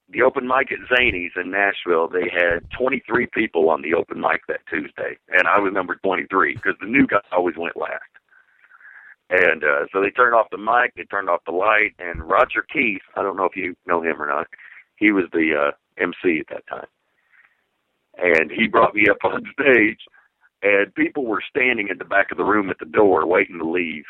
the 0.09 0.23
open 0.23 0.47
mic 0.47 0.73
at 0.73 0.79
zany's 0.89 1.33
in 1.37 1.51
nashville 1.51 2.09
they 2.09 2.29
had 2.29 2.69
23 2.77 3.27
people 3.33 3.71
on 3.71 3.83
the 3.83 3.95
open 3.95 4.21
mic 4.21 4.41
that 4.49 4.61
tuesday 4.69 5.17
and 5.29 5.47
i 5.47 5.59
was 5.59 5.73
number 5.73 5.97
23 5.97 6.55
because 6.55 6.75
the 6.81 6.87
new 6.87 7.07
guy 7.07 7.21
always 7.31 7.57
went 7.57 7.77
last 7.77 8.12
and 9.33 9.65
uh 9.65 9.87
so 9.93 10.01
they 10.01 10.11
turned 10.11 10.35
off 10.35 10.47
the 10.51 10.59
mic 10.59 10.93
they 10.97 11.05
turned 11.05 11.29
off 11.29 11.41
the 11.47 11.53
light 11.53 11.95
and 11.99 12.23
roger 12.23 12.65
keith 12.73 13.03
i 13.17 13.23
don't 13.23 13.37
know 13.37 13.45
if 13.47 13.57
you 13.57 13.75
know 13.87 14.03
him 14.03 14.21
or 14.21 14.27
not 14.27 14.47
he 14.97 15.11
was 15.11 15.25
the 15.33 15.51
uh 15.57 15.73
mc 16.01 16.41
at 16.41 16.47
that 16.49 16.67
time 16.69 16.87
and 18.19 18.51
he 18.51 18.69
brought 18.69 18.95
me 18.95 19.09
up 19.09 19.19
on 19.25 19.43
stage 19.61 19.99
and 20.63 20.95
people 20.95 21.27
were 21.27 21.43
standing 21.49 21.89
in 21.89 21.99
the 21.99 22.05
back 22.05 22.31
of 22.31 22.39
the 22.39 22.45
room 22.45 22.71
at 22.71 22.79
the 22.79 22.87
door 22.87 23.27
waiting 23.27 23.59
to 23.59 23.69
leave. 23.69 24.05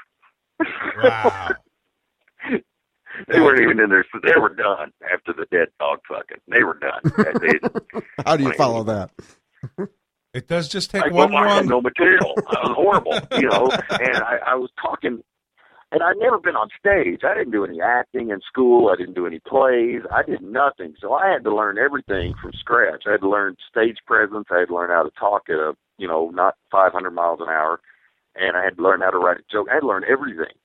Wow. 1.03 1.51
They 3.29 3.41
weren't 3.41 3.61
even 3.61 3.79
in 3.79 3.91
there. 3.91 4.07
So 4.11 4.21
They 4.23 4.41
were 4.41 4.55
done 4.55 4.91
after 5.13 5.35
the 5.35 5.45
dead 5.51 5.69
dog 5.79 5.99
fucking. 6.09 6.39
They 6.49 6.65
were 6.65 6.79
done. 6.79 7.03
How 8.25 8.39
do 8.39 8.45
you 8.45 8.55
follow 8.55 8.85
that? 8.85 9.11
It 10.35 10.49
does 10.49 10.69
just 10.69 10.91
take 10.91 11.05
I, 11.05 11.09
one 11.09 11.33
well, 11.33 11.45
I 11.45 11.57
had 11.57 11.69
no 11.69 11.81
material. 11.83 12.35
I 12.49 12.67
was 12.67 12.75
horrible, 12.75 13.19
you 13.39 13.49
know. 13.49 13.71
And 13.91 14.17
I, 14.17 14.39
I 14.47 14.55
was 14.55 14.71
talking, 14.81 15.23
and 15.93 16.03
I'd 16.03 16.17
never 16.17 16.39
been 16.39 16.57
on 16.57 16.71
stage. 16.79 17.21
I 17.23 17.35
didn't 17.35 17.53
do 17.53 17.67
any 17.67 17.83
acting 17.83 18.31
in 18.31 18.41
school. 18.41 18.89
I 18.89 18.97
didn't 18.97 19.15
do 19.15 19.27
any 19.27 19.41
plays. 19.41 20.01
I 20.11 20.23
did 20.23 20.41
nothing. 20.41 20.95
So 21.01 21.13
I 21.13 21.31
had 21.31 21.45
to 21.45 21.55
learn 21.55 21.77
everything 21.77 22.35
from 22.41 22.53
scratch. 22.59 23.05
I 23.07 23.13
had 23.13 23.21
to 23.21 23.29
learn 23.29 23.57
stage 23.69 23.99
presence. 24.07 24.47
I 24.51 24.61
had 24.61 24.69
to 24.69 24.75
learn 24.75 24.89
how 24.89 25.03
to 25.03 25.11
talk 25.21 25.51
at 25.51 25.57
a, 25.57 25.75
you 25.99 26.09
know, 26.09 26.31
not 26.31 26.55
500 26.71 27.11
miles 27.11 27.41
an 27.43 27.49
hour, 27.49 27.81
and 28.35 28.57
I 28.57 28.65
had 28.65 28.77
to 28.77 28.83
learn 28.83 29.03
how 29.03 29.11
to 29.11 29.19
write 29.19 29.37
a 29.37 29.53
joke. 29.53 29.69
I 29.71 29.75
had 29.75 29.81
to 29.81 29.87
learn 29.87 30.05
everything, 30.11 30.57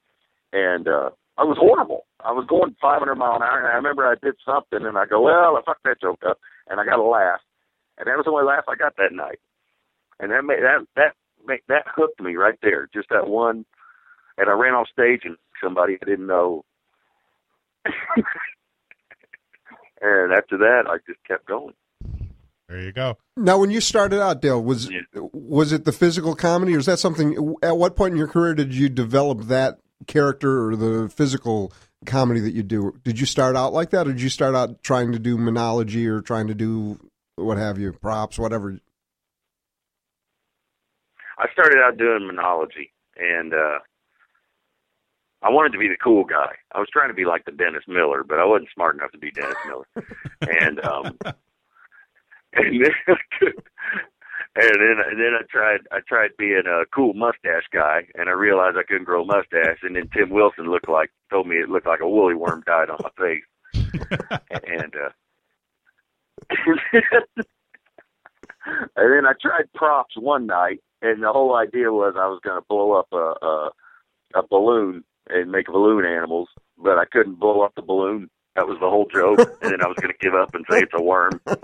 and 0.53 0.87
uh, 0.87 1.09
I 1.37 1.43
was 1.43 1.57
horrible. 1.59 2.05
I 2.23 2.31
was 2.31 2.47
going 2.47 2.75
500 2.81 3.15
mile 3.15 3.35
an 3.35 3.43
hour, 3.43 3.59
and 3.59 3.67
I 3.67 3.75
remember 3.75 4.07
I 4.07 4.15
did 4.15 4.35
something, 4.45 4.85
and 4.87 4.97
I 4.97 5.05
go, 5.05 5.21
well, 5.21 5.57
I 5.57 5.61
fucked 5.65 5.83
that 5.83 6.01
joke 6.01 6.21
up, 6.27 6.39
and 6.69 6.79
I 6.79 6.85
got 6.85 6.99
a 6.99 7.03
laugh, 7.03 7.41
and 7.97 8.07
that 8.07 8.15
was 8.15 8.25
the 8.25 8.31
only 8.31 8.45
laugh 8.45 8.63
I 8.67 8.75
got 8.75 8.95
that 8.95 9.11
night, 9.11 9.39
and 10.19 10.31
that 10.31 10.43
made 10.43 10.61
that 10.63 10.85
that 10.95 11.13
made, 11.45 11.61
that 11.67 11.85
hooked 11.95 12.21
me 12.21 12.35
right 12.35 12.57
there, 12.61 12.87
just 12.93 13.09
that 13.09 13.27
one, 13.27 13.65
and 14.37 14.49
I 14.49 14.53
ran 14.53 14.73
off 14.73 14.87
stage 14.91 15.21
and 15.23 15.37
somebody 15.63 15.97
I 16.01 16.05
didn't 16.05 16.27
know, 16.27 16.63
and 20.01 20.33
after 20.33 20.57
that 20.57 20.83
I 20.87 20.97
just 21.07 21.23
kept 21.27 21.45
going. 21.45 21.73
There 22.69 22.81
you 22.81 22.91
go. 22.91 23.17
Now, 23.37 23.57
when 23.59 23.71
you 23.71 23.79
started 23.79 24.21
out, 24.21 24.41
Dale, 24.41 24.61
was 24.61 24.89
Yeah. 24.91 24.99
was 25.31 25.71
it 25.71 25.85
the 25.85 25.93
physical 25.93 26.35
comedy, 26.35 26.75
or 26.75 26.79
is 26.79 26.85
that 26.85 26.99
something? 26.99 27.55
At 27.63 27.77
what 27.77 27.95
point 27.95 28.11
in 28.11 28.17
your 28.17 28.27
career 28.27 28.53
did 28.53 28.75
you 28.75 28.89
develop 28.89 29.43
that 29.43 29.79
character 30.05 30.67
or 30.67 30.75
the 30.75 31.09
physical 31.09 31.71
comedy 32.05 32.41
that 32.41 32.53
you 32.53 32.63
do? 32.63 32.93
Did 33.03 33.19
you 33.21 33.25
start 33.25 33.55
out 33.55 33.71
like 33.71 33.91
that, 33.91 34.05
or 34.07 34.11
did 34.11 34.21
you 34.21 34.29
start 34.29 34.53
out 34.53 34.83
trying 34.83 35.13
to 35.13 35.19
do 35.19 35.37
monology 35.37 36.07
or 36.07 36.19
trying 36.21 36.47
to 36.47 36.53
do 36.53 36.99
what 37.37 37.57
have 37.57 37.79
you, 37.79 37.93
props, 37.93 38.37
whatever? 38.37 38.79
I 41.37 41.47
started 41.51 41.79
out 41.79 41.97
doing 41.97 42.25
monology, 42.25 42.91
and 43.17 43.53
uh, 43.53 43.79
I 45.43 45.49
wanted 45.49 45.71
to 45.73 45.77
be 45.77 45.87
the 45.87 45.97
cool 46.03 46.23
guy. 46.23 46.55
I 46.73 46.79
was 46.79 46.89
trying 46.91 47.09
to 47.09 47.13
be 47.13 47.25
like 47.25 47.45
the 47.45 47.51
Dennis 47.51 47.83
Miller, 47.87 48.23
but 48.23 48.39
I 48.39 48.45
wasn't 48.45 48.69
smart 48.73 48.95
enough 48.95 49.11
to 49.11 49.17
be 49.17 49.31
Dennis 49.31 49.55
Miller. 49.67 49.87
and 50.41 50.83
um, 50.83 51.17
and 52.53 52.83
then 52.83 52.95
and 54.55 54.75
then 54.81 54.97
and 55.05 55.19
then 55.19 55.33
I 55.37 55.43
tried 55.49 55.81
I 55.91 55.99
tried 56.07 56.31
being 56.37 56.63
a 56.67 56.85
cool 56.93 57.13
mustache 57.13 57.67
guy, 57.71 58.07
and 58.15 58.29
I 58.29 58.33
realized 58.33 58.77
I 58.77 58.83
couldn't 58.83 59.05
grow 59.05 59.21
a 59.21 59.25
mustache. 59.25 59.79
And 59.83 59.95
then 59.95 60.09
Tim 60.09 60.31
Wilson 60.31 60.71
looked 60.71 60.89
like 60.89 61.11
told 61.29 61.47
me 61.47 61.57
it 61.57 61.69
looked 61.69 61.87
like 61.87 62.01
a 62.01 62.09
woolly 62.09 62.35
worm 62.35 62.63
died 62.65 62.89
on 62.89 62.97
my 63.03 63.11
face, 63.17 63.43
and. 64.51 64.95
uh 64.95 65.09
and 68.95 69.13
then 69.13 69.25
I 69.25 69.33
tried 69.41 69.71
props 69.73 70.15
one 70.17 70.45
night, 70.45 70.79
and 71.01 71.23
the 71.23 71.31
whole 71.31 71.55
idea 71.55 71.91
was 71.91 72.15
I 72.17 72.27
was 72.27 72.39
going 72.43 72.59
to 72.59 72.65
blow 72.67 72.93
up 72.93 73.07
a, 73.11 73.45
a 73.45 73.71
a 74.35 74.43
balloon 74.47 75.03
and 75.29 75.51
make 75.51 75.67
balloon 75.67 76.05
animals, 76.05 76.49
but 76.77 76.97
I 76.97 77.05
couldn't 77.05 77.39
blow 77.39 77.61
up 77.61 77.73
the 77.75 77.81
balloon. 77.81 78.29
That 78.55 78.67
was 78.67 78.77
the 78.79 78.89
whole 78.89 79.07
joke, 79.13 79.39
and 79.61 79.71
then 79.71 79.81
I 79.81 79.87
was 79.87 79.97
going 80.01 80.13
to 80.13 80.19
give 80.19 80.33
up 80.33 80.53
and 80.53 80.65
say 80.69 80.79
it's 80.79 80.93
a 80.95 81.01
worm, 81.01 81.39
and 81.45 81.63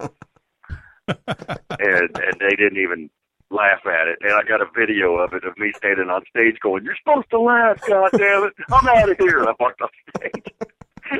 and 1.07 2.39
they 2.39 2.55
didn't 2.55 2.77
even 2.77 3.09
laugh 3.49 3.85
at 3.85 4.07
it. 4.07 4.19
And 4.21 4.33
I 4.33 4.43
got 4.43 4.61
a 4.61 4.67
video 4.77 5.15
of 5.15 5.33
it 5.33 5.43
of 5.43 5.57
me 5.57 5.71
standing 5.77 6.09
on 6.09 6.23
stage 6.29 6.59
going, 6.61 6.83
"You're 6.83 6.97
supposed 7.03 7.29
to 7.31 7.39
laugh, 7.39 7.81
God 7.87 8.09
damn 8.11 8.43
it! 8.43 8.53
I'm 8.71 8.87
out 8.87 9.09
of 9.09 9.17
here!" 9.17 9.43
I 9.43 9.53
walked 9.59 9.81
off 9.81 9.91
stage. 10.17 10.53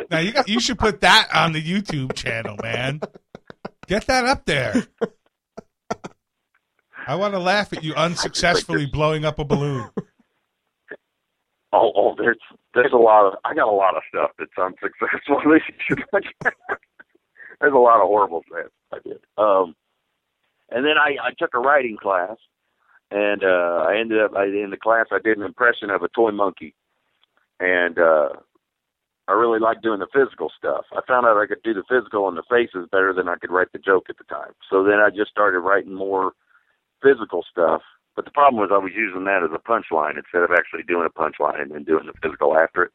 Now 0.10 0.20
you 0.20 0.32
got, 0.32 0.48
you 0.48 0.60
should 0.60 0.80
put 0.80 1.02
that 1.02 1.30
on 1.34 1.52
the 1.52 1.62
YouTube 1.62 2.14
channel, 2.14 2.58
man. 2.62 3.02
Get 3.88 4.08
that 4.08 4.26
up 4.26 4.46
there. 4.46 4.88
I 7.08 7.16
want 7.16 7.34
to 7.34 7.40
laugh 7.40 7.74
at 7.74 7.84
you 7.84 7.94
unsuccessfully 7.96 8.86
blowing 8.86 9.26
up 9.26 9.40
a 9.40 9.46
balloon. 9.46 9.90
Oh, 11.76 11.92
oh, 11.96 12.16
there's 12.16 12.38
there's 12.76 12.94
a 12.94 12.98
lot 12.98 13.26
of 13.26 13.34
I 13.44 13.56
got 13.56 13.68
a 13.68 13.72
lot 13.72 13.98
of 13.98 14.04
stuff 14.08 14.30
that's 14.38 14.52
unsuccessful. 14.56 15.42
There's 17.60 17.74
a 17.74 17.78
lot 17.78 18.00
of 18.00 18.08
horrible 18.08 18.44
things 18.52 18.70
I 18.92 19.00
did. 19.04 19.18
Um, 19.40 19.76
and 20.70 20.86
then 20.86 21.00
I 21.00 21.18
I 21.20 21.32
took 21.40 21.56
a 21.56 21.60
writing 21.60 21.98
class, 22.00 22.38
and 23.10 23.44
uh, 23.44 23.86
I 23.90 23.98
ended 24.00 24.22
up 24.22 24.36
I, 24.36 24.46
in 24.46 24.70
the 24.70 24.78
class 24.78 25.08
I 25.12 25.18
did 25.18 25.40
an 25.40 25.44
impression 25.44 25.90
of 25.90 26.04
a 26.04 26.10
toy 26.10 26.30
monkey, 26.30 26.76
and 27.60 27.98
uh, 27.98 28.30
I 29.28 29.32
really 29.32 29.60
liked 29.60 29.82
doing 29.82 30.00
the 30.00 30.08
physical 30.14 30.52
stuff. 30.56 30.86
I 30.92 31.00
found 31.08 31.26
out 31.26 31.38
I 31.38 31.48
could 31.48 31.64
do 31.64 31.74
the 31.74 31.84
physical 31.90 32.28
and 32.28 32.38
the 32.38 32.44
faces 32.48 32.88
better 32.92 33.14
than 33.14 33.28
I 33.28 33.38
could 33.38 33.50
write 33.50 33.72
the 33.74 33.80
joke 33.80 34.08
at 34.10 34.20
the 34.20 34.26
time. 34.26 34.52
So 34.70 34.84
then 34.84 35.00
I 35.00 35.10
just 35.10 35.32
started 35.32 35.62
writing 35.62 35.96
more 35.96 36.34
physical 37.04 37.44
stuff. 37.50 37.82
But 38.16 38.26
the 38.26 38.32
problem 38.32 38.62
was 38.62 38.70
I 38.72 38.78
was 38.78 38.94
using 38.96 39.26
that 39.26 39.44
as 39.44 39.50
a 39.54 39.60
punchline 39.60 40.18
instead 40.18 40.44
of 40.44 40.52
actually 40.52 40.84
doing 40.84 41.08
a 41.08 41.20
punchline 41.20 41.62
and 41.62 41.72
then 41.72 41.84
doing 41.84 42.06
the 42.06 42.14
physical 42.22 42.58
after 42.58 42.84
it. 42.84 42.92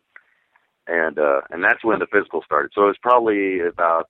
And 0.87 1.19
uh 1.19 1.43
and 1.51 1.63
that's 1.63 1.85
when 1.85 1.99
the 1.99 2.07
physical 2.07 2.43
started. 2.45 2.71
So 2.75 2.85
it 2.85 2.87
was 2.87 3.03
probably 3.03 3.61
about 3.61 4.09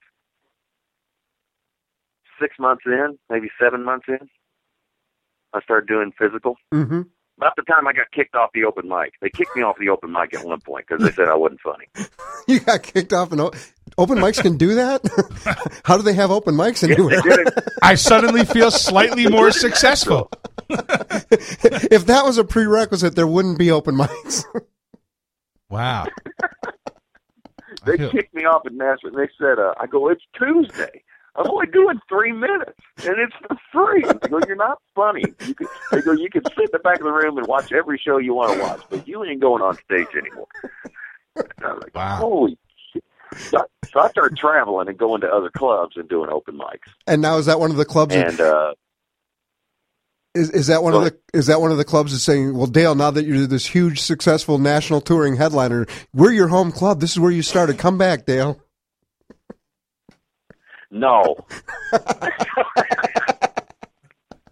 six 2.41 2.55
months 2.59 2.83
in, 2.85 3.17
maybe 3.29 3.49
seven 3.61 3.83
months 3.83 4.05
in. 4.07 4.29
I 5.53 5.61
started 5.61 5.87
doing 5.87 6.11
physical. 6.17 6.55
Mm-hmm. 6.73 7.01
About 7.39 7.55
the 7.55 7.61
time 7.63 7.87
I 7.87 7.93
got 7.93 8.11
kicked 8.11 8.35
off 8.35 8.49
the 8.53 8.65
open 8.65 8.89
mic. 8.89 9.13
They 9.21 9.29
kicked 9.29 9.55
me 9.55 9.63
off 9.63 9.77
the 9.79 9.87
open 9.89 10.11
mic 10.11 10.33
at 10.33 10.45
one 10.45 10.59
point 10.59 10.85
because 10.87 11.01
they 11.03 11.11
said 11.13 11.29
I 11.29 11.35
wasn't 11.35 11.61
funny. 11.61 11.85
You 12.47 12.59
got 12.61 12.81
kicked 12.81 13.13
off 13.13 13.31
an 13.31 13.39
o- 13.41 13.51
open 13.97 14.17
mics 14.17 14.41
can 14.41 14.57
do 14.57 14.73
that? 14.75 15.01
How 15.85 15.97
do 15.97 16.03
they 16.03 16.13
have 16.13 16.31
open 16.31 16.55
mics 16.55 16.83
anywhere? 16.83 17.21
did 17.21 17.47
it. 17.47 17.53
I 17.83 17.93
suddenly 17.93 18.43
feel 18.43 18.71
slightly 18.71 19.27
more 19.27 19.51
successful. 19.51 20.31
if 20.69 22.07
that 22.07 22.25
was 22.25 22.39
a 22.39 22.43
prerequisite, 22.43 23.15
there 23.15 23.27
wouldn't 23.27 23.59
be 23.59 23.69
open 23.69 23.95
mics. 23.95 24.45
Wow. 25.69 26.07
They 27.85 27.97
kicked 28.09 28.33
me 28.33 28.45
off 28.45 28.65
at 28.65 28.73
Nashville. 28.73 29.11
and 29.13 29.17
They 29.19 29.29
said, 29.39 29.59
uh, 29.59 29.73
"I 29.79 29.85
go, 29.85 30.09
it's 30.09 30.23
Tuesday. 30.35 31.03
I'm 31.35 31.49
only 31.49 31.67
doing 31.67 31.99
three 32.09 32.31
minutes, 32.31 32.79
and 33.03 33.15
it's 33.19 33.33
for 33.47 33.55
free." 33.71 34.17
They 34.21 34.27
go, 34.29 34.39
"You're 34.39 34.55
not 34.55 34.79
funny." 34.95 35.33
You 35.45 35.55
could, 35.55 35.69
they 35.91 36.01
go, 36.01 36.11
"You 36.11 36.29
can 36.29 36.43
sit 36.55 36.65
in 36.65 36.69
the 36.73 36.79
back 36.79 36.99
of 36.99 37.05
the 37.05 37.11
room 37.11 37.37
and 37.37 37.47
watch 37.47 37.71
every 37.71 37.97
show 38.03 38.17
you 38.17 38.33
want 38.33 38.49
to 38.49 38.55
watch, 38.55 38.81
but 38.89 39.07
you 39.07 39.23
ain't 39.23 39.41
going 39.41 39.61
on 39.61 39.77
stage 39.85 40.09
anymore." 40.17 40.47
And 41.35 41.67
I 41.67 41.73
was 41.73 41.81
like, 41.83 41.95
Wow. 41.95 42.17
"Holy!" 42.17 42.57
shit. 42.93 43.03
So, 43.51 43.59
I- 43.59 43.65
so 43.93 43.99
I 44.01 44.09
started 44.09 44.37
traveling 44.37 44.87
and 44.87 44.97
going 44.97 45.21
to 45.21 45.27
other 45.27 45.49
clubs 45.49 45.95
and 45.97 46.07
doing 46.09 46.29
open 46.29 46.57
mics, 46.57 46.89
and 47.07 47.21
now 47.21 47.37
is 47.37 47.45
that 47.47 47.59
one 47.59 47.71
of 47.71 47.77
the 47.77 47.85
clubs? 47.85 48.13
that- 48.13 48.27
and 48.27 48.41
uh, 48.41 48.73
is, 50.35 50.51
is 50.51 50.67
that 50.67 50.83
one 50.83 50.93
of 50.93 51.03
the 51.03 51.17
is 51.33 51.47
that 51.47 51.59
one 51.59 51.71
of 51.71 51.77
the 51.77 51.83
clubs 51.85 52.11
that's 52.11 52.23
saying, 52.23 52.55
"Well, 52.55 52.67
Dale, 52.67 52.93
now 52.95 53.09
that 53.11 53.25
you're 53.25 53.47
this 53.47 53.65
huge, 53.65 53.99
successful 53.99 54.59
national 54.59 55.01
touring 55.01 55.37
headliner, 55.37 55.87
we're 56.13 56.31
your 56.31 56.49
home 56.49 56.71
club. 56.71 56.99
This 57.01 57.11
is 57.11 57.19
where 57.19 57.31
you 57.31 57.41
started. 57.41 57.77
Come 57.79 57.97
back, 57.97 58.25
Dale." 58.25 58.59
No, 60.91 61.35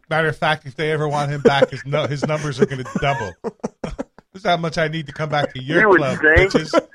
Matter 0.10 0.30
of 0.30 0.38
fact, 0.38 0.66
if 0.66 0.76
they 0.76 0.92
ever 0.92 1.08
want 1.08 1.32
him 1.32 1.42
back, 1.42 1.70
his 1.70 1.86
no, 1.86 2.08
his 2.08 2.26
numbers 2.26 2.62
are 2.62 2.66
going 2.66 2.84
to 2.84 3.00
double. 3.02 3.34
this 3.84 3.94
is 4.36 4.44
how 4.44 4.56
much 4.58 4.78
I 4.78 4.88
need 4.88 5.08
to 5.08 5.14
come 5.14 5.28
back 5.30 5.54
to 5.54 5.62
your 5.62 5.82
You 5.82 5.90
would 5.90 5.98
club, 5.98 6.20
think. 6.20 6.52
bitches. 6.52 6.80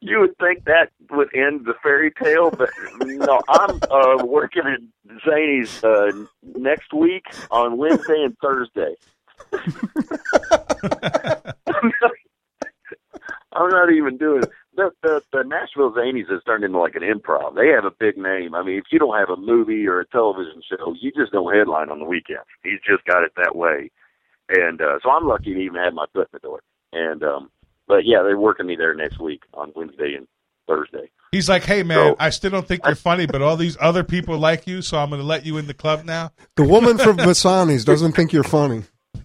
you 0.00 0.18
would 0.20 0.34
think 0.38 0.64
that 0.64 0.90
would 1.10 1.28
end 1.34 1.66
the 1.66 1.74
fairy 1.82 2.10
tale, 2.12 2.50
but 2.50 2.70
no. 3.04 3.38
I'm 3.50 3.80
uh, 3.90 4.24
working 4.24 4.62
at 4.64 4.80
Zany's 5.28 5.84
uh, 5.84 6.10
next 6.56 6.94
week 6.94 7.24
on 7.50 7.76
Wednesday 7.76 8.22
and 8.24 8.34
Thursday. 8.42 8.94
I'm 13.52 13.68
not 13.68 13.92
even 13.92 14.16
doing 14.16 14.44
it. 14.44 14.50
The, 14.80 14.90
the 15.02 15.22
the 15.30 15.44
Nashville 15.44 15.92
Zanies 15.92 16.30
has 16.30 16.42
turned 16.46 16.64
into 16.64 16.78
like 16.78 16.94
an 16.94 17.02
improv. 17.02 17.54
They 17.54 17.68
have 17.68 17.84
a 17.84 17.90
big 17.90 18.16
name. 18.16 18.54
I 18.54 18.62
mean, 18.62 18.78
if 18.78 18.84
you 18.90 18.98
don't 18.98 19.14
have 19.18 19.28
a 19.28 19.36
movie 19.36 19.86
or 19.86 20.00
a 20.00 20.06
television 20.06 20.62
show, 20.66 20.94
you 20.98 21.12
just 21.12 21.32
don't 21.32 21.54
headline 21.54 21.90
on 21.90 21.98
the 21.98 22.06
weekends. 22.06 22.46
He's 22.62 22.80
just 22.88 23.04
got 23.04 23.22
it 23.22 23.32
that 23.36 23.54
way. 23.54 23.90
And 24.48 24.80
uh, 24.80 24.98
so 25.02 25.10
I'm 25.10 25.26
lucky 25.28 25.52
to 25.52 25.60
even 25.60 25.76
have 25.76 25.92
my 25.92 26.06
foot 26.14 26.28
in 26.32 26.38
the 26.38 26.38
door. 26.38 26.60
And 26.94 27.22
um, 27.22 27.50
but 27.88 28.06
yeah, 28.06 28.22
they're 28.22 28.38
working 28.38 28.66
me 28.66 28.74
there 28.76 28.94
next 28.94 29.20
week 29.20 29.42
on 29.52 29.70
Wednesday 29.76 30.14
and 30.16 30.26
Thursday. 30.66 31.10
He's 31.30 31.48
like, 31.50 31.64
hey, 31.64 31.82
man, 31.82 31.98
So- 32.12 32.16
I 32.18 32.30
still 32.30 32.50
don't 32.50 32.66
think 32.66 32.86
you're 32.86 32.94
funny, 32.94 33.26
but 33.26 33.42
all 33.42 33.56
these 33.58 33.76
other 33.80 34.02
people 34.02 34.38
like 34.38 34.66
you, 34.66 34.80
so 34.80 34.96
I'm 34.98 35.10
going 35.10 35.20
to 35.20 35.26
let 35.26 35.44
you 35.44 35.58
in 35.58 35.66
the 35.66 35.74
club 35.74 36.06
now. 36.06 36.32
The 36.56 36.64
woman 36.64 36.96
from 36.96 37.16
Vasani's 37.18 37.84
doesn't 37.84 38.12
think 38.12 38.32
you're 38.32 38.42
funny. 38.44 38.84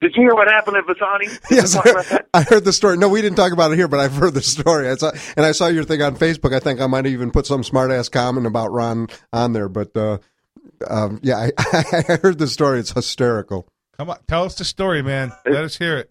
Did 0.00 0.16
you 0.16 0.22
hear 0.22 0.34
what 0.34 0.48
happened 0.48 0.76
at 0.76 0.84
Vasani? 0.84 1.40
Yes, 1.50 1.74
you 1.74 1.80
talk 1.80 1.86
about 1.86 2.06
that? 2.06 2.28
I 2.34 2.42
heard 2.42 2.64
the 2.64 2.72
story. 2.72 2.96
No, 2.96 3.08
we 3.08 3.22
didn't 3.22 3.36
talk 3.36 3.52
about 3.52 3.72
it 3.72 3.76
here, 3.76 3.88
but 3.88 4.00
I've 4.00 4.14
heard 4.14 4.34
the 4.34 4.42
story. 4.42 4.88
I 4.88 4.94
saw, 4.96 5.12
and 5.36 5.46
I 5.46 5.52
saw 5.52 5.68
your 5.68 5.84
thing 5.84 6.02
on 6.02 6.16
Facebook. 6.16 6.54
I 6.54 6.58
think 6.58 6.80
I 6.80 6.86
might 6.86 7.04
have 7.04 7.12
even 7.14 7.30
put 7.30 7.46
some 7.46 7.62
smart 7.62 7.90
ass 7.90 8.08
comment 8.08 8.46
about 8.46 8.72
Ron 8.72 9.08
on 9.32 9.52
there. 9.52 9.68
But 9.68 9.96
uh, 9.96 10.18
um, 10.88 11.20
yeah, 11.22 11.50
I, 11.58 12.04
I 12.08 12.16
heard 12.22 12.38
the 12.38 12.48
story. 12.48 12.80
It's 12.80 12.92
hysterical. 12.92 13.68
Come 13.96 14.10
on, 14.10 14.18
tell 14.28 14.44
us 14.44 14.54
the 14.56 14.64
story, 14.64 15.02
man. 15.02 15.32
Let 15.44 15.64
us 15.64 15.76
hear 15.76 15.96
it. 15.96 16.10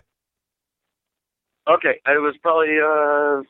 Okay, 1.70 2.00
it 2.06 2.22
was 2.22 2.36
probably 2.42 2.78
uh 2.80 3.44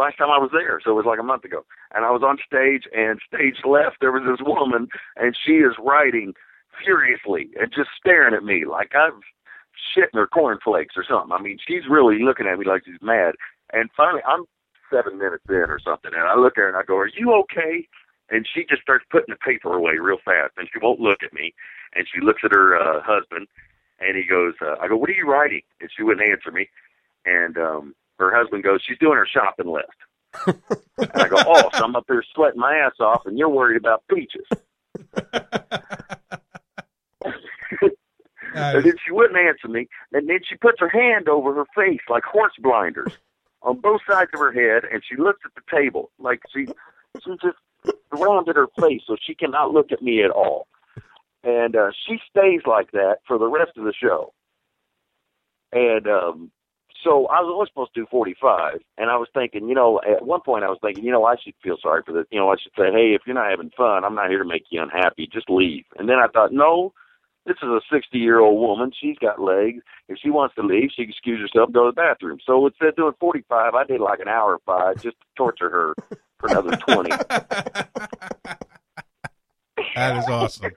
last 0.00 0.16
time 0.16 0.30
I 0.30 0.38
was 0.38 0.50
there, 0.52 0.80
so 0.84 0.92
it 0.92 0.94
was 0.94 1.06
like 1.06 1.18
a 1.18 1.24
month 1.24 1.44
ago. 1.44 1.64
And 1.92 2.04
I 2.04 2.10
was 2.10 2.22
on 2.22 2.38
stage, 2.46 2.84
and 2.94 3.18
stage 3.26 3.56
left, 3.64 3.96
there 4.00 4.12
was 4.12 4.22
this 4.22 4.46
woman, 4.46 4.88
and 5.16 5.36
she 5.44 5.54
is 5.54 5.74
writing 5.82 6.34
furiously 6.84 7.50
and 7.60 7.72
just 7.74 7.90
staring 7.98 8.34
at 8.34 8.44
me 8.44 8.64
like 8.64 8.92
I've 8.94 9.18
shit 9.94 10.10
in 10.12 10.18
her 10.18 10.26
cornflakes 10.26 10.94
or 10.96 11.04
something. 11.08 11.32
I 11.32 11.40
mean, 11.40 11.58
she's 11.66 11.88
really 11.88 12.22
looking 12.22 12.46
at 12.46 12.58
me 12.58 12.66
like 12.66 12.84
she's 12.84 13.02
mad. 13.02 13.34
And 13.72 13.90
finally, 13.96 14.22
I'm 14.26 14.44
seven 14.90 15.18
minutes 15.18 15.44
in 15.48 15.66
or 15.68 15.78
something, 15.78 16.12
and 16.14 16.22
I 16.22 16.36
look 16.36 16.56
at 16.56 16.62
her 16.62 16.68
and 16.68 16.76
I 16.76 16.82
go, 16.82 16.96
"Are 16.96 17.08
you 17.08 17.32
okay?" 17.42 17.86
And 18.30 18.46
she 18.46 18.64
just 18.68 18.82
starts 18.82 19.04
putting 19.10 19.32
the 19.32 19.36
paper 19.36 19.72
away 19.72 19.98
real 19.98 20.18
fast, 20.24 20.52
and 20.56 20.68
she 20.72 20.78
won't 20.80 21.00
look 21.00 21.22
at 21.22 21.32
me. 21.32 21.54
And 21.94 22.06
she 22.12 22.20
looks 22.20 22.42
at 22.44 22.52
her 22.52 22.76
uh, 22.76 23.00
husband, 23.02 23.48
and 24.00 24.16
he 24.16 24.24
goes, 24.24 24.54
uh, 24.60 24.76
"I 24.80 24.88
go, 24.88 24.96
what 24.96 25.10
are 25.10 25.14
you 25.14 25.30
writing?" 25.30 25.62
And 25.80 25.90
she 25.94 26.02
wouldn't 26.02 26.28
answer 26.28 26.50
me. 26.50 26.68
And 27.24 27.56
um, 27.58 27.94
her 28.18 28.34
husband 28.34 28.64
goes, 28.64 28.82
"She's 28.86 28.98
doing 28.98 29.16
her 29.16 29.26
shopping 29.26 29.72
list." 29.72 29.86
and 30.98 31.10
I 31.14 31.28
go, 31.28 31.36
"Oh, 31.38 31.70
so 31.74 31.84
I'm 31.84 31.96
up 31.96 32.06
there 32.06 32.22
sweating 32.34 32.60
my 32.60 32.76
ass 32.76 33.00
off, 33.00 33.26
and 33.26 33.38
you're 33.38 33.48
worried 33.48 33.76
about 33.76 34.04
peaches." 34.08 34.46
And 38.54 38.84
then 38.84 38.94
she 39.04 39.12
wouldn't 39.12 39.38
answer 39.38 39.68
me. 39.68 39.88
And 40.12 40.28
then 40.28 40.40
she 40.48 40.56
puts 40.56 40.80
her 40.80 40.88
hand 40.88 41.28
over 41.28 41.54
her 41.54 41.66
face 41.76 42.00
like 42.08 42.24
horse 42.24 42.52
blinders 42.58 43.12
on 43.62 43.80
both 43.80 44.00
sides 44.08 44.30
of 44.34 44.40
her 44.40 44.52
head, 44.52 44.84
and 44.90 45.02
she 45.08 45.16
looks 45.16 45.40
at 45.44 45.54
the 45.54 45.76
table 45.76 46.10
like 46.18 46.40
she 46.52 46.66
she 47.24 47.30
just 47.42 47.58
rounded 48.12 48.56
her 48.56 48.68
face 48.80 49.02
so 49.06 49.16
she 49.20 49.34
cannot 49.34 49.72
look 49.72 49.92
at 49.92 50.02
me 50.02 50.22
at 50.22 50.30
all. 50.30 50.66
And 51.44 51.76
uh, 51.76 51.90
she 52.06 52.18
stays 52.28 52.62
like 52.66 52.90
that 52.92 53.18
for 53.26 53.38
the 53.38 53.46
rest 53.46 53.76
of 53.76 53.84
the 53.84 53.92
show. 53.92 54.32
And 55.72 56.06
um, 56.06 56.50
so 57.04 57.26
I 57.26 57.40
was 57.40 57.52
only 57.52 57.68
supposed 57.68 57.94
to 57.94 58.00
do 58.00 58.06
45, 58.10 58.80
and 58.96 59.10
I 59.10 59.16
was 59.16 59.28
thinking, 59.32 59.68
you 59.68 59.74
know, 59.74 60.00
at 60.00 60.24
one 60.24 60.40
point 60.40 60.64
I 60.64 60.68
was 60.68 60.78
thinking, 60.82 61.04
you 61.04 61.12
know, 61.12 61.24
I 61.24 61.36
should 61.36 61.54
feel 61.62 61.76
sorry 61.80 62.02
for 62.04 62.12
this. 62.12 62.26
You 62.30 62.38
know, 62.40 62.50
I 62.50 62.56
should 62.60 62.72
say, 62.76 62.90
hey, 62.90 63.14
if 63.14 63.22
you're 63.26 63.34
not 63.34 63.50
having 63.50 63.70
fun, 63.76 64.04
I'm 64.04 64.14
not 64.14 64.30
here 64.30 64.42
to 64.42 64.48
make 64.48 64.64
you 64.70 64.82
unhappy. 64.82 65.28
Just 65.32 65.48
leave. 65.48 65.84
And 65.96 66.08
then 66.08 66.16
I 66.16 66.26
thought, 66.28 66.52
no, 66.52 66.92
this 67.48 67.56
is 67.62 67.68
a 67.68 67.80
60 67.90 68.18
year 68.18 68.38
old 68.40 68.60
woman. 68.60 68.92
She's 68.98 69.18
got 69.18 69.40
legs. 69.40 69.82
If 70.08 70.18
she 70.22 70.30
wants 70.30 70.54
to 70.56 70.62
leave, 70.62 70.90
she 70.94 71.02
can 71.02 71.10
excuse 71.10 71.40
herself, 71.40 71.68
and 71.68 71.74
go 71.74 71.86
to 71.86 71.90
the 71.90 71.94
bathroom. 71.94 72.38
So 72.44 72.66
instead 72.66 72.88
of 72.90 72.96
doing 72.96 73.14
45, 73.18 73.74
I 73.74 73.84
did 73.84 74.00
like 74.00 74.20
an 74.20 74.28
hour 74.28 74.58
five 74.64 75.02
just 75.02 75.18
to 75.18 75.26
torture 75.36 75.70
her 75.70 75.94
for 76.38 76.50
another 76.50 76.76
20. 76.76 77.10
that 79.94 80.16
is 80.16 80.28
awesome. 80.28 80.72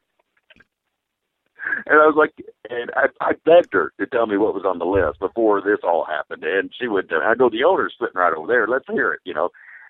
And 1.85 1.99
I 1.99 2.05
was 2.05 2.15
like, 2.17 2.33
and 2.69 2.89
I, 2.95 3.07
I 3.21 3.33
begged 3.45 3.73
her 3.73 3.93
to 3.99 4.05
tell 4.07 4.27
me 4.27 4.37
what 4.37 4.53
was 4.53 4.65
on 4.65 4.79
the 4.79 4.85
list 4.85 5.19
before 5.19 5.61
this 5.61 5.79
all 5.83 6.05
happened. 6.05 6.43
And 6.43 6.71
she 6.79 6.87
would, 6.87 7.11
I 7.13 7.35
go, 7.35 7.49
the 7.49 7.63
owner's 7.63 7.93
sitting 7.99 8.15
right 8.15 8.33
over 8.33 8.47
there. 8.47 8.67
Let's 8.67 8.85
hear 8.89 9.13
it, 9.13 9.19
you 9.25 9.33
know. 9.33 9.49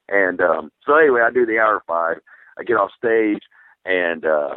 And 0.09 0.41
um, 0.41 0.71
so 0.85 0.95
anyway, 0.95 1.21
I 1.25 1.31
do 1.31 1.45
the 1.45 1.59
hour 1.59 1.81
five. 1.87 2.17
I 2.57 2.63
get 2.63 2.75
off 2.75 2.91
stage, 2.97 3.41
and 3.85 4.25
uh, 4.25 4.55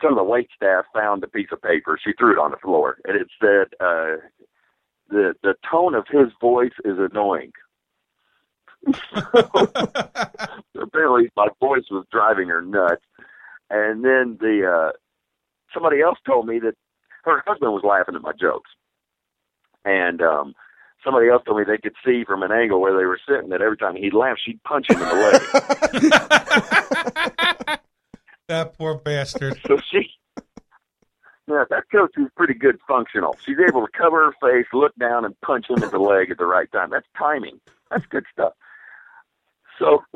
some 0.00 0.12
of 0.12 0.16
the 0.18 0.24
wait 0.24 0.48
staff 0.54 0.84
found 0.94 1.22
a 1.24 1.28
piece 1.28 1.48
of 1.52 1.62
paper. 1.62 1.98
She 2.02 2.12
threw 2.12 2.32
it 2.32 2.38
on 2.38 2.50
the 2.50 2.56
floor, 2.58 2.98
and 3.04 3.16
it 3.16 3.28
said, 3.40 3.74
uh, 3.80 4.16
"the 5.08 5.34
the 5.42 5.54
tone 5.70 5.94
of 5.94 6.06
his 6.08 6.28
voice 6.40 6.72
is 6.84 6.98
annoying." 6.98 7.52
apparently 10.80 11.30
my 11.36 11.48
voice 11.60 11.84
was 11.90 12.06
driving 12.10 12.48
her 12.48 12.62
nuts. 12.62 13.02
And 13.70 14.04
then 14.04 14.38
the 14.40 14.66
uh 14.66 14.92
somebody 15.74 16.00
else 16.00 16.18
told 16.26 16.46
me 16.46 16.58
that 16.60 16.74
her 17.24 17.42
husband 17.46 17.72
was 17.72 17.82
laughing 17.84 18.14
at 18.14 18.22
my 18.22 18.32
jokes. 18.38 18.70
And 19.84 20.22
um 20.22 20.54
somebody 21.04 21.28
else 21.28 21.42
told 21.44 21.58
me 21.58 21.64
they 21.64 21.78
could 21.78 21.96
see 22.04 22.24
from 22.24 22.42
an 22.42 22.52
angle 22.52 22.80
where 22.80 22.96
they 22.96 23.04
were 23.04 23.20
sitting 23.28 23.50
that 23.50 23.62
every 23.62 23.76
time 23.76 23.96
he'd 23.96 24.14
laugh 24.14 24.38
she'd 24.44 24.62
punch 24.64 24.88
him 24.90 25.00
in 25.02 25.08
the 25.08 25.14
leg. 27.64 27.80
that 28.48 28.76
poor 28.76 28.96
bastard. 28.96 29.60
so 29.66 29.78
she 29.90 30.10
yeah, 31.48 31.64
that 31.70 31.84
coach 31.90 32.12
is 32.18 32.26
pretty 32.36 32.52
good 32.52 32.78
functional. 32.86 33.36
She's 33.44 33.56
able 33.66 33.86
to 33.86 33.92
cover 33.96 34.26
her 34.26 34.32
face, 34.32 34.66
look 34.74 34.94
down, 34.96 35.24
and 35.24 35.40
punch 35.40 35.70
him 35.70 35.82
in 35.82 35.90
the 35.90 35.98
leg 35.98 36.30
at 36.30 36.36
the 36.36 36.46
right 36.46 36.70
time. 36.72 36.90
That's 36.90 37.06
timing. 37.16 37.58
That's 37.90 38.04
good 38.06 38.24
stuff. 38.30 38.52
So, 39.78 40.02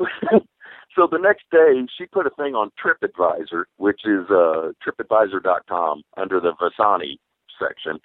so 0.95 1.07
the 1.11 1.17
next 1.17 1.45
day, 1.51 1.87
she 1.97 2.05
put 2.05 2.27
a 2.27 2.29
thing 2.31 2.53
on 2.53 2.69
TripAdvisor, 2.83 3.63
which 3.77 4.01
is 4.05 4.29
uh, 4.29 4.73
TripAdvisor.com, 4.85 6.03
under 6.17 6.39
the 6.39 6.53
Vasani 6.61 7.17
section, 7.59 7.99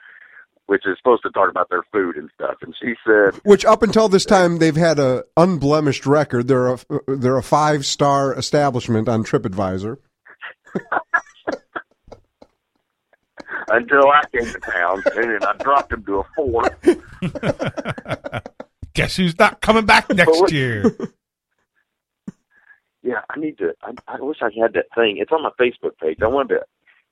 which 0.65 0.87
is 0.87 0.97
supposed 0.97 1.23
to 1.25 1.31
talk 1.31 1.51
about 1.51 1.69
their 1.69 1.83
food 1.93 2.17
and 2.17 2.31
stuff. 2.35 2.57
And 2.63 2.75
she 2.81 2.95
said, 3.07 3.39
Which 3.45 3.67
up 3.67 3.83
until 3.83 4.09
this 4.09 4.25
time 4.25 4.57
they've 4.57 4.75
had 4.75 4.99
a 4.99 5.25
unblemished 5.37 6.07
record. 6.07 6.49
They're 6.49 6.69
a 6.69 6.79
they're 7.07 7.37
a 7.37 7.43
five 7.43 7.85
star 7.85 8.35
establishment 8.35 9.07
on 9.07 9.23
TripAdvisor. 9.23 9.99
until 13.69 14.09
I 14.11 14.23
came 14.33 14.47
to 14.47 14.61
town, 14.61 15.03
and 15.17 15.31
then 15.31 15.45
I 15.45 15.53
dropped 15.63 15.93
him 15.93 16.05
to 16.05 16.21
a 16.21 16.25
four. 16.37 16.63
Guess 18.95 19.17
who's 19.17 19.39
not 19.39 19.61
coming 19.61 19.87
back 19.87 20.09
next 20.15 20.51
year? 20.51 20.97
Yeah, 23.03 23.21
I 23.31 23.39
need 23.39 23.59
to. 23.59 23.73
I, 23.83 23.93
I 24.07 24.21
wish 24.21 24.39
I 24.43 24.51
had 24.61 24.73
that 24.75 24.87
thing. 24.95 25.19
It's 25.19 25.33
on 25.33 25.43
my 25.43 25.51
Facebook 25.61 25.97
page. 26.01 26.19
I 26.23 26.27
wanted 26.27 26.57
to 26.57 26.61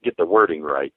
get 0.03 0.17
the 0.17 0.27
wording 0.27 0.63
right. 0.63 0.93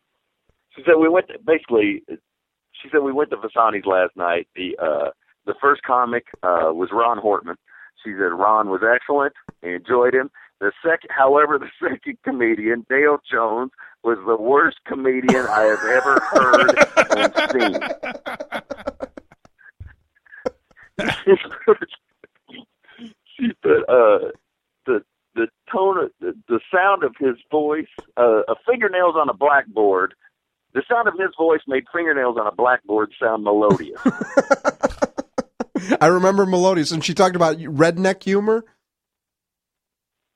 She 0.75 0.81
said 0.85 0.95
we 0.99 1.09
went. 1.09 1.27
To, 1.27 1.39
basically, 1.45 2.03
she 2.07 2.89
said 2.91 3.01
we 3.01 3.13
went 3.13 3.29
to 3.31 3.37
Vasani's 3.37 3.85
last 3.85 4.15
night. 4.15 4.47
The 4.55 4.77
uh, 4.81 5.11
the 5.45 5.53
first 5.61 5.83
comic 5.83 6.25
uh, 6.43 6.73
was 6.73 6.89
Ron 6.91 7.19
Hortman. 7.19 7.55
She 8.03 8.11
said 8.11 8.33
Ron 8.33 8.69
was 8.69 8.81
excellent. 8.81 9.33
I 9.63 9.69
enjoyed 9.69 10.13
him. 10.13 10.31
The 10.59 10.71
second, 10.83 11.09
however, 11.09 11.57
the 11.57 11.69
second 11.89 12.17
comedian, 12.23 12.85
Dale 12.89 13.19
Jones, 13.29 13.71
was 14.03 14.17
the 14.25 14.35
worst 14.35 14.77
comedian 14.85 15.45
I 15.47 15.61
have 15.63 15.83
ever 15.83 16.19
heard 16.31 16.75
and 17.17 17.33
seen. 17.51 17.81
she 23.37 23.47
said, 23.63 23.83
uh, 23.87 24.31
the 24.85 25.03
the 25.35 25.47
tone 25.71 25.97
of 26.03 26.11
the, 26.19 26.33
the 26.47 26.59
sound 26.73 27.03
of 27.03 27.15
his 27.19 27.35
voice, 27.51 27.87
uh, 28.17 28.41
a 28.47 28.55
fingernails 28.67 29.15
on 29.15 29.29
a 29.29 29.33
blackboard. 29.33 30.13
The 30.73 30.83
sound 30.89 31.07
of 31.07 31.13
his 31.17 31.29
voice 31.37 31.61
made 31.67 31.85
fingernails 31.93 32.37
on 32.37 32.45
a 32.47 32.51
blackboard 32.51 33.11
sound 33.19 33.43
melodious. 33.43 33.99
I 36.01 36.07
remember 36.07 36.45
melodious, 36.45 36.91
and 36.91 37.03
she 37.03 37.13
talked 37.13 37.35
about 37.35 37.57
redneck 37.57 38.23
humor. 38.23 38.65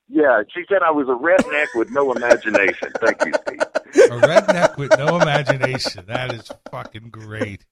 Yeah, 0.08 0.42
she 0.54 0.62
said 0.68 0.82
I 0.82 0.90
was 0.90 1.08
a 1.08 1.12
redneck 1.12 1.66
with 1.74 1.90
no 1.90 2.12
imagination. 2.12 2.92
Thank 3.00 3.24
you, 3.24 3.32
Steve. 3.46 4.10
A 4.10 4.20
redneck 4.26 4.76
with 4.76 4.96
no 4.98 5.16
imagination. 5.20 6.04
That 6.06 6.32
is 6.32 6.50
fucking 6.70 7.08
great. 7.10 7.64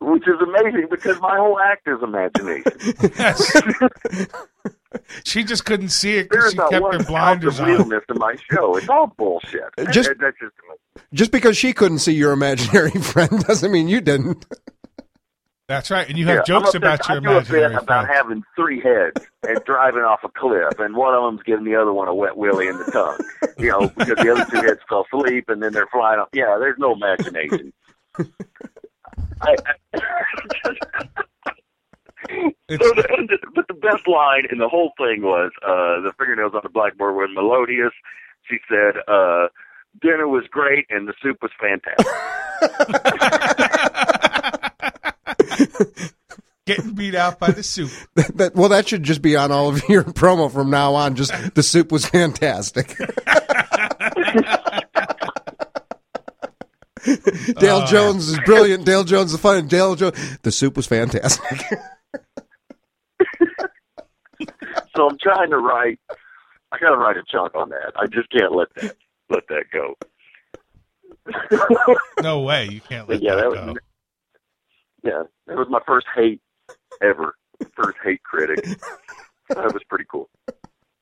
Which 0.00 0.26
is 0.28 0.34
amazing 0.40 0.88
because 0.90 1.20
my 1.20 1.36
whole 1.36 1.58
act 1.58 1.86
is 1.88 1.98
imagination. 2.02 2.72
Yes. 3.18 4.26
she 5.24 5.42
just 5.44 5.64
couldn't 5.64 5.88
see 5.90 6.16
it 6.18 6.28
because 6.28 6.44
There's 6.44 6.52
she 6.52 6.58
not 6.58 6.70
kept 6.70 6.82
one 6.82 6.92
her 6.92 6.98
ounce 6.98 7.08
blinders 7.08 7.58
of 7.58 7.64
on. 7.66 7.70
realness 7.70 8.04
in 8.08 8.18
my 8.18 8.36
show. 8.50 8.76
It's 8.76 8.88
all 8.88 9.06
bullshit. 9.16 9.62
Just- 9.90 10.08
That- 10.10 10.18
that's 10.20 10.36
just 10.40 10.54
Just 11.12 11.32
because 11.32 11.56
she 11.56 11.72
couldn't 11.72 11.98
see 12.00 12.12
your 12.14 12.32
imaginary 12.32 12.90
friend 13.02 13.44
doesn't 13.44 13.70
mean 13.72 13.88
you 13.88 14.00
didn't. 14.00 14.44
That's 15.68 15.90
right. 15.90 16.08
And 16.08 16.16
you 16.16 16.26
have 16.26 16.36
Yeah, 16.48 16.60
jokes 16.60 16.74
I'm 16.74 16.82
about 16.82 17.08
your 17.08 17.16
I 17.16 17.20
do 17.20 17.30
a 17.38 17.42
bit 17.42 17.72
about 17.72 18.06
having 18.08 18.44
three 18.54 18.80
heads 18.80 19.26
and 19.42 19.58
driving 19.64 20.02
off 20.02 20.20
a 20.22 20.28
cliff, 20.28 20.78
and 20.78 20.94
one 20.94 21.12
of 21.12 21.24
them's 21.24 21.42
giving 21.42 21.64
the 21.64 21.74
other 21.74 21.92
one 21.92 22.06
a 22.06 22.14
wet 22.14 22.36
willy 22.36 22.68
in 22.68 22.78
the 22.78 22.84
tongue. 22.84 23.18
You 23.58 23.70
know, 23.70 23.88
because 23.88 24.16
the 24.16 24.32
other 24.32 24.44
two 24.48 24.64
heads 24.64 24.80
fell 24.88 25.06
asleep, 25.12 25.48
and 25.48 25.60
then 25.62 25.72
they're 25.72 25.88
flying 25.88 26.20
off. 26.20 26.28
Yeah, 26.32 26.56
there's 26.60 26.78
no 26.78 26.92
imagination. 26.94 27.72
I, 28.18 29.56
I, 29.92 29.98
so 32.70 32.76
the, 32.76 33.38
but 33.54 33.66
the 33.68 33.74
best 33.74 34.06
line 34.06 34.44
in 34.50 34.58
the 34.58 34.68
whole 34.68 34.92
thing 34.96 35.22
was 35.22 35.50
uh, 35.62 36.00
the 36.00 36.12
fingernails 36.18 36.52
on 36.54 36.60
the 36.62 36.68
blackboard 36.68 37.16
were 37.16 37.28
melodious. 37.28 37.92
She 38.48 38.58
said, 38.68 39.02
uh, 39.08 39.48
"Dinner 40.00 40.28
was 40.28 40.44
great, 40.48 40.86
and 40.90 41.08
the 41.08 41.14
soup 41.20 41.38
was 41.42 41.50
fantastic." 41.60 42.06
getting 46.66 46.94
beat 46.94 47.14
out 47.14 47.38
by 47.38 47.50
the 47.50 47.62
soup. 47.62 47.90
That, 48.14 48.36
that- 48.36 48.54
well, 48.54 48.68
that 48.70 48.88
should 48.88 49.02
just 49.02 49.22
be 49.22 49.36
on 49.36 49.52
all 49.52 49.68
of 49.68 49.82
your 49.88 50.02
promo 50.04 50.50
from 50.52 50.70
now 50.70 50.94
on. 50.94 51.14
Just 51.16 51.54
the 51.54 51.62
soup 51.62 51.92
was 51.92 52.06
fantastic. 52.06 52.96
Dale 57.58 57.76
Uh. 57.78 57.86
Jones 57.86 58.28
is 58.28 58.38
brilliant. 58.44 58.84
Dale 58.84 59.04
Jones 59.04 59.32
is 59.32 59.40
funny. 59.40 59.62
Dale 59.62 59.94
Jones, 59.94 60.38
the 60.42 60.50
soup 60.50 60.76
was 60.76 60.86
fantastic. 60.86 61.60
so 64.96 65.08
I'm 65.08 65.18
trying 65.20 65.50
to 65.50 65.58
write. 65.58 66.00
I 66.72 66.78
got 66.78 66.90
to 66.90 66.96
write 66.96 67.16
a 67.16 67.22
chunk 67.30 67.54
on 67.54 67.68
that. 67.70 67.92
I 67.96 68.06
just 68.06 68.28
can't 68.30 68.52
let 68.54 68.68
that 68.76 68.96
let 69.30 69.46
that 69.48 69.64
go. 69.72 69.94
No 72.22 72.40
way. 72.42 72.66
You 72.70 72.80
can't 72.80 73.08
let 73.08 73.22
yeah, 73.22 73.36
that, 73.36 73.50
that 73.50 73.66
go. 73.66 73.74
Was 75.06 75.26
yeah, 75.46 75.54
that 75.54 75.56
was 75.58 75.68
my 75.70 75.80
first 75.86 76.06
hate 76.14 76.40
ever. 77.02 77.34
First 77.74 77.96
hate 78.04 78.22
critic. 78.22 78.64
That 79.48 79.72
was 79.72 79.82
pretty 79.88 80.04
cool. 80.10 80.28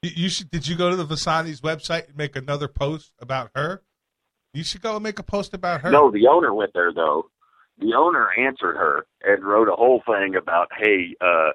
You, 0.03 0.11
you 0.15 0.29
should. 0.29 0.51
Did 0.51 0.69
you 0.69 0.77
go 0.77 0.91
to 0.91 0.97
the 0.97 1.07
Vasani's 1.07 1.61
website 1.63 2.09
and 2.09 2.17
make 2.17 2.37
another 2.37 2.69
post 2.69 3.13
about 3.21 3.51
her? 3.55 3.83
You 4.53 4.63
should 4.63 4.83
go 4.83 4.95
and 4.97 5.03
make 5.03 5.19
a 5.19 5.23
post 5.23 5.55
about 5.55 5.81
her. 5.81 5.91
No, 5.91 6.11
the 6.11 6.27
owner 6.29 6.55
went 6.55 6.73
there 6.75 6.93
though. 6.93 7.27
The 7.79 7.95
owner 7.95 8.29
answered 8.39 8.77
her 8.77 9.07
and 9.23 9.43
wrote 9.45 9.69
a 9.69 9.75
whole 9.75 10.03
thing 10.07 10.37
about, 10.37 10.69
"Hey, 10.79 11.17
uh, 11.21 11.51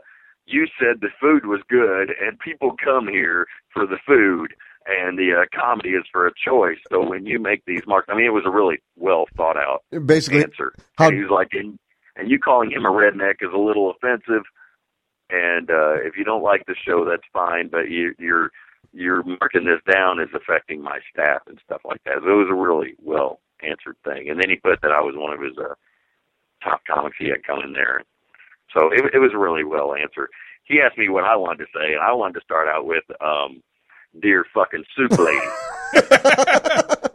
you 0.46 0.68
said 0.80 1.00
the 1.00 1.10
food 1.22 1.46
was 1.46 1.62
good, 1.70 2.10
and 2.20 2.38
people 2.40 2.76
come 2.84 3.08
here 3.08 3.46
for 3.74 3.86
the 3.86 4.00
food, 4.06 4.54
and 4.86 5.18
the 5.18 5.34
uh, 5.44 5.46
comedy 5.58 5.90
is 5.92 6.04
for 6.12 6.28
a 6.28 6.32
choice. 6.44 6.80
So 6.92 7.08
when 7.08 7.26
you 7.26 7.40
make 7.40 7.64
these 7.66 7.84
marks, 7.88 8.08
I 8.10 8.16
mean, 8.16 8.26
it 8.26 8.34
was 8.34 8.46
a 8.46 8.50
really 8.52 8.80
well 8.98 9.26
thought 9.38 9.58
out 9.58 9.84
Basically, 10.06 10.44
answer. 10.44 10.74
how- 10.98 11.08
and 11.08 11.16
he 11.16 11.22
was 11.22 11.32
like, 11.32 11.50
and, 11.54 11.78
and 12.20 12.30
you 12.30 12.40
calling 12.40 12.72
him 12.72 12.86
a 12.86 12.90
redneck 12.90 13.36
is 13.42 13.50
a 13.54 13.58
little 13.58 13.92
offensive. 13.92 14.44
And 15.30 15.70
uh, 15.70 15.96
if 16.02 16.18
you 16.18 16.24
don't 16.24 16.44
like 16.44 16.66
the 16.66 16.76
show, 16.76 17.06
that's 17.06 17.24
fine. 17.32 17.70
But 17.70 17.90
you, 17.90 18.14
you're 18.18 18.52
you're 18.92 19.24
marking 19.24 19.66
this 19.66 19.82
down 19.92 20.20
as 20.20 20.30
affecting 20.34 20.82
my 20.82 21.00
staff 21.14 21.42
and 21.48 21.60
stuff 21.64 21.82
like 21.86 22.04
that. 22.06 22.20
So 22.24 22.30
it 22.30 22.36
was 22.36 22.50
a 22.50 22.56
really 22.56 22.96
well 23.04 23.40
answered 23.62 23.98
thing. 24.04 24.30
And 24.30 24.40
then 24.40 24.50
he 24.50 24.56
put 24.56 24.82
that 24.82 24.92
I 24.92 25.02
was 25.02 25.16
one 25.16 25.34
of 25.34 25.42
his 25.42 25.58
uh, 25.58 25.76
top 26.64 26.82
comics 26.86 27.18
he 27.20 27.30
had 27.30 27.44
come 27.46 27.62
in 27.64 27.74
there. 27.74 28.04
So 28.74 28.90
it, 28.92 29.14
it 29.14 29.20
was 29.20 29.32
really 29.36 29.64
well 29.64 29.94
answered. 29.94 30.30
He 30.64 30.80
asked 30.82 30.98
me 30.98 31.10
what 31.10 31.24
I 31.24 31.36
wanted 31.36 31.66
to 31.66 31.72
say, 31.74 31.94
and 31.94 32.02
I 32.02 32.14
wanted 32.14 32.40
to 32.40 32.46
start 32.46 32.68
out 32.68 32.86
with, 32.86 33.04
um, 33.22 33.64
"Dear 34.22 34.46
fucking 34.54 34.84
soup 34.96 35.18
lady." 35.18 35.40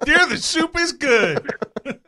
Dear, 0.05 0.27
the 0.27 0.39
soup 0.39 0.77
is 0.79 0.93
good. 0.93 1.51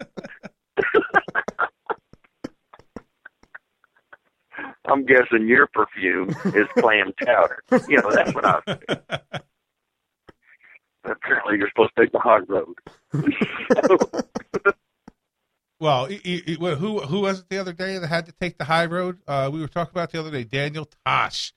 I'm 4.89 5.05
guessing 5.05 5.49
your 5.49 5.67
perfume 5.69 6.31
is 6.47 6.67
clam 6.79 7.13
chowder. 7.25 7.63
You 7.89 8.01
know, 8.01 8.11
that's 8.13 8.35
what 8.35 8.45
I 8.45 8.55
was 8.55 8.63
saying. 8.67 9.21
Apparently, 11.05 11.59
you're 11.59 11.69
supposed 11.69 11.93
to 11.97 12.03
take 12.03 12.13
the 12.13 12.19
hard 12.19 12.47
road. 12.49 12.75
Well, 15.79 16.07
he, 16.07 16.17
he- 16.17 16.55
who 16.55 17.01
who 17.01 17.21
was 17.21 17.41
it 17.41 17.51
the 17.51 17.59
other 17.59 17.75
day 17.75 17.99
that 17.99 18.07
had 18.07 18.25
to 18.27 18.33
take 18.33 18.57
the 18.57 18.65
high 18.65 18.87
road? 18.87 19.19
Uh, 19.27 19.51
we 19.53 19.61
were 19.61 19.69
talking 19.69 19.91
about 19.93 20.11
the 20.11 20.19
other 20.19 20.31
day. 20.31 20.43
Daniel 20.45 20.89
Tosh. 21.05 21.53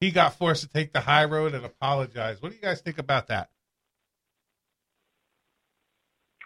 He 0.00 0.12
got 0.12 0.34
forced 0.38 0.62
to 0.62 0.68
take 0.68 0.92
the 0.92 1.00
high 1.00 1.24
road 1.24 1.54
and 1.54 1.64
apologize. 1.64 2.40
What 2.40 2.50
do 2.50 2.54
you 2.56 2.62
guys 2.62 2.80
think 2.82 2.98
about 2.98 3.26
that? 3.28 3.50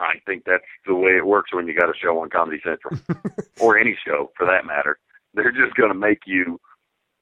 I 0.00 0.14
think 0.26 0.44
that's 0.46 0.64
the 0.86 0.94
way 0.94 1.12
it 1.18 1.26
works 1.26 1.52
when 1.52 1.66
you 1.66 1.78
got 1.78 1.90
a 1.90 1.94
show 2.00 2.18
on 2.20 2.30
Comedy 2.30 2.60
Central, 2.64 2.98
or 3.60 3.76
any 3.78 3.94
show 4.06 4.30
for 4.36 4.46
that 4.46 4.64
matter. 4.64 4.98
They're 5.38 5.52
just 5.52 5.76
going 5.76 5.92
to 5.92 5.98
make 5.98 6.22
you, 6.26 6.60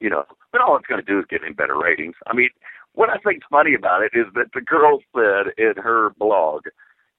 you 0.01 0.09
know, 0.09 0.25
but 0.53 0.62
all 0.62 0.77
it's 0.77 0.87
going 0.87 1.05
to 1.05 1.07
do 1.07 1.19
is 1.19 1.27
get 1.29 1.45
him 1.45 1.53
better 1.53 1.79
ratings. 1.79 2.14
I 2.27 2.35
mean, 2.35 2.49
what 2.95 3.11
I 3.11 3.19
think's 3.19 3.47
funny 3.51 3.75
about 3.75 4.03
it 4.03 4.12
is 4.14 4.25
that 4.35 4.47
the 4.55 4.62
girl 4.62 5.01
said 5.14 5.53
in 5.59 5.75
her 5.83 6.11
blog 6.19 6.62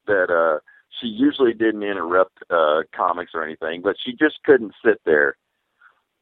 that 0.07 0.31
uh 0.31 0.59
she 0.99 1.07
usually 1.07 1.53
didn't 1.53 1.83
interrupt 1.83 2.39
uh 2.49 2.81
comics 2.95 3.31
or 3.35 3.43
anything, 3.43 3.81
but 3.83 3.95
she 4.03 4.11
just 4.11 4.39
couldn't 4.43 4.73
sit 4.83 4.99
there 5.05 5.37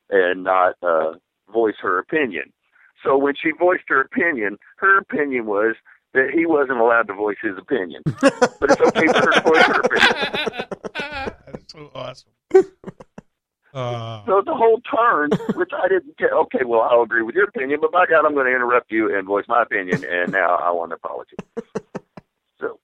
and 0.09 0.43
not 0.43 0.75
uh 0.83 1.13
voice 1.51 1.75
her 1.81 1.99
opinion. 1.99 2.51
So 3.01 3.17
when 3.17 3.35
she 3.41 3.51
voiced 3.57 3.83
her 3.87 4.01
opinion, 4.01 4.57
her 4.77 4.97
opinion 4.97 5.45
was 5.45 5.75
that 6.13 6.31
he 6.33 6.45
wasn't 6.45 6.79
allowed 6.79 7.07
to 7.07 7.13
voice 7.13 7.37
his 7.41 7.57
opinion. 7.57 8.01
but 8.21 8.71
it's 8.71 8.81
okay 8.81 9.07
for 9.07 9.19
her 9.19 9.31
to 9.31 9.41
voice 9.41 9.65
her 9.65 9.81
opinion. 9.83 10.65
That's 11.45 11.71
so 11.71 11.91
awesome. 11.95 12.31
Uh, 13.75 14.23
So 14.25 14.41
the 14.45 14.55
whole 14.55 14.79
turn, 14.81 15.31
which 15.55 15.71
I 15.75 15.87
didn't 15.89 16.17
get, 16.17 16.31
okay, 16.31 16.63
well, 16.65 16.81
I'll 16.81 17.01
agree 17.01 17.21
with 17.23 17.35
your 17.35 17.43
opinion, 17.49 17.79
but 17.81 17.91
by 17.91 18.05
God, 18.05 18.25
I'm 18.25 18.33
going 18.33 18.45
to 18.45 18.55
interrupt 18.55 18.89
you 18.91 19.13
and 19.15 19.27
voice 19.27 19.45
my 19.49 19.63
opinion, 19.63 20.03
and 20.09 20.31
now 20.31 20.55
I 20.55 20.71
want 20.71 20.93
an 20.93 20.97
apology. 21.03 21.35
So, 22.59 22.79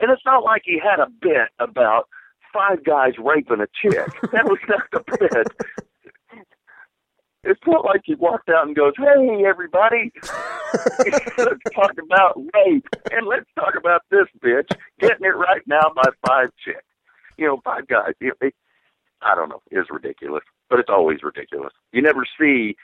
and 0.00 0.10
it's 0.10 0.22
not 0.24 0.42
like 0.42 0.62
he 0.64 0.80
had 0.82 0.98
a 0.98 1.08
bit 1.20 1.48
about 1.58 2.08
five 2.52 2.82
guys 2.84 3.12
raping 3.18 3.60
a 3.60 3.66
chick. 3.82 4.08
That 4.32 4.46
was 4.46 4.58
not 4.68 4.82
the 4.92 5.02
bit. 5.20 6.44
It's 7.46 7.60
not 7.66 7.84
like 7.84 8.00
he 8.04 8.14
walked 8.14 8.48
out 8.48 8.66
and 8.66 8.74
goes, 8.74 8.94
"Hey, 8.96 9.44
everybody, 9.44 10.10
let's 11.36 11.60
talk 11.74 11.92
about 12.02 12.40
rape 12.54 12.86
and 13.12 13.26
let's 13.26 13.44
talk 13.54 13.74
about 13.76 14.00
this 14.10 14.26
bitch 14.42 14.70
getting 14.98 15.26
it 15.26 15.36
right 15.36 15.60
now 15.66 15.92
by 15.94 16.08
five 16.26 16.48
chicks." 16.64 16.82
You 17.36 17.46
know, 17.46 17.60
five 17.62 17.86
guys. 17.86 18.14
You 18.18 18.32
know, 18.40 18.48
I 19.24 19.34
don't 19.34 19.48
know. 19.48 19.62
It's 19.70 19.90
ridiculous, 19.90 20.44
but 20.68 20.78
it's 20.78 20.90
always 20.90 21.22
ridiculous. 21.22 21.72
You 21.92 22.02
never 22.02 22.26
see. 22.38 22.76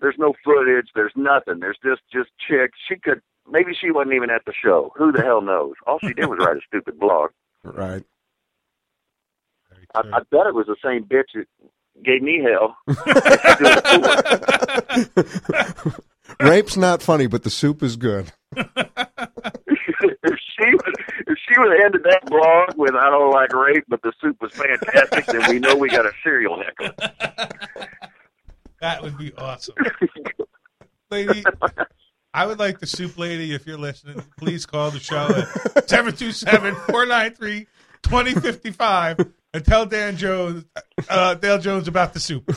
There's 0.00 0.16
no 0.18 0.34
footage. 0.44 0.88
There's 0.94 1.12
nothing. 1.16 1.60
There's 1.60 1.78
just 1.84 2.02
just 2.12 2.30
chicks. 2.46 2.78
She 2.88 2.96
could 2.96 3.20
maybe 3.50 3.72
she 3.78 3.90
wasn't 3.90 4.14
even 4.14 4.30
at 4.30 4.44
the 4.44 4.52
show. 4.52 4.92
Who 4.96 5.12
the 5.12 5.22
hell 5.22 5.40
knows? 5.40 5.74
All 5.86 5.98
she 6.00 6.12
did 6.12 6.26
was 6.26 6.38
write 6.38 6.56
a 6.56 6.60
stupid 6.66 6.98
blog. 6.98 7.30
right. 7.64 8.04
I. 9.94 10.00
I 10.00 10.18
bet 10.30 10.46
it 10.46 10.54
was 10.54 10.66
the 10.66 10.76
same 10.84 11.04
bitch 11.04 11.32
that 11.34 11.46
gave 12.04 12.22
me 12.22 12.42
hell. 12.42 12.76
Rape's 16.40 16.76
not 16.76 17.02
funny, 17.02 17.26
but 17.26 17.42
the 17.42 17.50
soup 17.50 17.82
is 17.82 17.96
good. 17.96 18.32
if 20.36 20.40
she 20.56 20.70
would, 20.70 20.94
if 21.26 21.38
she 21.48 21.58
would 21.58 21.72
have 21.72 21.80
ended 21.86 22.02
that 22.04 22.26
blog 22.26 22.76
with 22.76 22.94
"I 22.94 23.10
don't 23.10 23.30
like 23.30 23.52
rape, 23.52 23.84
but 23.88 24.02
the 24.02 24.12
soup 24.20 24.40
was 24.40 24.52
fantastic," 24.52 25.26
then 25.26 25.48
we 25.48 25.58
know 25.58 25.76
we 25.76 25.88
got 25.88 26.06
a 26.06 26.12
serial 26.22 26.62
heckler. 26.62 26.94
That 28.82 29.02
would 29.02 29.16
be 29.16 29.32
awesome. 29.34 29.74
Lady, 31.10 31.42
I 32.34 32.44
would 32.44 32.58
like 32.58 32.78
the 32.78 32.86
soup 32.86 33.16
lady, 33.16 33.54
if 33.54 33.66
you're 33.66 33.78
listening, 33.78 34.22
please 34.36 34.66
call 34.66 34.90
the 34.90 35.00
show 35.00 35.28
at 35.74 35.88
727 35.88 36.74
493 36.74 37.66
2055 38.02 39.32
and 39.54 39.64
tell 39.64 39.86
Dan 39.86 40.18
Jones, 40.18 40.66
uh, 41.08 41.34
Dale 41.34 41.58
Jones 41.58 41.88
about 41.88 42.12
the 42.12 42.20
soup. 42.20 42.54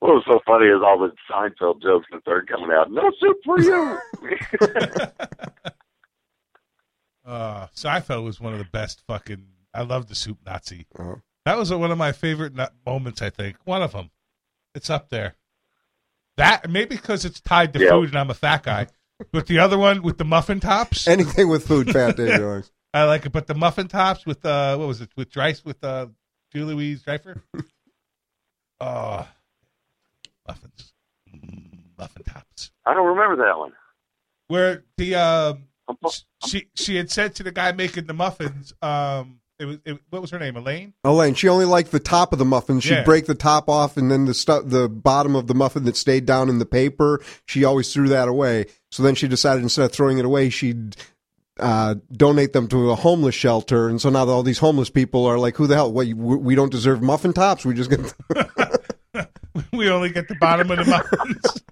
What 0.00 0.14
was 0.14 0.24
so 0.26 0.40
funny 0.46 0.66
is 0.66 0.80
all 0.84 0.98
the 0.98 1.12
Seinfeld 1.30 1.82
jokes 1.82 2.06
that 2.10 2.22
started 2.22 2.48
coming 2.48 2.70
out. 2.72 2.90
No 2.90 3.10
soup 3.20 3.36
for 3.44 3.60
you. 3.60 3.98
Uh, 7.24 7.66
Seinfeld 7.76 8.24
was 8.24 8.40
one 8.40 8.52
of 8.54 8.58
the 8.58 8.64
best 8.64 9.02
fucking. 9.06 9.46
I 9.72 9.82
love 9.82 10.08
the 10.08 10.14
soup 10.14 10.38
Nazi. 10.44 10.86
Uh-huh. 10.98 11.16
That 11.44 11.58
was 11.58 11.72
one 11.72 11.90
of 11.92 11.98
my 11.98 12.12
favorite 12.12 12.54
nu- 12.56 12.64
moments. 12.84 13.22
I 13.22 13.30
think 13.30 13.56
one 13.64 13.82
of 13.82 13.92
them. 13.92 14.10
It's 14.74 14.90
up 14.90 15.10
there. 15.10 15.34
That 16.38 16.68
maybe 16.70 16.96
because 16.96 17.24
it's 17.24 17.40
tied 17.40 17.72
to 17.74 17.78
Yeah. 17.80 17.90
food 17.90 18.08
and 18.08 18.18
I'm 18.18 18.30
a 18.30 18.34
fat 18.34 18.62
guy. 18.64 18.86
But 19.32 19.46
the 19.46 19.58
other 19.58 19.76
one 19.76 20.00
with 20.02 20.16
the 20.16 20.24
muffin 20.24 20.60
tops, 20.60 21.06
Anything 21.06 21.48
with 21.50 21.66
food, 21.68 21.90
Fat 21.92 22.16
Dave 22.16 22.40
likes. 22.40 22.72
I 22.94 23.04
like 23.04 23.26
it. 23.26 23.32
But 23.32 23.46
the 23.46 23.54
muffin 23.54 23.86
tops 23.86 24.24
with 24.24 24.42
uh, 24.46 24.76
what 24.78 24.88
was 24.88 25.02
it 25.02 25.10
with 25.14 25.30
Drice 25.30 25.62
with 25.62 25.84
uh, 25.84 26.06
Julia 26.54 26.74
Louis-Dreyfus? 26.74 27.36
Oh, 28.80 29.28
muffins, 30.50 30.92
muffin 31.98 32.22
tops. 32.24 32.70
I 32.86 32.94
don't 32.94 33.06
remember 33.06 33.44
that 33.44 33.58
one. 33.58 33.72
Where 34.48 34.84
the 34.96 35.14
um, 35.14 35.64
she 36.46 36.66
she 36.74 36.96
had 36.96 37.10
said 37.10 37.34
to 37.36 37.42
the 37.42 37.52
guy 37.52 37.72
making 37.72 38.06
the 38.06 38.14
muffins, 38.14 38.72
um, 38.82 39.40
it 39.60 39.64
was 39.66 39.78
it, 39.84 39.98
what 40.10 40.20
was 40.22 40.30
her 40.30 40.38
name, 40.38 40.56
Elaine? 40.56 40.94
Elaine, 41.04 41.34
she 41.34 41.48
only 41.48 41.66
liked 41.66 41.92
the 41.92 42.00
top 42.00 42.32
of 42.32 42.38
the 42.40 42.44
muffin. 42.44 42.80
She'd 42.80 42.90
Yeah. 42.94 43.04
break 43.04 43.26
the 43.26 43.34
top 43.34 43.68
off, 43.68 43.96
and 43.96 44.10
then 44.10 44.24
the 44.24 44.34
stu- 44.34 44.62
the 44.64 44.88
bottom 44.88 45.36
of 45.36 45.46
the 45.46 45.54
muffin 45.54 45.84
that 45.84 45.96
stayed 45.96 46.26
down 46.26 46.48
in 46.48 46.58
the 46.58 46.66
paper, 46.66 47.20
she 47.46 47.64
always 47.64 47.92
threw 47.92 48.08
that 48.08 48.26
away. 48.28 48.66
So 48.90 49.02
then 49.04 49.14
she 49.14 49.28
decided 49.28 49.62
instead 49.62 49.84
of 49.84 49.92
throwing 49.92 50.18
it 50.18 50.24
away, 50.24 50.50
she'd 50.50 50.96
uh, 51.60 51.96
donate 52.12 52.54
them 52.54 52.66
to 52.68 52.90
a 52.90 52.94
homeless 52.96 53.34
shelter. 53.34 53.88
And 53.88 54.00
so 54.00 54.08
now 54.08 54.26
all 54.26 54.42
these 54.42 54.58
homeless 54.58 54.88
people 54.90 55.26
are 55.26 55.38
like, 55.38 55.56
"Who 55.56 55.66
the 55.68 55.74
hell? 55.76 55.92
What? 55.92 56.06
you- 56.08 56.16
We 56.16 56.54
don't 56.56 56.72
deserve 56.72 57.02
muffin 57.02 57.32
tops. 57.34 57.64
We 57.64 57.74
just 57.74 57.90
get." 57.90 58.00
we 59.72 59.90
only 59.90 60.10
get 60.10 60.28
the 60.28 60.34
bottom 60.36 60.70
of 60.70 60.78
the 60.78 60.84
muffins. 60.90 61.62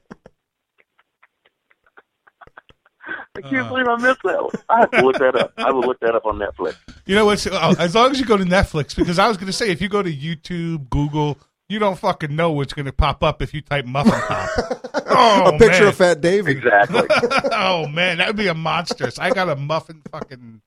I 3.36 3.40
can't 3.40 3.66
uh. 3.66 3.68
believe 3.68 3.86
I 3.88 3.96
missed 3.96 4.20
that 4.24 4.42
one. 4.42 4.50
I 4.68 4.80
have 4.80 4.90
to 4.90 5.00
look 5.02 5.18
that 5.18 5.36
up. 5.36 5.52
I 5.56 5.70
will 5.70 5.82
look 5.82 6.00
that 6.00 6.14
up 6.14 6.26
on 6.26 6.38
Netflix. 6.38 6.76
You 7.06 7.14
know 7.14 7.24
what? 7.24 7.46
oh, 7.50 7.74
as 7.78 7.94
long 7.94 8.10
as 8.10 8.20
you 8.20 8.26
go 8.26 8.36
to 8.36 8.44
Netflix 8.44 8.96
because 8.96 9.18
I 9.18 9.28
was 9.28 9.36
going 9.36 9.46
to 9.46 9.52
say 9.52 9.70
if 9.70 9.80
you 9.80 9.88
go 9.88 10.02
to 10.02 10.12
YouTube, 10.12 10.90
Google, 10.90 11.38
you 11.68 11.78
don't 11.78 11.98
fucking 11.98 12.34
know 12.34 12.50
what's 12.50 12.72
going 12.72 12.86
to 12.86 12.92
pop 12.92 13.22
up 13.22 13.42
if 13.42 13.54
you 13.54 13.60
type 13.60 13.84
muffin 13.84 14.12
top. 14.12 14.48
Oh, 15.20 15.46
a 15.46 15.58
picture 15.58 15.80
man. 15.80 15.88
of 15.88 15.96
Fat 15.96 16.20
David. 16.20 16.58
Exactly. 16.58 17.02
oh 17.50 17.88
man, 17.88 18.18
that 18.18 18.28
would 18.28 18.36
be 18.36 18.46
a 18.46 18.54
monster. 18.54 19.10
So 19.10 19.20
I 19.20 19.30
got 19.30 19.48
a 19.48 19.56
muffin 19.56 20.02
fucking 20.12 20.60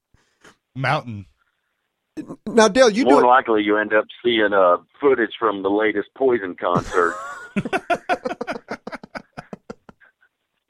mountain. 0.75 1.25
Now, 2.45 2.67
Dale, 2.67 2.89
you 2.89 3.05
More 3.05 3.21
do 3.21 3.27
likely, 3.27 3.63
you 3.63 3.77
end 3.77 3.93
up 3.93 4.05
seeing 4.23 4.53
uh, 4.53 4.77
footage 4.99 5.31
from 5.39 5.63
the 5.63 5.69
latest 5.69 6.09
Poison 6.15 6.55
concert. 6.55 7.15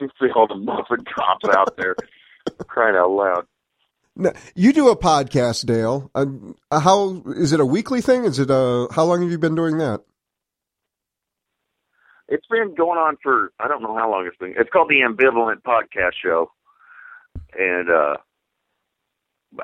you 0.00 0.08
see 0.20 0.30
all 0.34 0.46
the 0.46 0.54
muffin 0.54 1.04
tops 1.04 1.44
out 1.56 1.76
there 1.76 1.96
crying 2.66 2.96
out 2.96 3.10
loud. 3.10 3.46
Now, 4.14 4.32
you 4.54 4.72
do 4.72 4.88
a 4.90 4.96
podcast, 4.96 5.66
Dale. 5.66 6.10
Uh, 6.14 6.26
how 6.70 7.22
is 7.26 7.52
it 7.52 7.60
a 7.60 7.66
weekly 7.66 8.00
thing? 8.00 8.24
Is 8.24 8.38
it 8.38 8.50
a 8.50 8.88
how 8.92 9.04
long 9.04 9.22
have 9.22 9.30
you 9.30 9.38
been 9.38 9.54
doing 9.54 9.78
that? 9.78 10.02
It's 12.28 12.46
been 12.46 12.74
going 12.74 12.98
on 12.98 13.16
for 13.22 13.52
I 13.58 13.68
don't 13.68 13.82
know 13.82 13.96
how 13.96 14.10
long 14.10 14.26
it's 14.26 14.36
been. 14.36 14.54
It's 14.56 14.70
called 14.70 14.90
the 14.90 15.00
Ambivalent 15.00 15.62
Podcast 15.62 16.12
Show, 16.22 16.50
and 17.58 17.90
uh 17.90 18.16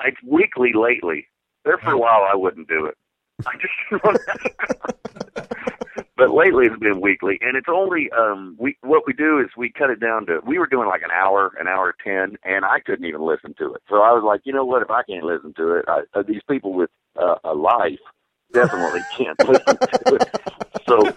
it's 0.05 0.19
weekly 0.27 0.73
lately. 0.75 1.29
There 1.69 1.77
for 1.77 1.93
a 1.93 1.99
while, 1.99 2.25
I 2.27 2.35
wouldn't 2.35 2.67
do 2.67 2.87
it. 2.87 2.97
I 3.47 3.53
just, 3.61 4.03
but 6.17 6.31
lately 6.31 6.65
it's 6.65 6.79
been 6.81 7.03
weekly, 7.03 7.39
and 7.43 7.59
it's 7.59 7.69
only 7.71 8.09
um 8.19 8.57
we 8.59 8.79
what 8.81 9.03
we 9.07 9.13
do 9.13 9.39
is 9.39 9.49
we 9.55 9.71
cut 9.71 9.91
it 9.91 10.01
down 10.01 10.25
to 10.27 10.41
we 10.47 10.59
were 10.59 10.67
doing 10.67 10.89
like 10.89 11.03
an 11.03 11.11
hour, 11.11 11.53
an 11.61 11.69
hour 11.69 11.95
ten, 12.03 12.39
and 12.43 12.65
I 12.65 12.81
couldn't 12.81 13.05
even 13.05 13.21
listen 13.21 13.55
to 13.59 13.75
it. 13.75 13.83
So 13.87 13.97
I 13.97 14.13
was 14.13 14.23
like, 14.25 14.41
you 14.45 14.53
know 14.55 14.65
what? 14.65 14.81
If 14.81 14.91
I 14.91 15.03
can't 15.03 15.25
listen 15.25 15.53
to 15.59 15.75
it, 15.75 15.85
I, 15.89 16.05
uh, 16.15 16.23
these 16.27 16.41
people 16.49 16.73
with 16.73 16.89
uh, 17.21 17.35
a 17.45 17.53
life 17.53 18.01
definitely 18.55 19.07
can't 19.15 19.39
listen 19.47 19.79
to 20.07 20.15
it. 20.15 20.23
So 20.89 21.13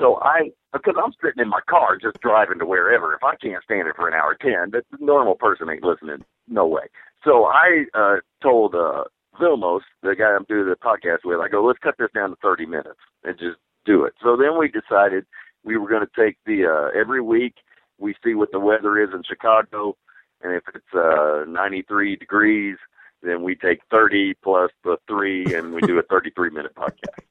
so 0.00 0.18
I, 0.22 0.52
because 0.72 0.94
I'm 0.96 1.12
sitting 1.22 1.42
in 1.42 1.50
my 1.50 1.60
car 1.68 1.98
just 2.00 2.18
driving 2.22 2.60
to 2.60 2.66
wherever. 2.66 3.12
If 3.12 3.22
I 3.22 3.36
can't 3.36 3.62
stand 3.62 3.88
it 3.88 3.96
for 3.96 4.08
an 4.08 4.14
hour 4.14 4.36
ten, 4.40 4.70
the 4.70 4.82
normal 5.00 5.34
person 5.34 5.68
ain't 5.68 5.84
listening. 5.84 6.24
No 6.48 6.66
way. 6.66 6.84
So 7.24 7.44
I 7.44 7.84
uh, 7.94 8.16
told 8.42 8.74
uh, 8.74 9.04
Vilmos, 9.40 9.80
the 10.02 10.14
guy 10.16 10.30
I'm 10.34 10.44
doing 10.44 10.68
the 10.68 10.76
podcast 10.76 11.24
with, 11.24 11.40
I 11.40 11.48
go, 11.48 11.64
let's 11.64 11.78
cut 11.78 11.96
this 11.98 12.10
down 12.14 12.30
to 12.30 12.36
30 12.42 12.66
minutes 12.66 13.00
and 13.24 13.38
just 13.38 13.58
do 13.84 14.04
it. 14.04 14.14
So 14.22 14.36
then 14.36 14.58
we 14.58 14.68
decided 14.68 15.26
we 15.64 15.76
were 15.76 15.88
going 15.88 16.06
to 16.06 16.22
take 16.22 16.38
the 16.46 16.66
uh, 16.66 16.98
every 16.98 17.20
week 17.20 17.54
we 17.98 18.14
see 18.24 18.34
what 18.34 18.50
the 18.52 18.60
weather 18.60 19.00
is 19.00 19.10
in 19.14 19.22
Chicago, 19.22 19.96
and 20.42 20.52
if 20.52 20.64
it's 20.74 20.94
uh, 20.94 21.44
93 21.48 22.16
degrees, 22.16 22.76
then 23.22 23.42
we 23.42 23.54
take 23.54 23.80
30 23.90 24.34
plus 24.42 24.70
the 24.82 24.96
three, 25.08 25.54
and 25.54 25.72
we 25.72 25.80
do 25.82 25.98
a 25.98 26.02
33 26.02 26.50
minute 26.50 26.74
podcast 26.74 27.24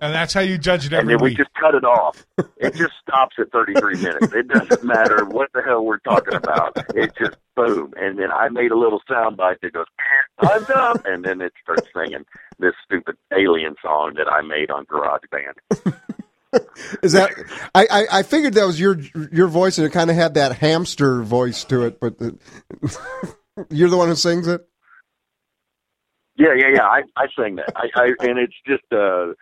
And 0.00 0.14
that's 0.14 0.34
how 0.34 0.40
you 0.40 0.58
judge 0.58 0.86
it 0.86 0.92
and 0.92 1.10
every 1.10 1.14
then 1.14 1.22
we 1.22 1.34
just 1.34 1.52
cut 1.54 1.74
it 1.74 1.84
off. 1.84 2.26
It 2.56 2.74
just 2.74 2.92
stops 3.02 3.36
at 3.38 3.50
33 3.50 3.96
minutes. 4.02 4.32
It 4.32 4.48
doesn't 4.48 4.84
matter 4.84 5.24
what 5.24 5.50
the 5.52 5.62
hell 5.62 5.84
we're 5.84 5.98
talking 5.98 6.34
about. 6.34 6.76
It 6.94 7.12
just 7.18 7.36
boom. 7.54 7.92
And 7.96 8.18
then 8.18 8.30
I 8.30 8.48
made 8.48 8.70
a 8.70 8.78
little 8.78 9.00
sound 9.08 9.36
bite 9.36 9.60
that 9.62 9.72
goes, 9.72 9.86
I'm 10.38 10.64
done. 10.64 11.02
And 11.04 11.24
then 11.24 11.40
it 11.40 11.52
starts 11.62 11.86
singing 11.94 12.24
this 12.58 12.74
stupid 12.84 13.16
alien 13.36 13.74
song 13.82 14.14
that 14.16 14.28
I 14.30 14.42
made 14.42 14.70
on 14.70 14.86
GarageBand. 14.86 15.94
Is 17.02 17.12
that 17.12 17.32
I, 17.74 17.86
I, 17.90 18.06
I 18.18 18.22
figured 18.22 18.54
that 18.54 18.64
was 18.64 18.80
your 18.80 18.98
your 19.32 19.48
voice 19.48 19.78
and 19.78 19.86
it 19.86 19.90
kind 19.90 20.10
of 20.10 20.16
had 20.16 20.34
that 20.34 20.56
hamster 20.56 21.22
voice 21.22 21.64
to 21.64 21.84
it, 21.84 22.00
but 22.00 22.18
the, 22.18 22.38
you're 23.70 23.90
the 23.90 23.96
one 23.96 24.08
who 24.08 24.14
sings 24.14 24.46
it. 24.46 24.66
Yeah, 26.38 26.54
yeah, 26.56 26.68
yeah. 26.74 26.84
I, 26.84 27.02
I 27.16 27.26
sang 27.38 27.56
that. 27.56 27.72
I, 27.74 27.88
I 27.94 28.04
and 28.20 28.38
it's 28.38 28.54
just 28.66 28.84
uh 28.92 29.32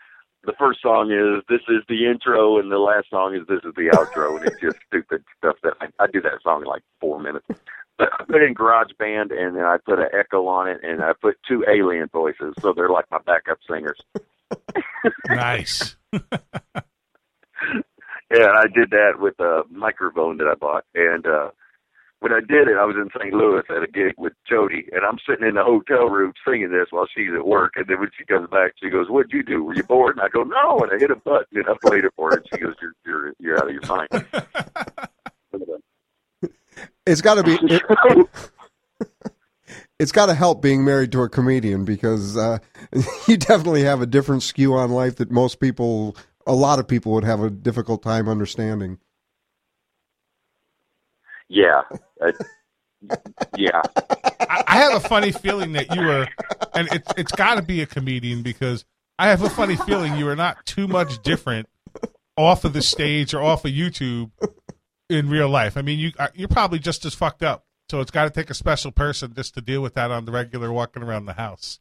the 0.46 0.54
first 0.58 0.80
song 0.82 1.10
is 1.10 1.42
this 1.48 1.62
is 1.68 1.82
the 1.88 2.06
intro 2.06 2.58
and 2.58 2.70
the 2.70 2.78
last 2.78 3.10
song 3.10 3.34
is 3.34 3.46
this 3.48 3.60
is 3.64 3.74
the 3.74 3.90
outro 3.94 4.36
and 4.36 4.46
it's 4.46 4.60
just 4.60 4.76
stupid 4.88 5.24
stuff 5.38 5.56
that 5.62 5.74
I, 5.80 5.86
I 6.02 6.06
do 6.06 6.20
that 6.22 6.42
song 6.42 6.62
in 6.62 6.66
like 6.66 6.82
four 7.00 7.20
minutes. 7.20 7.46
But 7.96 8.08
I 8.12 8.24
put 8.24 8.42
in 8.42 8.54
GarageBand 8.54 9.32
and 9.32 9.56
then 9.56 9.64
I 9.64 9.76
put 9.84 9.98
an 9.98 10.08
echo 10.18 10.46
on 10.48 10.68
it 10.68 10.80
and 10.82 11.02
I 11.02 11.12
put 11.12 11.36
two 11.46 11.64
alien 11.68 12.08
voices 12.12 12.54
so 12.60 12.72
they're 12.72 12.88
like 12.88 13.10
my 13.10 13.18
backup 13.24 13.58
singers. 13.68 14.00
nice. 15.28 15.96
Yeah, 18.30 18.50
I 18.50 18.66
did 18.74 18.90
that 18.90 19.20
with 19.20 19.38
a 19.38 19.62
microphone 19.70 20.38
that 20.38 20.48
I 20.48 20.54
bought 20.54 20.84
and 20.94 21.24
uh 21.26 21.50
when 22.24 22.32
I 22.32 22.40
did 22.40 22.68
it, 22.68 22.78
I 22.80 22.86
was 22.86 22.96
in 22.96 23.10
St. 23.14 23.34
Louis 23.34 23.60
at 23.68 23.82
a 23.82 23.86
gig 23.86 24.14
with 24.16 24.32
Jody, 24.48 24.88
and 24.92 25.04
I'm 25.04 25.18
sitting 25.28 25.46
in 25.46 25.56
the 25.56 25.62
hotel 25.62 26.08
room 26.08 26.32
singing 26.42 26.70
this 26.70 26.86
while 26.88 27.06
she's 27.14 27.28
at 27.36 27.46
work. 27.46 27.74
And 27.76 27.84
then 27.86 28.00
when 28.00 28.08
she 28.16 28.24
comes 28.24 28.48
back, 28.48 28.72
she 28.82 28.88
goes, 28.88 29.10
"What'd 29.10 29.30
you 29.30 29.42
do? 29.42 29.62
Were 29.62 29.74
you 29.74 29.82
bored?" 29.82 30.16
And 30.16 30.24
I 30.24 30.30
go, 30.30 30.42
"No." 30.42 30.80
And 30.80 30.90
I 30.90 30.98
hit 30.98 31.10
a 31.10 31.16
button 31.16 31.58
and 31.58 31.66
I 31.68 31.74
played 31.82 32.06
it 32.06 32.14
for 32.16 32.30
her. 32.30 32.38
And 32.38 32.46
she 32.50 32.60
goes, 32.60 32.74
"You're 32.80 32.94
you're 33.04 33.34
you're 33.38 33.58
out 33.58 33.68
of 33.68 33.74
your 33.74 33.86
mind." 33.86 34.08
It's 37.06 37.20
got 37.20 37.34
to 37.34 37.42
be. 37.42 37.58
It, 37.62 37.82
it's 40.00 40.10
got 40.10 40.26
to 40.26 40.34
help 40.34 40.62
being 40.62 40.84
married 40.84 41.12
to 41.12 41.22
a 41.22 41.28
comedian 41.28 41.84
because 41.84 42.36
uh, 42.36 42.58
you 43.28 43.36
definitely 43.36 43.82
have 43.82 44.00
a 44.00 44.06
different 44.06 44.42
skew 44.42 44.74
on 44.74 44.90
life 44.90 45.16
that 45.16 45.30
most 45.30 45.60
people, 45.60 46.16
a 46.46 46.54
lot 46.54 46.78
of 46.78 46.88
people, 46.88 47.12
would 47.12 47.24
have 47.24 47.42
a 47.42 47.50
difficult 47.50 48.02
time 48.02 48.28
understanding. 48.28 48.98
Yeah, 51.48 51.82
uh, 52.24 52.32
yeah. 53.56 53.82
I, 54.40 54.64
I 54.66 54.76
have 54.78 54.94
a 54.94 55.00
funny 55.08 55.32
feeling 55.32 55.72
that 55.72 55.94
you 55.94 56.02
were, 56.02 56.26
and 56.74 56.88
it's 56.92 57.12
it's 57.16 57.32
got 57.32 57.56
to 57.56 57.62
be 57.62 57.82
a 57.82 57.86
comedian 57.86 58.42
because 58.42 58.84
I 59.18 59.28
have 59.28 59.42
a 59.42 59.50
funny 59.50 59.76
feeling 59.76 60.16
you 60.16 60.28
are 60.28 60.36
not 60.36 60.64
too 60.66 60.88
much 60.88 61.22
different 61.22 61.68
off 62.36 62.64
of 62.64 62.72
the 62.72 62.82
stage 62.82 63.34
or 63.34 63.42
off 63.42 63.64
of 63.64 63.70
YouTube 63.70 64.30
in 65.08 65.28
real 65.28 65.48
life. 65.48 65.76
I 65.76 65.82
mean, 65.82 65.98
you 65.98 66.12
uh, 66.18 66.28
you're 66.34 66.48
probably 66.48 66.78
just 66.78 67.04
as 67.04 67.14
fucked 67.14 67.42
up. 67.42 67.64
So 67.90 68.00
it's 68.00 68.10
got 68.10 68.24
to 68.24 68.30
take 68.30 68.48
a 68.48 68.54
special 68.54 68.90
person 68.92 69.34
just 69.34 69.54
to 69.54 69.60
deal 69.60 69.82
with 69.82 69.94
that 69.94 70.10
on 70.10 70.24
the 70.24 70.32
regular 70.32 70.72
walking 70.72 71.02
around 71.02 71.26
the 71.26 71.34
house. 71.34 71.80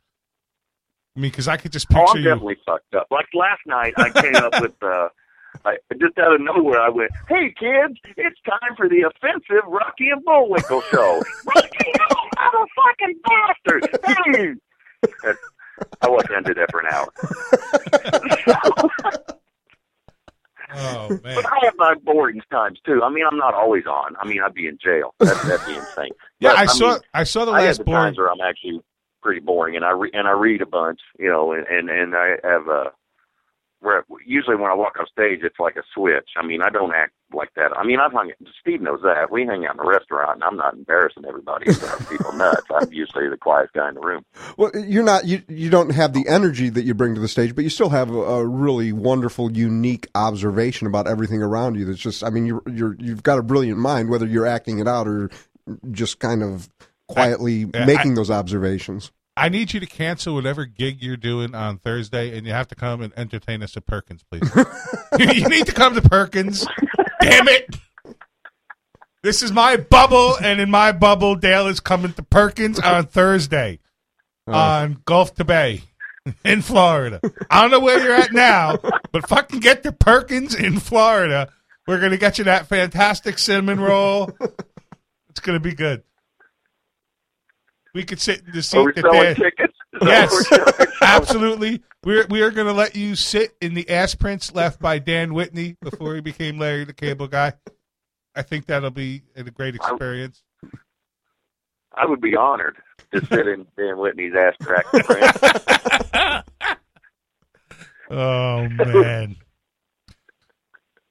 I 1.16 1.20
mean, 1.22 1.32
because 1.32 1.48
I 1.48 1.56
could 1.58 1.72
just 1.72 1.88
Oh, 1.92 1.96
picture 2.00 2.18
I'm 2.18 2.24
you. 2.24 2.30
definitely 2.30 2.58
fucked 2.66 2.94
up. 2.96 3.08
Like 3.10 3.28
last 3.34 3.62
night, 3.66 3.94
I 3.98 4.10
came 4.10 4.36
up 4.36 4.62
with 4.62 4.74
uh, 4.84 5.08
I 5.66 5.78
just 6.00 6.18
out 6.18 6.34
of 6.36 6.42
nowhere, 6.42 6.82
I 6.82 6.90
went, 6.90 7.12
"Hey 7.30 7.54
kids, 7.58 8.00
it's 8.18 8.40
time 8.48 8.76
for 8.76 8.90
the 8.90 9.02
offensive 9.04 9.64
Rocky 9.68 10.10
and 10.10 10.24
Bullwinkle 10.26 10.82
show." 10.92 11.22
Rocky, 11.46 11.70
you 11.86 11.94
motherfucking 12.38 13.16
bastard! 13.24 14.00
Hey! 14.06 14.54
And 15.26 15.38
I 16.02 16.10
wasn't 16.10 16.32
gonna 16.32 16.44
do 16.44 16.54
that 16.56 16.72
for 16.72 16.80
an 16.80 16.88
hour. 16.94 17.08
Oh 20.76 21.10
man. 21.10 21.36
But 21.36 21.46
I 21.46 21.60
have 21.66 21.74
my 21.78 21.94
boring 22.04 22.42
times 22.52 22.80
too. 22.86 23.04
I 23.04 23.10
mean, 23.12 23.24
I'm 23.30 23.38
not 23.38 23.54
always 23.54 23.86
on. 23.86 24.16
I 24.20 24.28
mean, 24.28 24.42
I'd 24.42 24.54
be 24.56 24.66
in 24.68 24.78
jail. 24.84 25.14
That, 25.20 25.40
that'd 25.44 25.66
be 25.68 25.76
insane. 25.76 26.10
Yeah, 26.40 26.50
But, 26.54 26.58
I 26.60 26.66
saw 26.66 26.92
mean, 26.94 27.00
I 27.14 27.24
saw 27.26 27.46
the 27.46 27.52
last 27.52 27.60
I 27.60 27.62
have 27.62 27.68
last 27.68 27.78
the 27.78 27.84
boring. 27.84 28.02
times 28.04 28.18
where 28.18 28.32
I'm 28.32 28.42
actually 28.42 28.82
pretty 29.22 29.40
boring, 29.42 29.76
and 29.76 29.86
I 29.86 29.92
re- 29.92 30.10
and 30.14 30.28
I 30.28 30.32
read 30.32 30.62
a 30.62 30.66
bunch, 30.66 31.00
you 31.20 31.30
know, 31.30 31.52
and 31.52 31.68
and, 31.68 31.90
and 31.90 32.16
I 32.16 32.36
have 32.44 32.68
a. 32.68 32.92
Where 33.84 34.06
usually 34.26 34.56
when 34.56 34.72
I 34.72 34.74
walk 34.74 34.96
on 34.98 35.06
stage, 35.12 35.42
it's 35.44 35.60
like 35.60 35.76
a 35.76 35.84
switch. 35.94 36.30
I 36.38 36.46
mean, 36.46 36.62
I 36.62 36.70
don't 36.70 36.94
act 36.96 37.12
like 37.34 37.54
that. 37.56 37.76
I 37.78 37.84
mean, 37.84 38.00
I've 38.00 38.14
hung. 38.14 38.32
Steve 38.62 38.80
knows 38.82 39.02
that. 39.04 39.30
We 39.30 39.46
hang 39.46 39.66
out 39.66 39.76
in 39.76 39.82
a 39.82 39.86
restaurant, 39.86 40.36
and 40.36 40.44
I'm 40.44 40.56
not 40.56 40.74
embarrassing 40.74 41.26
everybody 41.28 41.66
people 42.10 42.32
nuts. 42.32 42.66
I'm 42.74 42.92
usually 42.94 43.30
the 43.30 43.36
quiet 43.36 43.72
guy 43.74 43.90
in 43.90 43.96
the 43.96 44.00
room. 44.00 44.24
Well, 44.56 44.72
you're 44.74 45.04
not. 45.04 45.26
You 45.26 45.44
you 45.50 45.70
don't 45.70 45.90
have 45.90 46.14
the 46.14 46.26
energy 46.30 46.70
that 46.70 46.84
you 46.86 46.94
bring 46.94 47.14
to 47.16 47.22
the 47.22 47.28
stage, 47.28 47.56
but 47.56 47.66
you 47.66 47.70
still 47.70 47.90
have 47.90 48.10
a, 48.10 48.20
a 48.20 48.48
really 48.48 48.94
wonderful, 48.94 49.52
unique 49.52 50.08
observation 50.16 50.88
about 50.88 51.06
everything 51.08 51.44
around 51.44 51.76
you. 51.76 51.84
That's 51.84 52.00
just. 52.00 52.24
I 52.24 52.30
mean, 52.30 52.46
you're 52.46 52.64
you're 52.72 52.96
you've 53.00 53.24
got 53.24 53.38
a 53.38 53.44
brilliant 53.44 53.80
mind, 53.80 54.10
whether 54.10 54.26
you're 54.26 54.48
acting 54.48 54.80
it 54.80 54.88
out 54.88 55.08
or 55.08 55.30
just 55.92 56.20
kind 56.20 56.42
of 56.42 56.70
quietly 57.08 57.70
I- 57.74 57.86
making 57.86 58.16
those 58.16 58.32
observations. 58.32 59.12
I 59.36 59.50
need 59.50 59.74
you 59.74 59.80
to 59.80 59.86
cancel 59.88 60.36
whatever 60.36 60.66
gig 60.66 61.02
you're 61.02 61.18
doing 61.18 61.56
on 61.56 61.80
Thursday, 61.80 62.38
and 62.38 62.46
you 62.46 62.54
have 62.54 62.68
to 62.68 62.76
come 62.76 63.02
and 63.02 63.12
entertain 63.18 63.64
us 63.64 63.76
at 63.76 63.86
Perkins, 63.88 64.24
please. 64.30 64.48
you 65.20 65.48
need 65.50 65.66
to 65.66 65.72
come 65.72 65.96
to 65.96 66.02
Perkins. 66.02 66.68
Damn 67.20 67.48
it! 67.48 67.76
This 69.24 69.42
is 69.42 69.52
my 69.52 69.78
bubble, 69.78 70.36
and 70.36 70.60
in 70.60 70.70
my 70.70 70.92
bubble, 70.92 71.36
Dale 71.36 71.68
is 71.68 71.80
coming 71.80 72.14
to 72.14 72.24
Perkins 72.24 72.80
on 72.80 73.08
Thursday 73.08 73.80
uh. 74.48 74.52
on 74.52 75.02
Gulf 75.06 75.34
to 75.36 75.46
Bay 75.46 75.82
in 76.46 76.62
Florida. 76.62 77.20
I 77.50 77.62
don't 77.62 77.72
know 77.72 77.80
where 77.80 78.04
you're 78.04 78.14
at 78.14 78.34
now, 78.34 78.78
but 79.12 79.28
fucking 79.28 79.62
get 79.62 79.82
to 79.84 79.92
Perkins 79.92 80.54
in 80.54 80.80
Florida. 80.80 81.52
We're 81.88 82.00
gonna 82.00 82.18
get 82.18 82.38
you 82.38 82.44
that 82.44 82.68
fantastic 82.68 83.40
cinnamon 83.40 83.80
roll. 83.80 84.30
It's 85.30 85.40
gonna 85.40 85.60
be 85.60 85.74
good. 85.74 86.04
We 87.94 88.04
could 88.04 88.20
sit 88.20 88.44
in 88.46 88.54
the 88.54 88.64
seat 88.64 88.78
Are 88.78 88.84
we 88.86 88.92
that 88.94 89.02
selling 89.02 89.36
tickets? 89.36 89.74
Yes, 90.02 90.52
absolutely. 91.02 91.84
We're 92.04 92.26
we 92.28 92.42
are 92.42 92.52
going 92.52 92.68
to 92.68 92.74
let 92.74 92.96
you 92.96 93.16
sit 93.16 93.56
in 93.62 93.76
the 93.76 93.90
ass 93.90 94.16
prints 94.16 94.54
left 94.54 94.80
by 94.80 95.00
Dan 95.00 95.34
Whitney 95.34 95.78
before 95.82 96.16
he 96.16 96.22
became 96.22 96.58
Larry 96.58 96.86
the 96.86 96.94
Cable 96.94 97.28
Guy. 97.28 97.54
I 98.36 98.42
think 98.42 98.66
that'll 98.66 98.90
be 98.90 99.24
a 99.36 99.44
great 99.44 99.76
experience. 99.76 100.44
I 101.96 102.08
would 102.08 102.22
be 102.22 102.36
honored 102.36 102.78
to 103.14 103.24
sit 103.28 103.48
in 103.48 103.68
Dan 103.78 104.00
Whitney's 104.00 104.34
ass 104.36 104.56
crack 104.60 104.86
print. 104.88 106.44
Oh 108.10 108.68
man. 108.70 109.38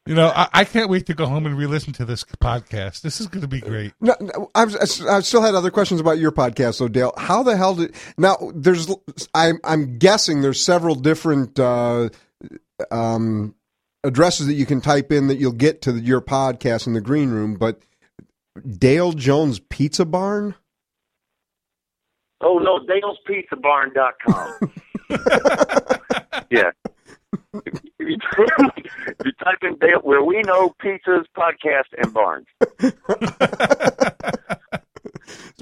You 0.06 0.16
know, 0.16 0.32
I, 0.34 0.48
I 0.52 0.64
can't 0.64 0.90
wait 0.90 1.06
to 1.06 1.14
go 1.14 1.26
home 1.26 1.46
and 1.46 1.56
re-listen 1.56 1.92
to 1.94 2.04
this 2.04 2.24
podcast. 2.24 3.02
This 3.02 3.20
is 3.20 3.28
going 3.28 3.42
to 3.42 3.48
be 3.48 3.60
great. 3.60 3.92
No, 4.00 4.16
no, 4.20 4.50
I've, 4.52 4.74
I 4.74 5.20
still 5.20 5.42
had 5.42 5.54
other 5.54 5.70
questions 5.70 6.00
about 6.00 6.18
your 6.18 6.32
podcast, 6.32 6.80
though, 6.80 6.88
Dale. 6.88 7.12
How 7.16 7.44
the 7.44 7.56
hell 7.56 7.76
did 7.76 7.94
now? 8.18 8.36
There's, 8.52 8.92
I'm, 9.32 9.60
I'm 9.62 9.98
guessing 9.98 10.42
there's 10.42 10.60
several 10.60 10.96
different 10.96 11.56
uh, 11.60 12.08
um, 12.90 13.54
addresses 14.02 14.48
that 14.48 14.54
you 14.54 14.66
can 14.66 14.80
type 14.80 15.12
in 15.12 15.28
that 15.28 15.36
you'll 15.36 15.52
get 15.52 15.82
to 15.82 15.92
your 15.92 16.20
podcast 16.20 16.88
in 16.88 16.94
the 16.94 17.00
green 17.00 17.30
room. 17.30 17.54
But 17.54 17.80
Dale 18.78 19.12
Jones 19.12 19.60
Pizza 19.60 20.04
Barn. 20.04 20.56
Oh 22.40 22.58
no, 22.58 22.80
Dale'sPizzaBarn.com. 22.80 24.72
yeah. 26.50 26.72
If 27.98 29.26
you, 29.26 29.32
type 29.44 29.58
in 29.62 29.76
Dale, 29.78 30.00
where 30.02 30.22
we 30.24 30.40
know 30.42 30.74
pizzas, 30.82 31.24
podcast, 31.36 31.92
and 31.98 32.12
barns. 32.14 32.46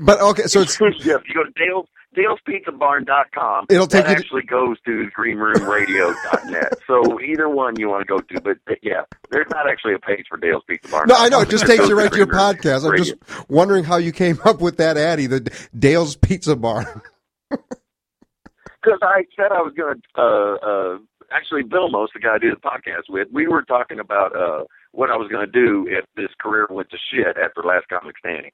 But 0.02 0.20
okay, 0.20 0.44
so 0.44 0.62
it's 0.62 0.80
yeah, 0.80 1.16
if 1.16 1.28
you 1.28 1.34
go 1.34 1.44
to 1.44 1.52
Dale's 1.54 1.86
Dale'sPizzaBarn.com, 2.16 3.66
It'll 3.68 3.86
take 3.86 4.04
that 4.04 4.10
you 4.10 4.16
to- 4.16 4.20
actually 4.22 4.42
goes 4.42 4.78
to 4.86 5.08
GreenRoomRadio.net. 5.16 6.72
so 6.86 7.20
either 7.20 7.48
one 7.48 7.78
you 7.78 7.88
want 7.90 8.00
to 8.00 8.06
go 8.06 8.18
to, 8.18 8.40
but 8.40 8.56
but 8.66 8.78
yeah, 8.82 9.02
there's 9.30 9.46
not 9.50 9.68
actually 9.68 9.92
a 9.94 9.98
page 9.98 10.24
for 10.28 10.38
Dale's 10.38 10.62
Pizza 10.66 10.88
Barn. 10.90 11.08
no, 11.08 11.14
I 11.16 11.28
know 11.28 11.40
it 11.40 11.50
just 11.50 11.66
takes 11.66 11.86
you 11.86 11.96
right 11.98 12.10
to 12.10 12.16
your 12.16 12.26
podcast. 12.26 12.84
I'm 12.84 12.92
Radio. 12.92 13.04
just 13.14 13.50
wondering 13.50 13.84
how 13.84 13.96
you 13.98 14.10
came 14.12 14.40
up 14.44 14.60
with 14.62 14.78
that 14.78 14.96
Addy, 14.96 15.26
the 15.26 15.40
Dale's 15.78 16.16
Pizza 16.16 16.56
Barn. 16.56 16.86
because 17.50 18.98
I 19.02 19.24
said 19.36 19.52
I 19.52 19.60
was 19.60 19.74
going 19.76 20.00
to. 20.00 20.20
Uh, 20.20 20.54
uh, 20.94 20.98
actually, 21.30 21.62
Vilmos, 21.62 22.08
the 22.14 22.20
guy 22.20 22.34
I 22.34 22.38
do 22.38 22.50
the 22.50 22.56
podcast 22.56 23.08
with, 23.08 23.28
we 23.32 23.46
were 23.46 23.62
talking 23.62 23.98
about 23.98 24.34
uh, 24.36 24.64
what 24.92 25.10
I 25.10 25.16
was 25.16 25.28
going 25.30 25.46
to 25.46 25.52
do 25.52 25.86
if 25.88 26.04
this 26.16 26.30
career 26.40 26.66
went 26.70 26.90
to 26.90 26.96
shit 27.12 27.36
after 27.36 27.62
Last 27.62 27.88
Comic 27.88 28.18
Standing. 28.18 28.52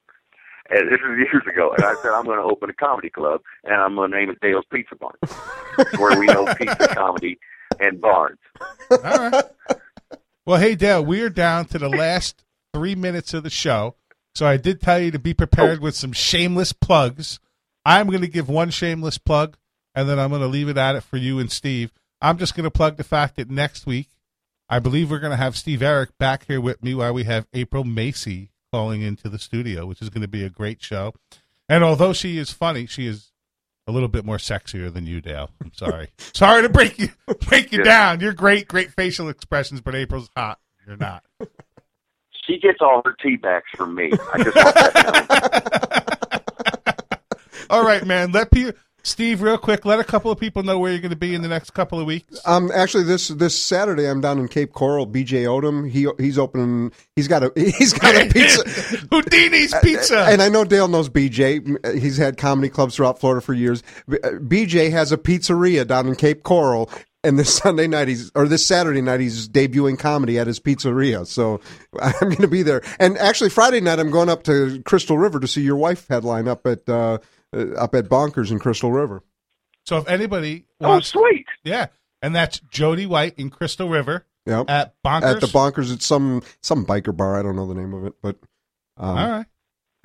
And 0.68 0.88
this 0.88 0.98
was 1.02 1.18
years 1.18 1.44
ago, 1.46 1.72
and 1.76 1.84
I 1.84 1.94
said 2.02 2.10
I'm 2.10 2.24
going 2.24 2.38
to 2.38 2.44
open 2.44 2.70
a 2.70 2.74
comedy 2.74 3.08
club, 3.08 3.40
and 3.64 3.74
I'm 3.74 3.94
going 3.94 4.10
to 4.10 4.16
name 4.16 4.30
it 4.30 4.40
Dale's 4.40 4.64
Pizza 4.72 4.96
Barn, 4.96 5.14
where 5.98 6.18
we 6.18 6.26
know 6.26 6.52
pizza, 6.58 6.88
comedy, 6.88 7.38
and 7.78 8.00
barns. 8.00 8.38
All 8.90 8.98
right. 9.00 9.44
Well, 10.44 10.60
hey 10.60 10.74
Dale, 10.74 11.04
we 11.04 11.22
are 11.22 11.30
down 11.30 11.66
to 11.66 11.78
the 11.78 11.88
last 11.88 12.44
three 12.72 12.94
minutes 12.94 13.32
of 13.32 13.42
the 13.42 13.50
show, 13.50 13.94
so 14.34 14.46
I 14.46 14.56
did 14.56 14.80
tell 14.80 15.00
you 15.00 15.10
to 15.12 15.18
be 15.18 15.34
prepared 15.34 15.80
with 15.80 15.94
some 15.94 16.12
shameless 16.12 16.72
plugs. 16.72 17.38
I'm 17.84 18.08
going 18.08 18.22
to 18.22 18.28
give 18.28 18.48
one 18.48 18.70
shameless 18.70 19.18
plug, 19.18 19.56
and 19.94 20.08
then 20.08 20.18
I'm 20.18 20.30
going 20.30 20.42
to 20.42 20.48
leave 20.48 20.68
it 20.68 20.76
at 20.76 20.96
it 20.96 21.02
for 21.02 21.16
you 21.16 21.38
and 21.38 21.50
Steve. 21.50 21.92
I'm 22.20 22.38
just 22.38 22.54
going 22.54 22.64
to 22.64 22.70
plug 22.70 22.96
the 22.96 23.04
fact 23.04 23.36
that 23.36 23.50
next 23.50 23.86
week, 23.86 24.08
I 24.68 24.78
believe 24.78 25.10
we're 25.10 25.18
going 25.20 25.30
to 25.32 25.36
have 25.36 25.56
Steve 25.56 25.80
Arik 25.80 26.08
back 26.18 26.46
here 26.46 26.60
with 26.60 26.82
me 26.82 26.94
while 26.94 27.12
we 27.14 27.24
have 27.24 27.46
April 27.52 27.84
Macy 27.84 28.50
calling 28.72 29.02
into 29.02 29.28
the 29.28 29.38
studio, 29.38 29.86
which 29.86 30.02
is 30.02 30.08
going 30.10 30.22
to 30.22 30.28
be 30.28 30.42
a 30.44 30.50
great 30.50 30.82
show. 30.82 31.14
And 31.68 31.84
although 31.84 32.12
she 32.12 32.38
is 32.38 32.50
funny, 32.50 32.86
she 32.86 33.06
is 33.06 33.32
a 33.86 33.92
little 33.92 34.08
bit 34.08 34.24
more 34.24 34.38
sexier 34.38 34.92
than 34.92 35.06
you, 35.06 35.20
Dale. 35.20 35.50
I'm 35.62 35.72
sorry. 35.72 36.08
sorry 36.18 36.62
to 36.62 36.68
break 36.68 36.98
you 36.98 37.08
break 37.46 37.70
you 37.72 37.78
Yeah. 37.78 37.84
down. 37.84 38.20
You're 38.20 38.32
great, 38.32 38.66
great 38.66 38.90
facial 38.92 39.28
expressions, 39.28 39.80
but 39.80 39.94
April's 39.94 40.28
hot. 40.36 40.58
You're 40.86 40.96
not. 40.96 41.24
She 42.46 42.58
gets 42.60 42.78
all 42.80 43.02
her 43.04 43.16
tea 43.20 43.34
backs 43.34 43.68
from 43.74 43.96
me. 43.96 44.12
I 44.32 44.42
just 44.44 44.54
want 44.54 44.74
that. 44.76 46.42
All 47.70 47.84
right, 47.84 48.06
man. 48.06 48.30
Let 48.30 48.52
pe- 48.52 48.70
Steve 49.06 49.40
real 49.40 49.56
quick. 49.56 49.84
Let 49.84 50.00
a 50.00 50.04
couple 50.04 50.30
of 50.32 50.40
people 50.40 50.64
know 50.64 50.78
where 50.78 50.90
you're 50.90 51.00
going 51.00 51.10
to 51.10 51.16
be 51.16 51.34
in 51.34 51.42
the 51.42 51.48
next 51.48 51.70
couple 51.70 52.00
of 52.00 52.06
weeks. 52.06 52.40
Um, 52.44 52.70
actually, 52.74 53.04
this 53.04 53.28
this 53.28 53.56
Saturday 53.56 54.06
I'm 54.06 54.20
down 54.20 54.38
in 54.38 54.48
Cape 54.48 54.72
Coral. 54.72 55.06
BJ 55.06 55.44
Odom, 55.44 55.88
he 55.88 56.08
he's 56.18 56.38
opening. 56.38 56.92
He's 57.14 57.28
got 57.28 57.44
a 57.44 57.52
he's 57.56 57.92
got 57.92 58.16
a 58.16 58.28
pizza. 58.28 58.64
Houdini's 59.12 59.74
Pizza. 59.82 60.24
And 60.24 60.42
I 60.42 60.48
know 60.48 60.64
Dale 60.64 60.88
knows 60.88 61.08
BJ. 61.08 61.98
He's 61.98 62.16
had 62.16 62.36
comedy 62.36 62.68
clubs 62.68 62.96
throughout 62.96 63.20
Florida 63.20 63.40
for 63.40 63.54
years. 63.54 63.82
Uh, 64.10 64.14
BJ 64.40 64.90
has 64.90 65.12
a 65.12 65.16
pizzeria 65.16 65.86
down 65.86 66.08
in 66.08 66.16
Cape 66.16 66.42
Coral, 66.42 66.90
and 67.22 67.38
this 67.38 67.54
Sunday 67.58 67.86
night 67.86 68.08
he's 68.08 68.32
or 68.34 68.48
this 68.48 68.66
Saturday 68.66 69.02
night 69.02 69.20
he's 69.20 69.48
debuting 69.48 69.98
comedy 69.98 70.36
at 70.38 70.48
his 70.48 70.58
pizzeria. 70.58 71.26
So 71.26 71.60
I'm 72.00 72.28
going 72.30 72.36
to 72.36 72.48
be 72.48 72.62
there. 72.62 72.82
And 72.98 73.16
actually, 73.18 73.50
Friday 73.50 73.80
night 73.80 74.00
I'm 74.00 74.10
going 74.10 74.28
up 74.28 74.42
to 74.44 74.82
Crystal 74.82 75.16
River 75.16 75.38
to 75.38 75.46
see 75.46 75.62
your 75.62 75.76
wife 75.76 76.08
headline 76.08 76.48
up 76.48 76.66
at 76.66 76.88
uh, 76.88 76.92
uh, 76.96 77.18
up 77.76 77.94
at 77.94 78.06
Bonkers 78.08 78.50
in 78.50 78.58
Crystal 78.58 78.92
River. 78.92 79.22
so 79.84 79.98
if 79.98 80.08
anybody 80.08 80.64
Oh, 80.80 81.00
sweet. 81.00 81.46
yeah, 81.64 81.86
and 82.22 82.34
that's 82.34 82.60
Jody 82.70 83.06
White 83.06 83.34
in 83.38 83.50
Crystal 83.50 83.88
River 83.88 84.26
Yep. 84.46 84.70
at 84.70 84.94
Bonkers. 85.04 85.34
At 85.36 85.40
the 85.40 85.46
Bonkers, 85.48 85.92
it's 85.92 86.06
some 86.06 86.42
some 86.62 86.84
biker 86.86 87.16
bar. 87.16 87.38
I 87.38 87.42
don't 87.42 87.56
know 87.56 87.66
the 87.66 87.74
name 87.74 87.92
of 87.94 88.04
it, 88.06 88.14
but 88.22 88.36
um, 88.96 89.18
All 89.18 89.28
right. 89.30 89.46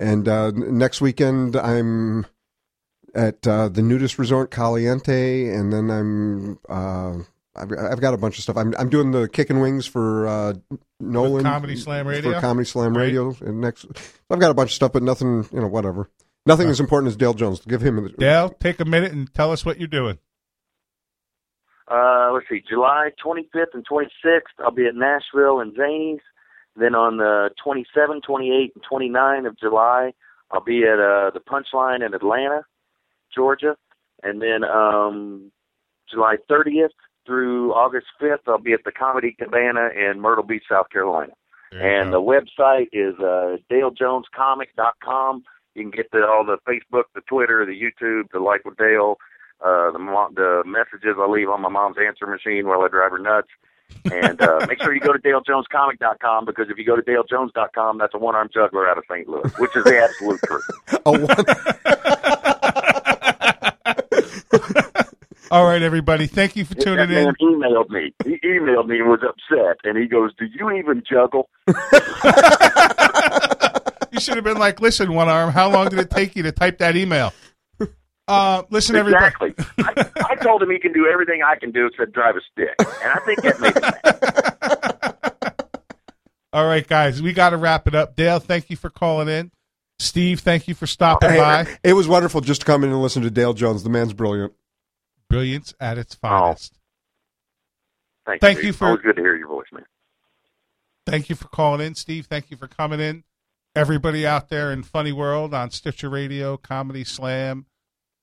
And 0.00 0.26
uh, 0.26 0.50
next 0.50 1.00
weekend, 1.00 1.54
I'm 1.56 2.26
at 3.14 3.46
uh, 3.46 3.68
the 3.68 3.82
nudist 3.82 4.18
resort 4.18 4.50
Caliente, 4.50 5.48
and 5.54 5.72
then 5.72 5.90
I'm 5.90 6.58
uh, 6.68 7.18
I've, 7.54 7.70
I've 7.92 8.00
got 8.00 8.14
a 8.14 8.16
bunch 8.16 8.36
of 8.38 8.42
stuff. 8.42 8.56
I'm 8.56 8.74
I'm 8.78 8.88
doing 8.88 9.12
the 9.12 9.28
Kicking 9.28 9.60
Wings 9.60 9.86
for 9.86 10.26
uh, 10.26 10.54
Nolan 10.98 11.44
Comedy 11.44 11.76
Slam 11.76 12.08
Radio? 12.08 12.32
for 12.32 12.40
Comedy 12.40 12.66
Slam 12.66 12.94
Great. 12.94 13.04
Radio. 13.08 13.36
And 13.42 13.60
next, 13.60 13.86
I've 14.28 14.40
got 14.40 14.50
a 14.50 14.54
bunch 14.54 14.70
of 14.70 14.74
stuff, 14.74 14.92
but 14.92 15.02
nothing, 15.04 15.46
you 15.52 15.60
know, 15.60 15.68
whatever. 15.68 16.10
Nothing 16.44 16.68
as 16.68 16.80
important 16.80 17.08
as 17.08 17.16
Dale 17.16 17.34
Jones. 17.34 17.60
Give 17.60 17.80
him. 17.80 18.12
Dale, 18.18 18.50
take 18.50 18.80
a 18.80 18.84
minute 18.84 19.12
and 19.12 19.32
tell 19.32 19.52
us 19.52 19.64
what 19.64 19.78
you're 19.78 19.88
doing. 19.88 20.18
Uh, 21.88 22.30
let's 22.32 22.46
see, 22.48 22.62
July 22.66 23.10
25th 23.24 23.74
and 23.74 23.86
26th, 23.86 24.40
I'll 24.58 24.70
be 24.70 24.86
at 24.86 24.94
Nashville 24.94 25.60
and 25.60 25.76
Zanies. 25.76 26.20
Then 26.74 26.94
on 26.94 27.18
the 27.18 27.50
27th, 27.64 28.22
28th, 28.26 28.70
and 28.74 28.84
29th 28.90 29.46
of 29.46 29.58
July, 29.58 30.12
I'll 30.50 30.64
be 30.64 30.84
at 30.84 30.98
uh, 30.98 31.30
the 31.34 31.40
Punchline 31.40 32.04
in 32.04 32.14
Atlanta, 32.14 32.62
Georgia. 33.34 33.76
And 34.22 34.40
then 34.40 34.64
um, 34.64 35.52
July 36.10 36.36
30th 36.50 36.88
through 37.26 37.72
August 37.74 38.06
5th, 38.20 38.48
I'll 38.48 38.58
be 38.58 38.72
at 38.72 38.84
the 38.84 38.92
Comedy 38.92 39.36
Cabana 39.38 39.90
in 39.94 40.20
Myrtle 40.20 40.44
Beach, 40.44 40.64
South 40.70 40.88
Carolina. 40.90 41.32
And 41.72 42.10
go. 42.10 42.20
the 42.20 42.22
website 42.22 42.88
is 42.92 43.14
uh, 43.18 43.56
DaleJonesComic.com. 43.70 45.42
You 45.74 45.82
can 45.82 45.90
get 45.90 46.10
the, 46.10 46.26
all 46.26 46.44
the 46.44 46.58
Facebook, 46.68 47.04
the 47.14 47.20
Twitter, 47.22 47.64
the 47.66 47.72
YouTube, 47.72 48.30
the 48.32 48.40
Like 48.40 48.64
with 48.64 48.76
Dale, 48.76 49.16
uh, 49.64 49.90
the 49.92 49.98
the 50.34 50.62
messages 50.66 51.16
I 51.18 51.26
leave 51.26 51.48
on 51.48 51.60
my 51.62 51.68
mom's 51.68 51.96
answer 52.04 52.26
machine 52.26 52.66
while 52.66 52.82
I 52.82 52.88
drive 52.88 53.12
her 53.12 53.18
nuts. 53.18 53.48
And 54.10 54.40
uh, 54.40 54.64
make 54.68 54.82
sure 54.82 54.94
you 54.94 55.00
go 55.00 55.12
to 55.12 55.18
DaleJonesComic.com 55.18 56.46
because 56.46 56.70
if 56.70 56.78
you 56.78 56.84
go 56.84 56.96
to 56.96 57.02
DaleJones.com, 57.02 57.98
that's 57.98 58.14
a 58.14 58.18
one-armed 58.18 58.50
juggler 58.52 58.88
out 58.88 58.96
of 58.98 59.04
St. 59.10 59.28
Louis, 59.28 59.52
which 59.58 59.76
is 59.76 59.84
the 59.84 59.98
absolute 59.98 60.40
truth. 60.46 60.64
One- 61.04 61.28
All 65.50 65.66
right, 65.66 65.82
everybody. 65.82 66.26
Thank 66.26 66.56
you 66.56 66.64
for 66.64 66.74
that 66.74 66.82
tuning 66.84 67.10
man 67.10 67.28
in. 67.28 67.34
emailed 67.60 67.90
me. 67.90 68.14
He 68.24 68.38
emailed 68.46 68.86
me 68.88 69.00
and 69.00 69.08
was 69.10 69.20
upset, 69.22 69.76
and 69.84 69.98
he 69.98 70.06
goes, 70.08 70.32
"Do 70.38 70.46
you 70.46 70.70
even 70.70 71.02
juggle?" 71.06 71.50
You 74.12 74.20
should 74.20 74.34
have 74.36 74.44
been 74.44 74.58
like, 74.58 74.80
listen, 74.80 75.12
one 75.14 75.28
arm, 75.28 75.50
how 75.52 75.70
long 75.70 75.88
did 75.88 75.98
it 75.98 76.10
take 76.10 76.36
you 76.36 76.42
to 76.44 76.52
type 76.52 76.78
that 76.78 76.96
email? 76.96 77.32
Uh, 78.28 78.62
listen, 78.70 78.94
everybody. 78.94 79.24
Exactly. 79.26 79.54
I, 79.78 80.10
I 80.30 80.34
told 80.36 80.62
him 80.62 80.70
he 80.70 80.78
can 80.78 80.92
do 80.92 81.06
everything 81.12 81.42
I 81.42 81.56
can 81.58 81.72
do 81.72 81.86
except 81.86 82.12
drive 82.12 82.36
a 82.36 82.40
stick, 82.52 82.74
and 82.78 83.12
I 83.12 83.18
think 83.26 83.42
that 83.42 83.60
made 83.60 83.74
him 83.74 83.82
mad. 85.42 85.54
All 86.52 86.66
right, 86.66 86.86
guys, 86.86 87.20
we 87.22 87.32
got 87.32 87.50
to 87.50 87.56
wrap 87.56 87.88
it 87.88 87.94
up. 87.94 88.14
Dale, 88.14 88.38
thank 88.38 88.68
you 88.70 88.76
for 88.76 88.90
calling 88.90 89.28
in. 89.28 89.50
Steve, 89.98 90.40
thank 90.40 90.68
you 90.68 90.74
for 90.74 90.86
stopping 90.86 91.30
Hey, 91.30 91.38
by. 91.38 91.66
it 91.82 91.94
was 91.94 92.06
wonderful 92.06 92.40
just 92.42 92.60
to 92.62 92.66
come 92.66 92.84
in 92.84 92.90
and 92.90 93.00
listen 93.02 93.22
to 93.22 93.30
Dale 93.30 93.54
Jones. 93.54 93.82
The 93.82 93.90
man's 93.90 94.12
brilliant. 94.12 94.52
Brilliance 95.28 95.74
at 95.80 95.96
its 95.98 96.14
finest. 96.14 96.78
Thank, 98.26 98.40
Thank 98.40 98.58
you. 98.60 98.66
you 98.66 98.72
for- 98.72 98.86
Always 98.88 99.02
good 99.02 99.16
to 99.16 99.22
hear 99.22 99.34
your 99.36 99.48
voice, 99.48 99.66
man. 99.72 99.84
Thank 101.06 101.28
you 101.28 101.34
for 101.36 101.48
calling 101.48 101.84
in, 101.84 101.94
Steve. 101.94 102.26
Thank 102.26 102.50
you 102.50 102.56
for 102.56 102.68
coming 102.68 103.00
in. 103.00 103.24
Everybody 103.74 104.26
out 104.26 104.50
there 104.50 104.70
in 104.70 104.82
Funny 104.82 105.12
World 105.12 105.54
on 105.54 105.70
Stitcher 105.70 106.10
Radio, 106.10 106.58
Comedy 106.58 107.04
Slam, 107.04 107.64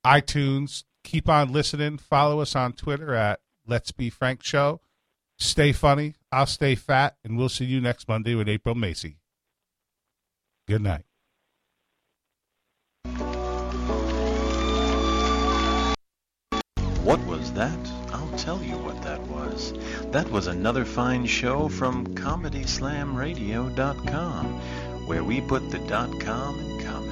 iTunes, 0.05 0.83
keep 1.03 1.27
on 1.27 1.51
listening. 1.51 1.97
Follow 1.97 2.39
us 2.39 2.55
on 2.55 2.73
Twitter 2.73 3.15
at 3.15 3.39
Let's 3.65 3.91
Be 3.91 4.11
Frank 4.11 4.43
Show. 4.43 4.79
Stay 5.39 5.71
funny. 5.71 6.13
I'll 6.31 6.45
stay 6.45 6.75
fat, 6.75 7.17
and 7.23 7.35
we'll 7.35 7.49
see 7.49 7.65
you 7.65 7.81
next 7.81 8.07
Monday 8.07 8.35
with 8.35 8.47
April 8.47 8.75
Macy. 8.75 9.17
Good 10.67 10.83
night. 10.83 11.05
What 17.09 17.25
was 17.25 17.49
that? 17.53 17.79
I'll 18.13 18.37
tell 18.37 18.61
you 18.61 18.77
what 18.77 19.01
that 19.01 19.19
was. 19.21 19.73
That 20.11 20.29
was 20.29 20.45
another 20.45 20.85
fine 20.85 21.25
show 21.25 21.67
from 21.67 22.05
ComedySlamRadio.com, 22.13 24.61
where 25.09 25.23
we 25.23 25.41
put 25.41 25.71
the 25.71 25.79
.com 26.19 26.59
and 26.59 26.79
common. 26.79 27.08